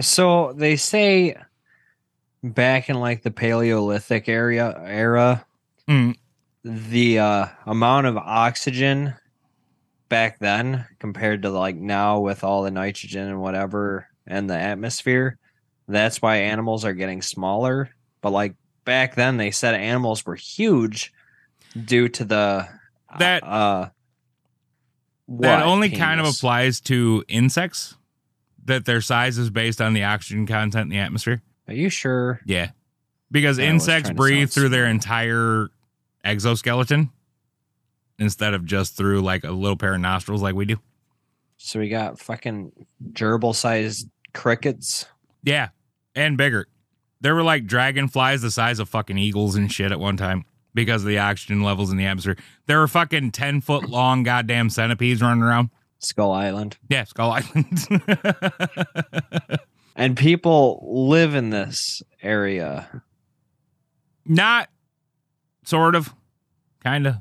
so 0.00 0.52
they 0.54 0.74
say 0.76 1.36
back 2.42 2.90
in 2.90 2.98
like 2.98 3.22
the 3.22 3.30
Paleolithic 3.30 4.28
area 4.28 4.74
era, 4.84 5.46
Mm. 5.88 6.16
the 6.64 7.18
uh, 7.18 7.46
amount 7.66 8.06
of 8.06 8.16
oxygen 8.16 9.14
back 10.14 10.38
then 10.38 10.86
compared 11.00 11.42
to 11.42 11.50
like 11.50 11.74
now 11.74 12.20
with 12.20 12.44
all 12.44 12.62
the 12.62 12.70
nitrogen 12.70 13.26
and 13.26 13.40
whatever 13.40 14.06
and 14.28 14.48
the 14.48 14.54
atmosphere 14.56 15.36
that's 15.88 16.22
why 16.22 16.36
animals 16.36 16.84
are 16.84 16.92
getting 16.92 17.20
smaller 17.20 17.90
but 18.20 18.30
like 18.30 18.54
back 18.84 19.16
then 19.16 19.38
they 19.38 19.50
said 19.50 19.74
animals 19.74 20.24
were 20.24 20.36
huge 20.36 21.12
due 21.84 22.08
to 22.08 22.24
the 22.24 22.68
That- 23.18 23.42
uh 23.42 23.88
that 25.26 25.64
only 25.66 25.90
kind 25.90 26.20
of 26.20 26.26
applies 26.26 26.80
to 26.82 27.24
insects. 27.26 27.96
That 28.66 28.84
their 28.84 29.00
size 29.00 29.36
is 29.36 29.50
based 29.50 29.80
on 29.80 29.94
the 29.94 30.04
oxygen 30.04 30.46
content 30.46 30.84
in 30.84 30.88
the 30.90 30.98
atmosphere. 30.98 31.42
are 31.66 31.74
you 31.74 31.88
sure 31.88 32.40
Yeah. 32.46 32.70
Because 33.32 33.58
I 33.58 33.64
insects 33.64 34.10
breathe 34.10 34.50
through 34.50 34.68
their 34.68 34.86
entire 34.86 35.70
exoskeleton 36.24 37.10
instead 38.18 38.54
of 38.54 38.64
just 38.64 38.96
through 38.96 39.20
like 39.20 39.44
a 39.44 39.50
little 39.50 39.76
pair 39.76 39.94
of 39.94 40.00
nostrils 40.00 40.42
like 40.42 40.54
we 40.54 40.64
do. 40.64 40.76
so 41.56 41.78
we 41.80 41.88
got 41.88 42.18
fucking 42.18 42.72
gerbil 43.12 43.54
sized 43.54 44.08
crickets 44.32 45.06
Yeah. 45.42 45.68
And 46.16 46.36
bigger. 46.36 46.68
There 47.20 47.34
were 47.34 47.42
like 47.42 47.66
dragonflies 47.66 48.42
the 48.42 48.50
size 48.50 48.78
of 48.78 48.88
fucking 48.88 49.18
eagles 49.18 49.56
and 49.56 49.70
shit 49.72 49.90
at 49.92 49.98
one 49.98 50.16
time 50.16 50.44
because 50.74 51.02
of 51.02 51.08
the 51.08 51.18
oxygen 51.18 51.62
levels 51.62 51.90
in 51.90 51.96
the 51.96 52.04
atmosphere. 52.06 52.36
There 52.66 52.78
were 52.78 52.86
fucking 52.88 53.32
10 53.32 53.60
foot 53.62 53.88
long 53.88 54.22
goddamn 54.22 54.70
centipedes 54.70 55.20
running 55.22 55.42
around. 55.42 55.70
skull 55.98 56.30
island 56.32 56.76
Yeah, 56.88 57.04
Skull 57.04 57.32
Island. 57.32 57.86
and 59.96 60.16
people 60.16 60.84
live 61.08 61.34
in 61.34 61.50
this 61.50 62.02
area 62.22 63.02
Not 64.26 64.68
sort 65.64 65.94
of, 65.94 66.14
kind 66.82 67.06
of. 67.06 67.16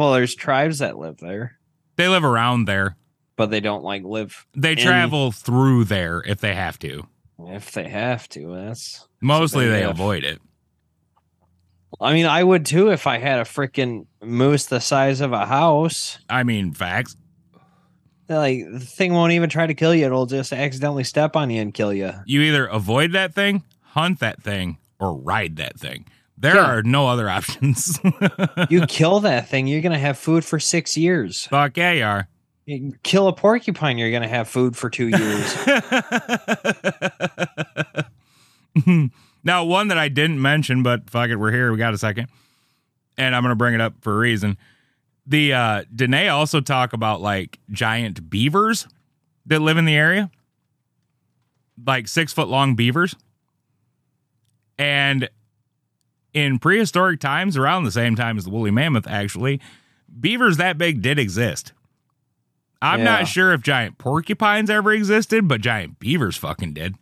Well 0.00 0.12
there's 0.12 0.34
tribes 0.34 0.78
that 0.78 0.96
live 0.98 1.18
there 1.18 1.58
They 1.96 2.08
live 2.08 2.24
around 2.24 2.64
there. 2.64 2.96
but 3.36 3.50
they 3.50 3.60
don't 3.60 3.84
like 3.84 4.02
live 4.02 4.46
They 4.56 4.74
travel 4.74 5.30
through 5.30 5.84
there 5.84 6.22
if 6.26 6.40
they 6.40 6.54
have 6.54 6.78
to. 6.80 7.06
if 7.38 7.72
they 7.72 7.88
have 7.88 8.28
to. 8.30 8.54
That's 8.54 9.06
Mostly 9.20 9.68
they 9.68 9.84
if. 9.84 9.90
avoid 9.90 10.24
it. 10.24 10.40
I 12.00 12.12
mean, 12.14 12.24
I 12.26 12.42
would 12.42 12.64
too 12.64 12.90
if 12.90 13.06
I 13.06 13.18
had 13.18 13.40
a 13.40 13.44
freaking 13.44 14.06
moose 14.22 14.66
the 14.66 14.80
size 14.80 15.20
of 15.20 15.32
a 15.32 15.44
house. 15.44 16.18
I 16.30 16.42
mean, 16.44 16.72
facts. 16.72 17.16
Like 18.28 18.64
the 18.70 18.78
thing 18.80 19.12
won't 19.12 19.32
even 19.32 19.50
try 19.50 19.66
to 19.66 19.74
kill 19.74 19.94
you; 19.94 20.06
it'll 20.06 20.26
just 20.26 20.52
accidentally 20.52 21.02
step 21.04 21.34
on 21.36 21.50
you 21.50 21.60
and 21.60 21.74
kill 21.74 21.92
you. 21.92 22.12
You 22.26 22.42
either 22.42 22.64
avoid 22.66 23.12
that 23.12 23.34
thing, 23.34 23.64
hunt 23.82 24.20
that 24.20 24.40
thing, 24.42 24.78
or 25.00 25.14
ride 25.18 25.56
that 25.56 25.78
thing. 25.80 26.06
There 26.40 26.54
Yeah. 26.56 26.66
are 26.70 26.82
no 26.82 27.06
other 27.06 27.28
options. 27.36 28.00
You 28.70 28.86
kill 28.86 29.20
that 29.20 29.48
thing, 29.48 29.66
you're 29.66 29.82
gonna 29.82 29.98
have 29.98 30.18
food 30.18 30.44
for 30.44 30.58
six 30.58 30.96
years. 30.96 31.46
Fuck 31.46 31.76
yeah, 31.76 31.92
you 31.92 32.04
are. 32.04 32.28
You 32.66 32.94
kill 33.02 33.28
a 33.28 33.32
porcupine, 33.32 33.98
you're 33.98 34.10
gonna 34.10 34.26
have 34.28 34.48
food 34.48 34.76
for 34.76 34.88
two 34.90 35.08
years. 35.08 35.56
now, 39.44 39.64
one 39.64 39.88
that 39.88 39.98
I 39.98 40.08
didn't 40.08 40.40
mention, 40.40 40.82
but 40.82 41.10
fuck 41.10 41.30
it, 41.30 41.36
we're 41.36 41.52
here. 41.52 41.70
We 41.72 41.78
got 41.78 41.94
a 41.94 41.98
second, 41.98 42.28
and 43.18 43.34
I'm 43.34 43.42
gonna 43.42 43.54
bring 43.56 43.74
it 43.74 43.80
up 43.80 43.94
for 44.00 44.12
a 44.14 44.16
reason. 44.18 44.56
The 45.26 45.52
uh 45.52 45.84
Dene 45.94 46.28
also 46.28 46.60
talk 46.60 46.92
about 46.92 47.20
like 47.20 47.58
giant 47.70 48.30
beavers 48.30 48.86
that 49.46 49.60
live 49.60 49.76
in 49.76 49.84
the 49.84 49.94
area, 49.94 50.30
like 51.84 52.08
six 52.08 52.32
foot 52.32 52.48
long 52.48 52.74
beavers, 52.76 53.14
and 54.78 55.28
in 56.34 56.58
prehistoric 56.58 57.20
times, 57.20 57.56
around 57.56 57.84
the 57.84 57.90
same 57.92 58.14
time 58.16 58.38
as 58.38 58.44
the 58.44 58.50
woolly 58.50 58.70
mammoth, 58.70 59.06
actually, 59.06 59.60
beavers 60.20 60.56
that 60.58 60.78
big 60.78 61.02
did 61.02 61.18
exist. 61.18 61.72
I'm 62.82 63.00
Yeah. 63.00 63.04
not 63.04 63.28
sure 63.28 63.52
if 63.52 63.62
giant 63.62 63.98
porcupines 63.98 64.70
ever 64.70 64.92
existed, 64.92 65.46
but 65.48 65.60
giant 65.60 65.98
beavers 65.98 66.36
fucking 66.36 66.72
did. 66.74 66.94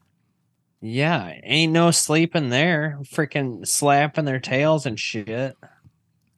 yeah, 0.80 1.34
ain't 1.42 1.72
no 1.72 1.90
sleeping 1.90 2.50
there. 2.50 2.98
Freaking 3.04 3.66
slapping 3.66 4.24
their 4.24 4.38
tails 4.40 4.86
and 4.86 4.98
shit. 4.98 5.56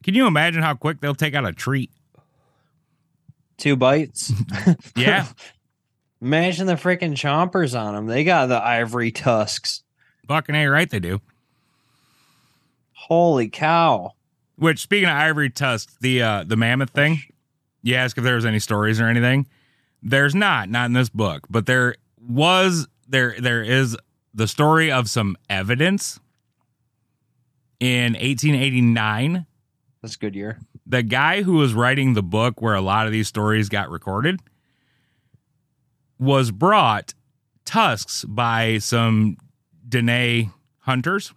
Can 0.03 0.13
you 0.15 0.25
imagine 0.27 0.63
how 0.63 0.73
quick 0.73 0.99
they'll 0.99 1.13
take 1.15 1.35
out 1.35 1.45
a 1.45 1.53
treat? 1.53 1.91
Two 3.57 3.75
bites. 3.75 4.31
Yeah. 4.95 5.27
Imagine 6.23 6.67
the 6.67 6.73
freaking 6.75 7.13
chompers 7.15 7.79
on 7.79 7.95
them. 7.95 8.05
They 8.05 8.23
got 8.23 8.45
the 8.47 8.63
ivory 8.63 9.11
tusks. 9.11 9.81
Fucking 10.27 10.53
A, 10.53 10.67
right? 10.67 10.87
They 10.87 10.99
do. 10.99 11.19
Holy 13.07 13.49
cow. 13.49 14.13
Which, 14.57 14.79
speaking 14.79 15.09
of 15.09 15.15
ivory 15.15 15.49
tusks, 15.49 15.95
the 16.01 16.21
uh, 16.21 16.43
the 16.45 16.55
mammoth 16.55 16.91
thing, 16.91 17.21
you 17.81 17.95
ask 17.95 18.17
if 18.17 18.23
there 18.23 18.35
was 18.35 18.45
any 18.45 18.59
stories 18.59 19.01
or 19.01 19.07
anything. 19.07 19.47
There's 20.03 20.35
not, 20.35 20.69
not 20.69 20.85
in 20.85 20.93
this 20.93 21.09
book, 21.09 21.47
but 21.49 21.65
there 21.65 21.95
was 22.19 22.87
there 23.07 23.35
there 23.39 23.63
is 23.63 23.97
the 24.33 24.47
story 24.47 24.91
of 24.91 25.09
some 25.09 25.35
evidence 25.49 26.19
in 27.79 28.13
1889 28.13 29.45
That's 30.01 30.15
a 30.15 30.17
good 30.19 30.35
year. 30.35 30.59
the 30.85 31.03
guy 31.03 31.41
who 31.41 31.53
was 31.53 31.73
writing 31.73 32.13
the 32.13 32.23
book 32.23 32.61
where 32.61 32.75
a 32.75 32.81
lot 32.81 33.07
of 33.07 33.11
these 33.11 33.27
stories 33.27 33.67
got 33.69 33.89
recorded 33.89 34.39
was 36.19 36.51
brought 36.51 37.13
tusks 37.65 38.23
by 38.25 38.77
some 38.77 39.37
Dene 39.87 40.51
hunters. 40.79 41.33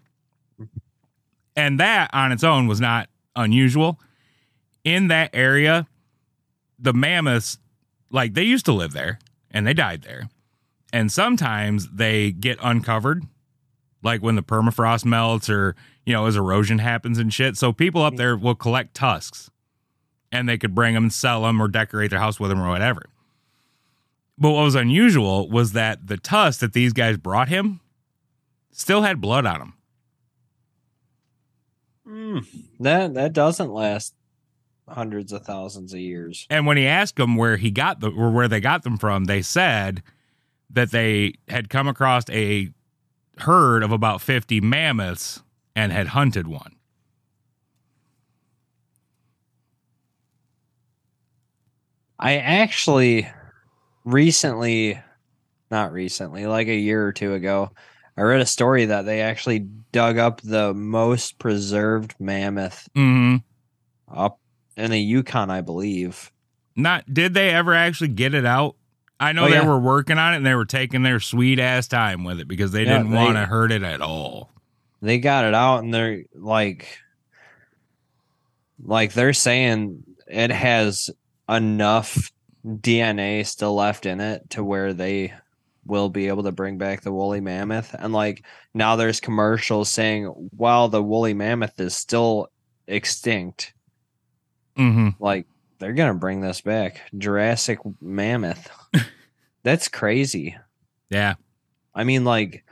And 1.56 1.78
that 1.80 2.10
on 2.12 2.32
its 2.32 2.44
own 2.44 2.66
was 2.66 2.80
not 2.80 3.08
unusual. 3.36 4.00
In 4.82 5.08
that 5.08 5.30
area, 5.32 5.86
the 6.78 6.92
mammoths, 6.92 7.58
like 8.10 8.34
they 8.34 8.42
used 8.42 8.66
to 8.66 8.72
live 8.72 8.92
there 8.92 9.18
and 9.50 9.66
they 9.66 9.74
died 9.74 10.02
there. 10.02 10.28
And 10.92 11.10
sometimes 11.10 11.88
they 11.90 12.32
get 12.32 12.58
uncovered, 12.62 13.24
like 14.02 14.22
when 14.22 14.36
the 14.36 14.42
permafrost 14.42 15.04
melts 15.04 15.48
or, 15.48 15.74
you 16.04 16.12
know, 16.12 16.26
as 16.26 16.36
erosion 16.36 16.78
happens 16.78 17.18
and 17.18 17.32
shit. 17.32 17.56
So 17.56 17.72
people 17.72 18.02
up 18.02 18.16
there 18.16 18.36
will 18.36 18.54
collect 18.54 18.94
tusks 18.94 19.50
and 20.30 20.48
they 20.48 20.58
could 20.58 20.74
bring 20.74 20.94
them 20.94 21.04
and 21.04 21.12
sell 21.12 21.42
them 21.42 21.60
or 21.60 21.68
decorate 21.68 22.10
their 22.10 22.20
house 22.20 22.38
with 22.38 22.50
them 22.50 22.60
or 22.60 22.68
whatever. 22.68 23.06
But 24.36 24.50
what 24.50 24.64
was 24.64 24.74
unusual 24.74 25.48
was 25.48 25.72
that 25.72 26.06
the 26.06 26.16
tusks 26.16 26.60
that 26.60 26.72
these 26.72 26.92
guys 26.92 27.16
brought 27.16 27.48
him 27.48 27.80
still 28.72 29.02
had 29.02 29.20
blood 29.20 29.46
on 29.46 29.60
them. 29.60 29.74
Hmm. 32.06 32.38
That 32.80 33.14
that 33.14 33.32
doesn't 33.32 33.72
last 33.72 34.14
hundreds 34.88 35.32
of 35.32 35.44
thousands 35.44 35.92
of 35.92 36.00
years. 36.00 36.46
And 36.50 36.66
when 36.66 36.76
he 36.76 36.86
asked 36.86 37.16
them 37.16 37.36
where 37.36 37.56
he 37.56 37.70
got 37.70 38.00
the 38.00 38.10
or 38.10 38.30
where 38.30 38.48
they 38.48 38.60
got 38.60 38.82
them 38.82 38.98
from, 38.98 39.24
they 39.24 39.42
said 39.42 40.02
that 40.70 40.90
they 40.90 41.34
had 41.48 41.70
come 41.70 41.88
across 41.88 42.24
a 42.30 42.70
herd 43.38 43.82
of 43.82 43.92
about 43.92 44.20
50 44.20 44.60
mammoths 44.60 45.42
and 45.74 45.92
had 45.92 46.08
hunted 46.08 46.46
one. 46.46 46.76
I 52.18 52.36
actually 52.36 53.28
recently, 54.04 55.00
not 55.70 55.92
recently, 55.92 56.46
like 56.46 56.68
a 56.68 56.76
year 56.76 57.04
or 57.04 57.12
two 57.12 57.34
ago, 57.34 57.70
I 58.16 58.22
read 58.22 58.40
a 58.40 58.46
story 58.46 58.84
that 58.86 59.04
they 59.06 59.20
actually 59.20 59.60
dug 59.92 60.18
up 60.18 60.40
the 60.40 60.72
most 60.72 61.38
preserved 61.38 62.14
mammoth 62.20 62.88
Mhm. 62.96 63.42
up 64.12 64.38
in 64.76 64.90
the 64.90 65.00
Yukon, 65.00 65.50
I 65.50 65.60
believe. 65.60 66.30
Not 66.76 67.12
did 67.12 67.34
they 67.34 67.50
ever 67.50 67.74
actually 67.74 68.08
get 68.08 68.34
it 68.34 68.44
out? 68.46 68.76
I 69.20 69.32
know 69.32 69.44
Oh, 69.46 69.48
they 69.48 69.56
yeah. 69.56 69.66
were 69.66 69.78
working 69.78 70.18
on 70.18 70.34
it 70.34 70.38
and 70.38 70.46
they 70.46 70.54
were 70.54 70.64
taking 70.64 71.02
their 71.02 71.20
sweet 71.20 71.58
ass 71.58 71.86
time 71.88 72.24
with 72.24 72.40
it 72.40 72.48
because 72.48 72.72
they 72.72 72.84
Yeah, 72.84 72.98
didn't 72.98 73.12
want 73.12 73.36
to 73.36 73.46
hurt 73.46 73.70
it 73.72 73.82
at 73.82 74.00
all. 74.00 74.50
They 75.00 75.18
got 75.18 75.44
it 75.44 75.54
out 75.54 75.82
and 75.84 75.92
they're 75.94 76.22
like 76.34 76.98
like 78.82 79.12
they're 79.12 79.32
saying 79.32 80.02
it 80.26 80.50
has 80.50 81.10
enough 81.48 82.32
DNA 82.66 83.44
still 83.46 83.74
left 83.74 84.06
in 84.06 84.20
it 84.20 84.50
to 84.50 84.64
where 84.64 84.92
they 84.92 85.32
will 85.86 86.08
be 86.08 86.28
able 86.28 86.42
to 86.44 86.52
bring 86.52 86.78
back 86.78 87.02
the 87.02 87.12
woolly 87.12 87.40
mammoth. 87.40 87.94
And 87.98 88.12
like 88.12 88.44
now 88.72 88.96
there's 88.96 89.20
commercials 89.20 89.90
saying 89.90 90.26
while 90.56 90.88
the 90.88 91.02
woolly 91.02 91.34
mammoth 91.34 91.78
is 91.80 91.94
still 91.94 92.48
extinct. 92.86 93.72
Hmm 94.76 95.10
like 95.18 95.46
they're 95.78 95.92
gonna 95.92 96.14
bring 96.14 96.40
this 96.40 96.60
back. 96.60 97.00
Jurassic 97.18 97.78
mammoth. 98.00 98.70
That's 99.62 99.88
crazy. 99.88 100.56
Yeah. 101.10 101.34
I 101.94 102.04
mean, 102.04 102.24
like, 102.24 102.64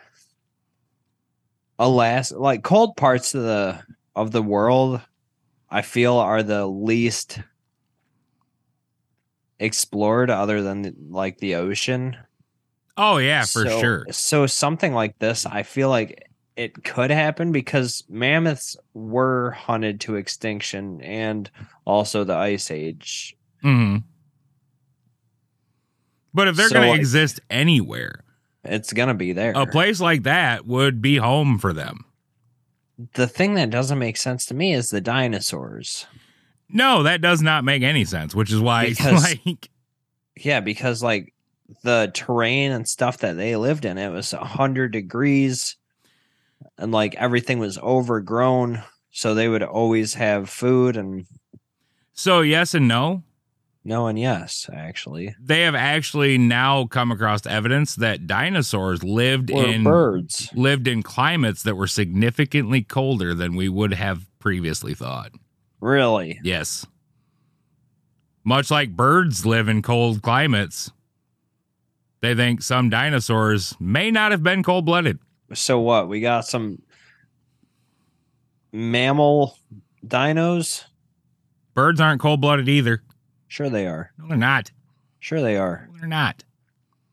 alas, 1.79 2.33
like 2.33 2.63
cold 2.63 2.97
parts 2.97 3.35
of 3.35 3.43
the 3.43 3.83
of 4.15 4.31
the 4.31 4.43
world, 4.43 5.01
I 5.71 5.83
feel 5.83 6.17
are 6.17 6.43
the 6.43 6.67
least 6.67 7.41
explored, 9.59 10.31
other 10.31 10.63
than 10.63 10.95
like 11.11 11.39
the 11.39 11.57
ocean. 11.57 12.17
Oh 13.05 13.17
yeah, 13.19 13.43
for 13.43 13.67
So- 13.67 13.81
sure. 13.81 14.07
So 14.13 14.47
something 14.47 14.93
like 14.95 15.19
this, 15.19 15.45
I 15.47 15.63
feel 15.65 15.89
like 15.89 16.29
it 16.57 16.85
could 16.85 17.11
happen 17.11 17.51
because 17.51 18.05
mammoths 18.09 18.77
were 18.95 19.51
hunted 19.53 20.01
to 20.03 20.17
extinction, 20.17 21.01
and 21.01 21.51
also 21.85 22.23
the 22.25 22.35
ice 22.37 22.71
age. 22.71 23.35
hmm 23.63 23.99
But 26.35 26.49
if 26.49 26.57
they're 26.57 26.69
So, 26.69 26.75
going 26.77 26.93
to 26.95 26.99
exist 26.99 27.41
anywhere, 27.51 28.25
It's 28.65 28.93
gonna 28.93 29.15
be 29.15 29.33
there. 29.33 29.53
a 29.57 29.67
place 29.67 30.01
like 30.01 30.23
that 30.25 30.67
would 30.67 31.03
be 31.03 31.17
home 31.17 31.59
for 31.59 31.73
them. 31.73 32.05
the 33.15 33.27
thing 33.27 33.55
that 33.55 33.71
doesn't 33.71 33.99
make 33.99 34.17
sense 34.17 34.47
to 34.47 34.55
me 34.55 34.73
is 34.75 34.91
the 34.91 35.01
dinosaurs. 35.01 36.07
No, 36.69 37.03
that 37.03 37.21
does 37.21 37.43
not 37.43 37.65
make 37.65 37.83
any 37.83 38.05
sense, 38.05 38.33
which 38.35 38.53
is 38.53 38.61
why 38.61 38.87
Because- 38.91 39.37
like 39.47 39.69
Yeah, 40.37 40.61
because 40.61 41.03
like 41.03 41.33
the 41.83 42.11
terrain 42.15 42.73
and 42.73 42.89
stuff 42.89 43.19
that 43.19 43.37
they 43.37 43.57
lived 43.57 43.85
in, 43.85 43.99
it 43.99 44.11
was 44.11 44.33
a 44.33 44.45
hundred 44.45 44.93
degrees, 44.93 45.77
and 46.79 46.93
like 46.93 47.15
everything 47.17 47.59
was 47.59 47.79
overgrown, 47.79 48.83
so 49.11 49.35
they 49.35 49.49
would 49.49 49.63
always 49.63 50.15
have 50.15 50.49
food 50.49 50.97
and 50.97 51.27
so 52.15 52.41
yes 52.41 52.75
and 52.75 52.87
no. 52.87 53.23
no 53.85 54.07
and 54.07 54.19
yes, 54.19 54.69
actually, 54.73 55.35
They 55.41 55.63
have 55.63 55.75
actually 55.75 56.39
now 56.39 56.87
come 56.87 57.11
across 57.11 57.47
evidence 57.47 57.95
that 57.97 58.27
dinosaurs 58.27 59.03
lived 59.03 59.51
or 59.51 59.67
in 59.67 59.83
birds. 59.85 60.51
lived 60.55 60.87
in 60.87 61.03
climates 61.03 61.63
that 61.63 61.75
were 61.77 61.87
significantly 61.87 62.83
colder 62.83 63.35
than 63.35 63.57
we 63.57 63.69
would 63.69 63.95
have 63.95 64.27
previously 64.39 64.95
thought. 64.95 65.33
Really, 65.81 66.39
Yes. 66.45 66.87
Much 68.45 68.71
like 68.71 68.97
birds 68.97 69.47
live 69.47 69.69
in 69.69 69.83
cold 69.83 70.21
climates, 70.23 70.91
they 72.23 72.35
think 72.35 72.63
some 72.63 72.89
dinosaurs 72.89 73.75
may 73.79 74.11
not 74.11 74.31
have 74.31 74.43
been 74.43 74.63
cold 74.63 74.87
blooded. 74.87 75.19
so 75.53 75.79
what? 75.81 76.09
We 76.09 76.21
got 76.21 76.47
some 76.47 76.81
mammal 78.73 79.59
dinos. 80.07 80.85
Birds 81.75 82.01
aren't 82.01 82.21
cold 82.21 82.41
blooded 82.41 82.69
either. 82.69 83.03
Sure, 83.49 83.69
they 83.69 83.87
are. 83.87 84.13
No, 84.19 84.29
they're 84.29 84.37
not. 84.37 84.71
Sure, 85.21 85.41
they 85.43 85.57
are. 85.57 85.89
No, 85.93 85.99
they're 85.99 86.09
not. 86.09 86.45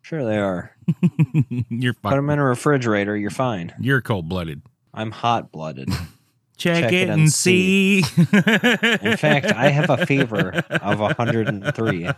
Sure, 0.01 0.23
they 0.23 0.37
are. 0.37 0.75
you're 1.69 1.93
Put 1.93 2.11
them 2.15 2.29
in 2.29 2.39
a 2.39 2.43
refrigerator. 2.45 3.15
You're 3.15 3.29
fine. 3.29 3.73
you're 3.79 4.01
cold 4.01 4.29
blooded. 4.29 4.61
I'm 4.93 5.11
hot 5.11 5.51
blooded. 5.51 5.89
Check, 6.57 6.83
Check 6.83 6.91
it, 6.93 6.93
it 6.93 7.09
and, 7.09 7.21
and 7.21 7.31
see. 7.31 7.99
In 7.99 9.15
fact, 9.17 9.45
I 9.45 9.69
have 9.69 9.89
a 9.89 10.05
fever 10.05 10.61
of 10.69 10.99
103. 10.99 12.09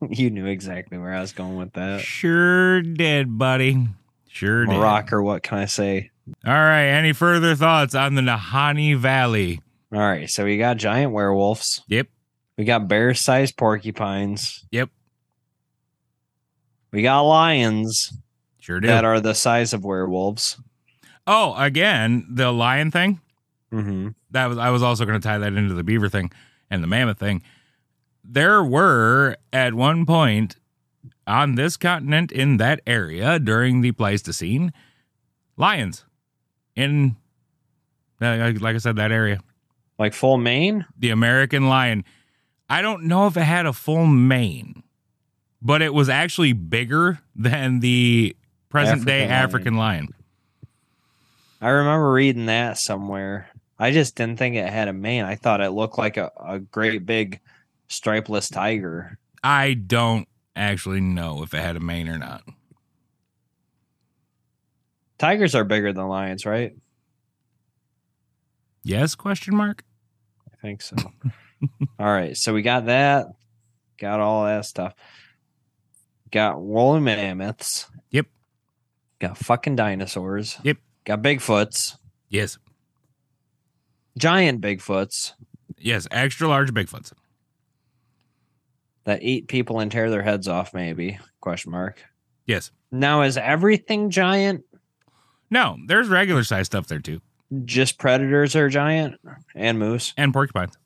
you 0.10 0.30
knew 0.30 0.46
exactly 0.46 0.98
where 0.98 1.12
I 1.14 1.20
was 1.20 1.32
going 1.32 1.56
with 1.56 1.72
that. 1.74 2.00
sure 2.00 2.82
did, 2.82 3.38
buddy. 3.38 3.88
Sure 4.28 4.64
did. 4.66 4.72
Morocco, 4.76 5.22
what 5.22 5.42
can 5.42 5.58
I 5.58 5.64
say? 5.66 6.10
All 6.46 6.52
right. 6.52 6.84
Any 6.86 7.12
further 7.12 7.54
thoughts 7.54 7.94
on 7.94 8.14
the 8.14 8.22
Nahanni 8.22 8.96
Valley? 8.96 9.60
All 9.92 10.00
right, 10.00 10.28
so 10.28 10.44
we 10.44 10.58
got 10.58 10.76
giant 10.76 11.12
werewolves. 11.12 11.82
Yep. 11.88 12.08
We 12.58 12.64
got 12.64 12.88
bear-sized 12.88 13.56
porcupines. 13.56 14.64
Yep. 14.70 14.90
We 16.92 17.02
got 17.02 17.20
lions 17.22 18.12
Sure 18.60 18.80
did. 18.80 18.88
that 18.90 19.04
are 19.04 19.20
the 19.20 19.34
size 19.34 19.72
of 19.72 19.84
werewolves. 19.84 20.58
oh, 21.26 21.54
again, 21.56 22.26
the 22.30 22.52
lion 22.52 22.90
thing. 22.90 23.20
Mm-hmm. 23.72 24.08
that 24.30 24.46
was 24.46 24.56
I 24.56 24.70
was 24.70 24.82
also 24.82 25.04
going 25.04 25.20
to 25.20 25.26
tie 25.26 25.36
that 25.38 25.52
into 25.52 25.74
the 25.74 25.84
beaver 25.84 26.08
thing 26.08 26.30
and 26.70 26.82
the 26.82 26.86
mammoth 26.86 27.18
thing. 27.18 27.42
There 28.30 28.62
were 28.62 29.36
at 29.54 29.72
one 29.72 30.04
point 30.04 30.56
on 31.26 31.54
this 31.54 31.78
continent 31.78 32.30
in 32.30 32.58
that 32.58 32.80
area 32.86 33.38
during 33.38 33.80
the 33.80 33.92
Pleistocene 33.92 34.72
lions 35.56 36.04
in 36.76 37.16
uh, 38.20 38.52
like 38.60 38.74
I 38.74 38.78
said 38.78 38.96
that 38.96 39.12
area. 39.12 39.40
Like 39.98 40.12
full 40.12 40.36
mane? 40.36 40.84
The 40.98 41.10
American 41.10 41.68
lion. 41.68 42.04
I 42.68 42.82
don't 42.82 43.04
know 43.04 43.26
if 43.26 43.36
it 43.36 43.44
had 43.44 43.66
a 43.66 43.72
full 43.72 44.06
mane, 44.06 44.82
but 45.62 45.80
it 45.80 45.94
was 45.94 46.08
actually 46.08 46.52
bigger 46.52 47.20
than 47.34 47.80
the 47.80 48.36
present 48.68 49.06
day 49.06 49.24
African 49.24 49.76
lion. 49.76 50.04
Lion. 50.04 50.14
I 51.60 51.68
remember 51.70 52.12
reading 52.12 52.46
that 52.46 52.78
somewhere. 52.78 53.48
I 53.78 53.92
just 53.92 54.16
didn't 54.16 54.38
think 54.38 54.56
it 54.56 54.68
had 54.68 54.88
a 54.88 54.92
mane. 54.92 55.24
I 55.24 55.36
thought 55.36 55.60
it 55.60 55.70
looked 55.70 55.98
like 55.98 56.16
a, 56.16 56.30
a 56.38 56.58
great 56.58 57.06
big 57.06 57.40
stripeless 57.88 58.52
tiger. 58.52 59.18
I 59.42 59.74
don't 59.74 60.28
actually 60.54 61.00
know 61.00 61.42
if 61.42 61.54
it 61.54 61.60
had 61.60 61.76
a 61.76 61.80
mane 61.80 62.08
or 62.08 62.18
not. 62.18 62.42
Tigers 65.18 65.54
are 65.54 65.64
bigger 65.64 65.92
than 65.92 66.06
lions, 66.08 66.46
right? 66.46 66.72
Yes? 68.84 69.14
Question 69.14 69.56
mark. 69.56 69.84
I 70.52 70.56
think 70.62 70.82
so. 70.82 70.96
all 71.98 72.06
right, 72.06 72.36
so 72.36 72.54
we 72.54 72.62
got 72.62 72.86
that, 72.86 73.26
got 73.98 74.20
all 74.20 74.44
that 74.44 74.64
stuff. 74.64 74.94
Got 76.30 76.60
woolly 76.60 77.00
mammoths. 77.00 77.90
Yep. 78.10 78.26
Got 79.18 79.38
fucking 79.38 79.76
dinosaurs. 79.76 80.58
Yep. 80.62 80.76
Got 81.04 81.22
Bigfoots. 81.22 81.96
Yes. 82.28 82.58
giant 84.18 84.60
Bigfoots 84.60 85.32
Yes, 85.80 86.08
extra 86.10 86.48
large 86.48 86.72
Bigfoots. 86.72 87.12
That 89.08 89.22
eat 89.22 89.48
people 89.48 89.80
and 89.80 89.90
tear 89.90 90.10
their 90.10 90.22
heads 90.22 90.46
off. 90.48 90.72
Maybe 90.74 91.18
question 91.40 91.72
mark. 91.72 92.04
Yes. 92.46 92.70
Now 92.92 93.22
is 93.22 93.36
everything 93.36 94.10
giant? 94.10 94.64
No, 95.50 95.76
there's 95.86 96.08
regular 96.08 96.44
size 96.44 96.66
stuff 96.66 96.86
there 96.88 96.98
too, 97.00 97.20
Just 97.64 97.98
predators 97.98 98.54
are 98.54 98.68
giant 98.68 99.16
and 99.54 99.78
moose 99.78 100.12
and 100.16 100.32
porcupines. 100.32 100.76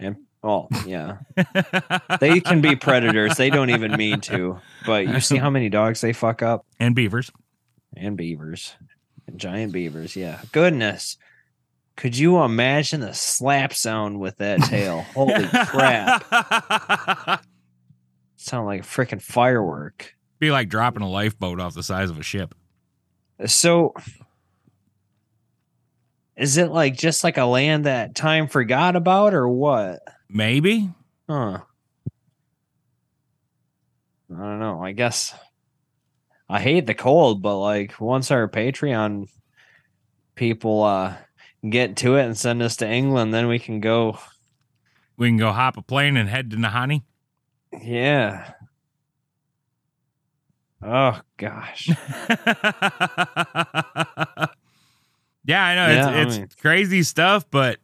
and 0.00 0.16
oh 0.42 0.68
yeah, 0.86 1.18
they 2.18 2.40
can 2.40 2.60
be 2.60 2.74
predators. 2.76 3.36
They 3.36 3.50
don't 3.50 3.70
even 3.70 3.92
mean 3.96 4.20
to. 4.22 4.58
But 4.84 5.06
you 5.06 5.20
see 5.20 5.36
how 5.36 5.48
many 5.50 5.68
dogs 5.68 6.00
they 6.00 6.12
fuck 6.12 6.42
up 6.42 6.66
and 6.80 6.94
beavers. 6.94 7.30
and 7.96 8.16
beavers, 8.16 8.74
and 9.28 9.38
giant 9.38 9.72
beavers. 9.72 10.16
Yeah, 10.16 10.40
goodness. 10.52 11.16
Could 11.96 12.16
you 12.16 12.42
imagine 12.42 13.00
the 13.00 13.12
slap 13.12 13.74
sound 13.74 14.18
with 14.20 14.38
that 14.38 14.60
tail? 14.62 15.02
Holy 15.14 15.46
crap! 15.66 16.24
Sound 18.42 18.66
like 18.66 18.80
a 18.80 18.84
freaking 18.84 19.20
firework. 19.20 20.14
Be 20.38 20.50
like 20.50 20.70
dropping 20.70 21.02
a 21.02 21.08
lifeboat 21.08 21.60
off 21.60 21.74
the 21.74 21.82
size 21.82 22.08
of 22.08 22.18
a 22.18 22.22
ship. 22.22 22.54
So 23.44 23.92
is 26.38 26.56
it 26.56 26.70
like 26.70 26.96
just 26.96 27.22
like 27.22 27.36
a 27.36 27.44
land 27.44 27.84
that 27.84 28.14
time 28.14 28.48
forgot 28.48 28.96
about 28.96 29.34
or 29.34 29.46
what? 29.46 30.00
Maybe. 30.30 30.88
Huh. 31.28 31.58
I 34.34 34.38
don't 34.38 34.58
know. 34.58 34.82
I 34.82 34.92
guess 34.92 35.34
I 36.48 36.60
hate 36.60 36.86
the 36.86 36.94
cold, 36.94 37.42
but 37.42 37.58
like 37.58 38.00
once 38.00 38.30
our 38.30 38.48
Patreon 38.48 39.28
people 40.34 40.82
uh 40.82 41.14
get 41.68 41.98
to 41.98 42.16
it 42.16 42.24
and 42.24 42.38
send 42.38 42.62
us 42.62 42.76
to 42.78 42.88
England, 42.88 43.34
then 43.34 43.48
we 43.48 43.58
can 43.58 43.80
go. 43.80 44.18
We 45.18 45.28
can 45.28 45.36
go 45.36 45.52
hop 45.52 45.76
a 45.76 45.82
plane 45.82 46.16
and 46.16 46.26
head 46.26 46.50
to 46.52 46.56
Nahanni. 46.56 47.02
Yeah. 47.82 48.52
Oh 50.82 51.20
gosh. 51.36 51.88
yeah, 55.44 55.64
I 55.64 55.74
know 55.74 55.88
Yeah, 55.88 56.08
I 56.08 56.22
it's 56.22 56.34
mean- 56.36 56.44
it's 56.44 56.54
crazy 56.54 57.02
stuff, 57.02 57.44
but 57.50 57.78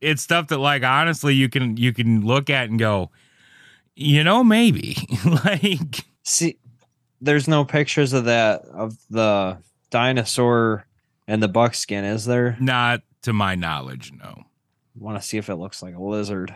it's 0.00 0.22
stuff 0.22 0.48
that 0.48 0.58
like 0.58 0.82
honestly 0.84 1.34
you 1.34 1.48
can 1.48 1.76
you 1.76 1.92
can 1.92 2.24
look 2.24 2.50
at 2.50 2.68
and 2.70 2.78
go, 2.78 3.10
you 3.94 4.22
know, 4.24 4.42
maybe 4.44 4.96
like 5.44 6.04
See, 6.22 6.58
there's 7.20 7.48
no 7.48 7.64
pictures 7.64 8.12
of 8.12 8.24
that 8.26 8.62
of 8.72 8.96
the 9.10 9.58
dinosaur 9.90 10.86
and 11.28 11.42
the 11.42 11.48
buckskin, 11.48 12.04
is 12.04 12.24
there? 12.26 12.56
not 12.60 13.02
to 13.22 13.32
my 13.32 13.54
knowledge. 13.54 14.12
No, 14.12 14.42
want 14.96 15.20
to 15.20 15.26
see 15.26 15.38
if 15.38 15.48
it 15.48 15.56
looks 15.56 15.82
like 15.82 15.94
a 15.96 16.02
lizard. 16.02 16.54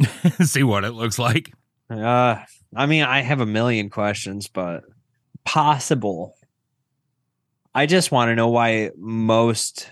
see 0.42 0.62
what 0.62 0.84
it 0.84 0.92
looks 0.92 1.18
like. 1.18 1.52
Uh, 1.88 2.36
I 2.74 2.86
mean, 2.86 3.02
I 3.02 3.20
have 3.20 3.40
a 3.40 3.46
million 3.46 3.90
questions, 3.90 4.48
but 4.48 4.84
possible. 5.44 6.36
I 7.74 7.86
just 7.86 8.12
want 8.12 8.30
to 8.30 8.34
know 8.34 8.48
why 8.48 8.90
most 8.96 9.90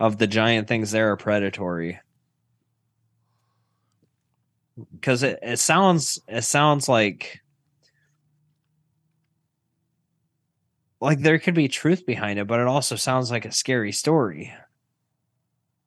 of 0.00 0.18
the 0.18 0.26
giant 0.26 0.68
things 0.68 0.90
there 0.90 1.12
are 1.12 1.16
predatory. 1.16 2.00
Because 4.92 5.22
it, 5.22 5.38
it 5.42 5.58
sounds 5.58 6.20
it 6.28 6.42
sounds 6.42 6.88
like 6.88 7.40
like 11.00 11.20
there 11.20 11.38
could 11.38 11.54
be 11.54 11.68
truth 11.68 12.06
behind 12.06 12.38
it, 12.38 12.46
but 12.46 12.60
it 12.60 12.66
also 12.66 12.94
sounds 12.96 13.30
like 13.30 13.44
a 13.44 13.52
scary 13.52 13.92
story. 13.92 14.52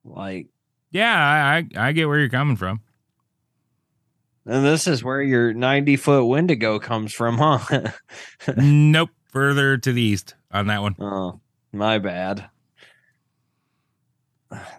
Like 0.04 0.48
Yeah, 0.92 1.16
I 1.16 1.58
I, 1.80 1.88
I 1.88 1.92
get 1.94 2.08
where 2.08 2.20
you're 2.20 2.30
coming 2.30 2.58
from. 2.58 2.82
And 4.46 4.66
this 4.66 4.88
is 4.88 5.04
where 5.04 5.22
your 5.22 5.54
90 5.54 5.98
foot 5.98 6.26
Wendigo 6.26 6.80
comes 6.80 7.14
from, 7.14 7.38
huh? 7.38 7.92
nope, 8.58 9.12
further 9.28 9.78
to 9.78 9.94
the 9.94 10.02
east 10.02 10.36
on 10.52 10.68
that 10.68 10.82
one. 10.82 10.96
oh, 11.00 11.40
my 11.72 12.00
bad. 12.00 12.50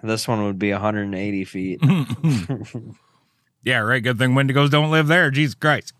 This 0.02 0.28
one 0.28 0.44
would 0.44 0.58
be 0.58 0.72
180 0.72 1.44
feet. 1.44 1.80
yeah, 3.64 3.78
right. 3.78 4.02
Good 4.02 4.18
thing 4.18 4.32
Wendigos 4.32 4.70
don't 4.70 4.90
live 4.90 5.06
there. 5.06 5.30
Jesus 5.30 5.54
Christ. 5.54 5.94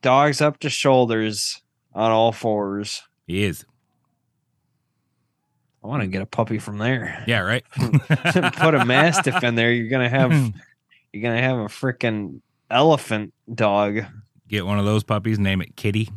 Dogs 0.00 0.40
up 0.40 0.58
to 0.60 0.70
shoulders 0.70 1.60
on 1.94 2.10
all 2.10 2.32
fours. 2.32 3.02
He 3.26 3.44
is. 3.44 3.64
I 5.82 5.88
want 5.88 6.02
to 6.02 6.06
get 6.06 6.22
a 6.22 6.26
puppy 6.26 6.58
from 6.58 6.78
there. 6.78 7.24
Yeah, 7.26 7.40
right. 7.40 7.64
Put 7.76 8.74
a 8.74 8.84
mastiff 8.84 9.42
in 9.42 9.56
there. 9.56 9.72
You're 9.72 9.88
gonna 9.88 10.08
have 10.08 10.32
you're 11.12 11.22
gonna 11.22 11.42
have 11.42 11.58
a 11.58 11.64
freaking 11.66 12.40
elephant 12.70 13.34
dog. 13.52 14.04
Get 14.48 14.64
one 14.64 14.78
of 14.78 14.84
those 14.84 15.02
puppies, 15.02 15.38
name 15.38 15.60
it 15.60 15.74
Kitty. 15.76 16.08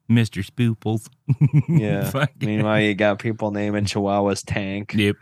Mr. 0.08 0.44
Spooples. 0.44 1.08
Yeah. 1.68 2.26
Meanwhile, 2.40 2.80
you 2.80 2.94
got 2.94 3.18
people 3.18 3.50
naming 3.50 3.84
Chihuahuas 3.84 4.44
Tank. 4.46 4.94
Yep. 4.94 5.16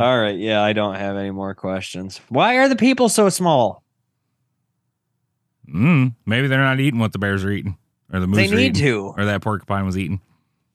All 0.00 0.18
right, 0.20 0.36
yeah, 0.38 0.62
I 0.62 0.74
don't 0.74 0.96
have 0.96 1.16
any 1.16 1.30
more 1.30 1.54
questions. 1.54 2.20
Why 2.28 2.58
are 2.58 2.68
the 2.68 2.76
people 2.76 3.08
so 3.08 3.30
small? 3.30 3.82
Mm, 5.68 6.14
maybe 6.26 6.46
they're 6.48 6.58
not 6.62 6.80
eating 6.80 7.00
what 7.00 7.12
the 7.12 7.18
bears 7.18 7.44
are 7.44 7.50
eating. 7.50 7.76
Or 8.12 8.20
the 8.20 8.26
moose 8.26 8.36
They 8.36 8.48
need 8.54 8.76
eating, 8.76 8.82
to. 8.84 9.14
Or 9.16 9.24
that 9.24 9.42
porcupine 9.42 9.84
was 9.86 9.98
eating. 9.98 10.20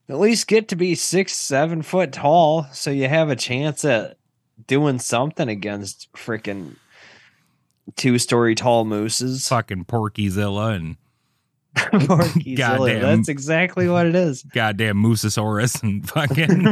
at 0.09 0.19
least 0.19 0.47
get 0.47 0.67
to 0.69 0.75
be 0.75 0.95
six, 0.95 1.33
seven 1.35 1.81
foot 1.81 2.11
tall, 2.11 2.65
so 2.73 2.91
you 2.91 3.07
have 3.07 3.29
a 3.29 3.35
chance 3.35 3.85
at 3.85 4.17
doing 4.67 4.99
something 4.99 5.47
against 5.49 6.11
freaking 6.13 6.75
two 7.95 8.17
story 8.19 8.53
tall 8.55 8.83
mooses. 8.85 9.47
Fucking 9.49 9.85
Porkyzilla 9.85 10.75
and 10.75 10.97
Porkyzilla, 11.75 12.57
Goddamn. 12.57 13.01
That's 13.01 13.29
exactly 13.29 13.87
what 13.87 14.05
it 14.05 14.13
is. 14.15 14.43
goddamn 14.43 14.97
Moososaurus 15.01 15.81
and 15.81 16.05
fucking. 16.09 16.65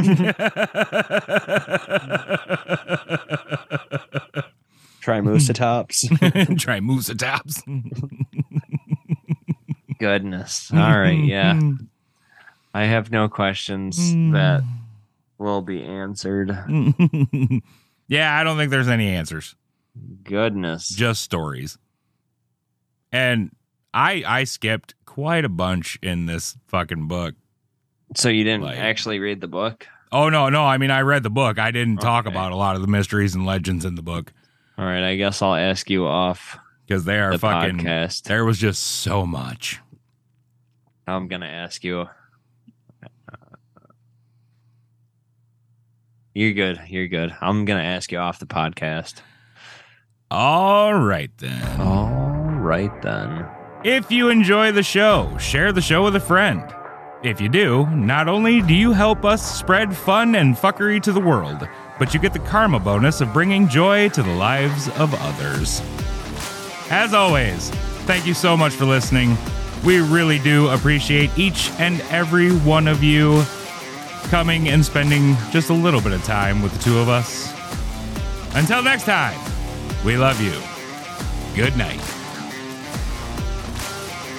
Triceratops. 5.00 6.08
Try 6.58 6.80
Moosatops. 6.80 7.62
Goodness. 10.00 10.72
All 10.74 10.80
right, 10.80 11.24
yeah. 11.24 11.60
I 12.74 12.86
have 12.86 13.12
no 13.12 13.28
questions 13.28 14.14
hmm. 14.14 14.32
that 14.32 14.62
will 15.38 15.62
be 15.62 15.84
answered. 15.84 16.50
yeah, 18.08 18.40
I 18.40 18.44
don't 18.44 18.58
think 18.58 18.72
there's 18.72 18.88
any 18.88 19.10
answers. 19.10 19.56
Goodness. 20.24 20.88
Just 20.90 21.24
stories. 21.24 21.78
And 23.12 23.52
I 23.94 24.24
I 24.26 24.44
skipped 24.44 24.94
quite 25.06 25.46
a 25.46 25.50
bunch 25.50 25.98
in 26.02 26.28
this 26.28 26.56
fucking 26.68 27.08
book. 27.08 27.36
So 28.16 28.30
you 28.30 28.44
didn't 28.44 28.64
Like- 28.64 28.78
actually 28.78 29.20
read 29.20 29.42
the 29.42 29.48
book? 29.48 29.88
Oh 30.12 30.30
no, 30.30 30.50
no, 30.50 30.64
I 30.66 30.78
mean 30.78 30.92
I 30.92 31.02
read 31.02 31.24
the 31.24 31.30
book. 31.30 31.60
I 31.60 31.72
didn't 31.72 31.98
talk 31.98 32.26
Okay. 32.26 32.34
about 32.34 32.52
a 32.52 32.56
lot 32.56 32.76
of 32.76 32.82
the 32.82 32.88
mysteries 32.88 33.36
and 33.36 33.46
legends 33.46 33.86
in 33.86 33.96
the 33.96 34.02
book 34.02 34.32
All 34.80 34.86
right, 34.86 35.04
I 35.04 35.18
guess 35.18 35.42
I'll 35.42 35.56
ask 35.56 35.90
you 35.90 36.06
off 36.08 36.58
because 36.88 37.04
they 37.04 37.20
are 37.20 37.34
the 37.34 37.38
fucking 37.38 37.80
podcast. 37.80 38.24
there 38.24 38.46
was 38.46 38.58
just 38.58 38.82
so 38.82 39.26
much. 39.26 39.78
I'm 41.06 41.28
gonna 41.28 41.48
ask 41.48 41.84
you. 41.84 42.08
You're 46.34 46.54
good. 46.54 46.80
You're 46.88 47.10
good. 47.10 47.36
I'm 47.42 47.66
gonna 47.66 47.84
ask 47.84 48.10
you 48.10 48.20
off 48.20 48.40
the 48.40 48.46
podcast. 48.46 49.16
All 50.32 50.94
right 50.94 51.32
then. 51.40 51.82
All 51.82 52.22
right 52.62 53.02
then. 53.02 53.48
If 53.84 54.10
you 54.10 54.30
enjoy 54.30 54.72
the 54.72 54.84
show, 54.84 55.36
share 55.38 55.74
the 55.74 55.82
show 55.82 56.06
with 56.06 56.16
a 56.16 56.22
friend. 56.22 56.64
If 57.22 57.42
you 57.42 57.50
do, 57.50 57.86
not 57.88 58.30
only 58.30 58.62
do 58.62 58.74
you 58.74 58.94
help 58.94 59.26
us 59.26 59.58
spread 59.60 59.94
fun 59.94 60.36
and 60.36 60.56
fuckery 60.56 61.02
to 61.04 61.12
the 61.12 61.20
world, 61.20 61.68
but 62.00 62.14
you 62.14 62.20
get 62.20 62.34
the 62.34 62.40
karma 62.40 62.80
bonus 62.80 63.22
of 63.22 63.32
bringing 63.34 63.68
joy 63.68 64.10
to 64.10 64.24
the 64.24 64.34
lives 64.34 64.88
of 64.98 65.14
others. 65.14 65.82
As 66.90 67.14
always, 67.14 67.70
thank 68.08 68.26
you 68.26 68.34
so 68.34 68.58
much 68.58 68.74
for 68.74 68.86
listening. 68.86 69.38
We 69.86 70.00
really 70.00 70.40
do 70.40 70.70
appreciate 70.70 71.30
each 71.38 71.70
and 71.78 72.02
every 72.10 72.52
one 72.52 72.88
of 72.88 73.04
you 73.04 73.44
coming 74.30 74.70
and 74.70 74.84
spending 74.84 75.36
just 75.52 75.70
a 75.70 75.74
little 75.74 76.02
bit 76.02 76.14
of 76.14 76.24
time 76.24 76.62
with 76.62 76.74
the 76.74 76.84
two 76.84 76.98
of 76.98 77.10
us. 77.10 77.54
Until 78.56 78.82
next 78.82 79.04
time, 79.04 79.38
we 80.06 80.18
love 80.18 80.42
you. 80.42 80.54
Good 81.56 81.78
night. 81.78 82.00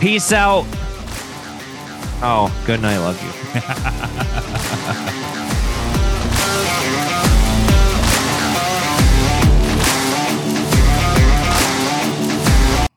Peace 0.00 0.32
out. 0.32 0.64
Oh, 2.22 2.50
good 2.66 2.80
night. 2.80 2.98
Love 2.98 3.22
you. 3.22 3.30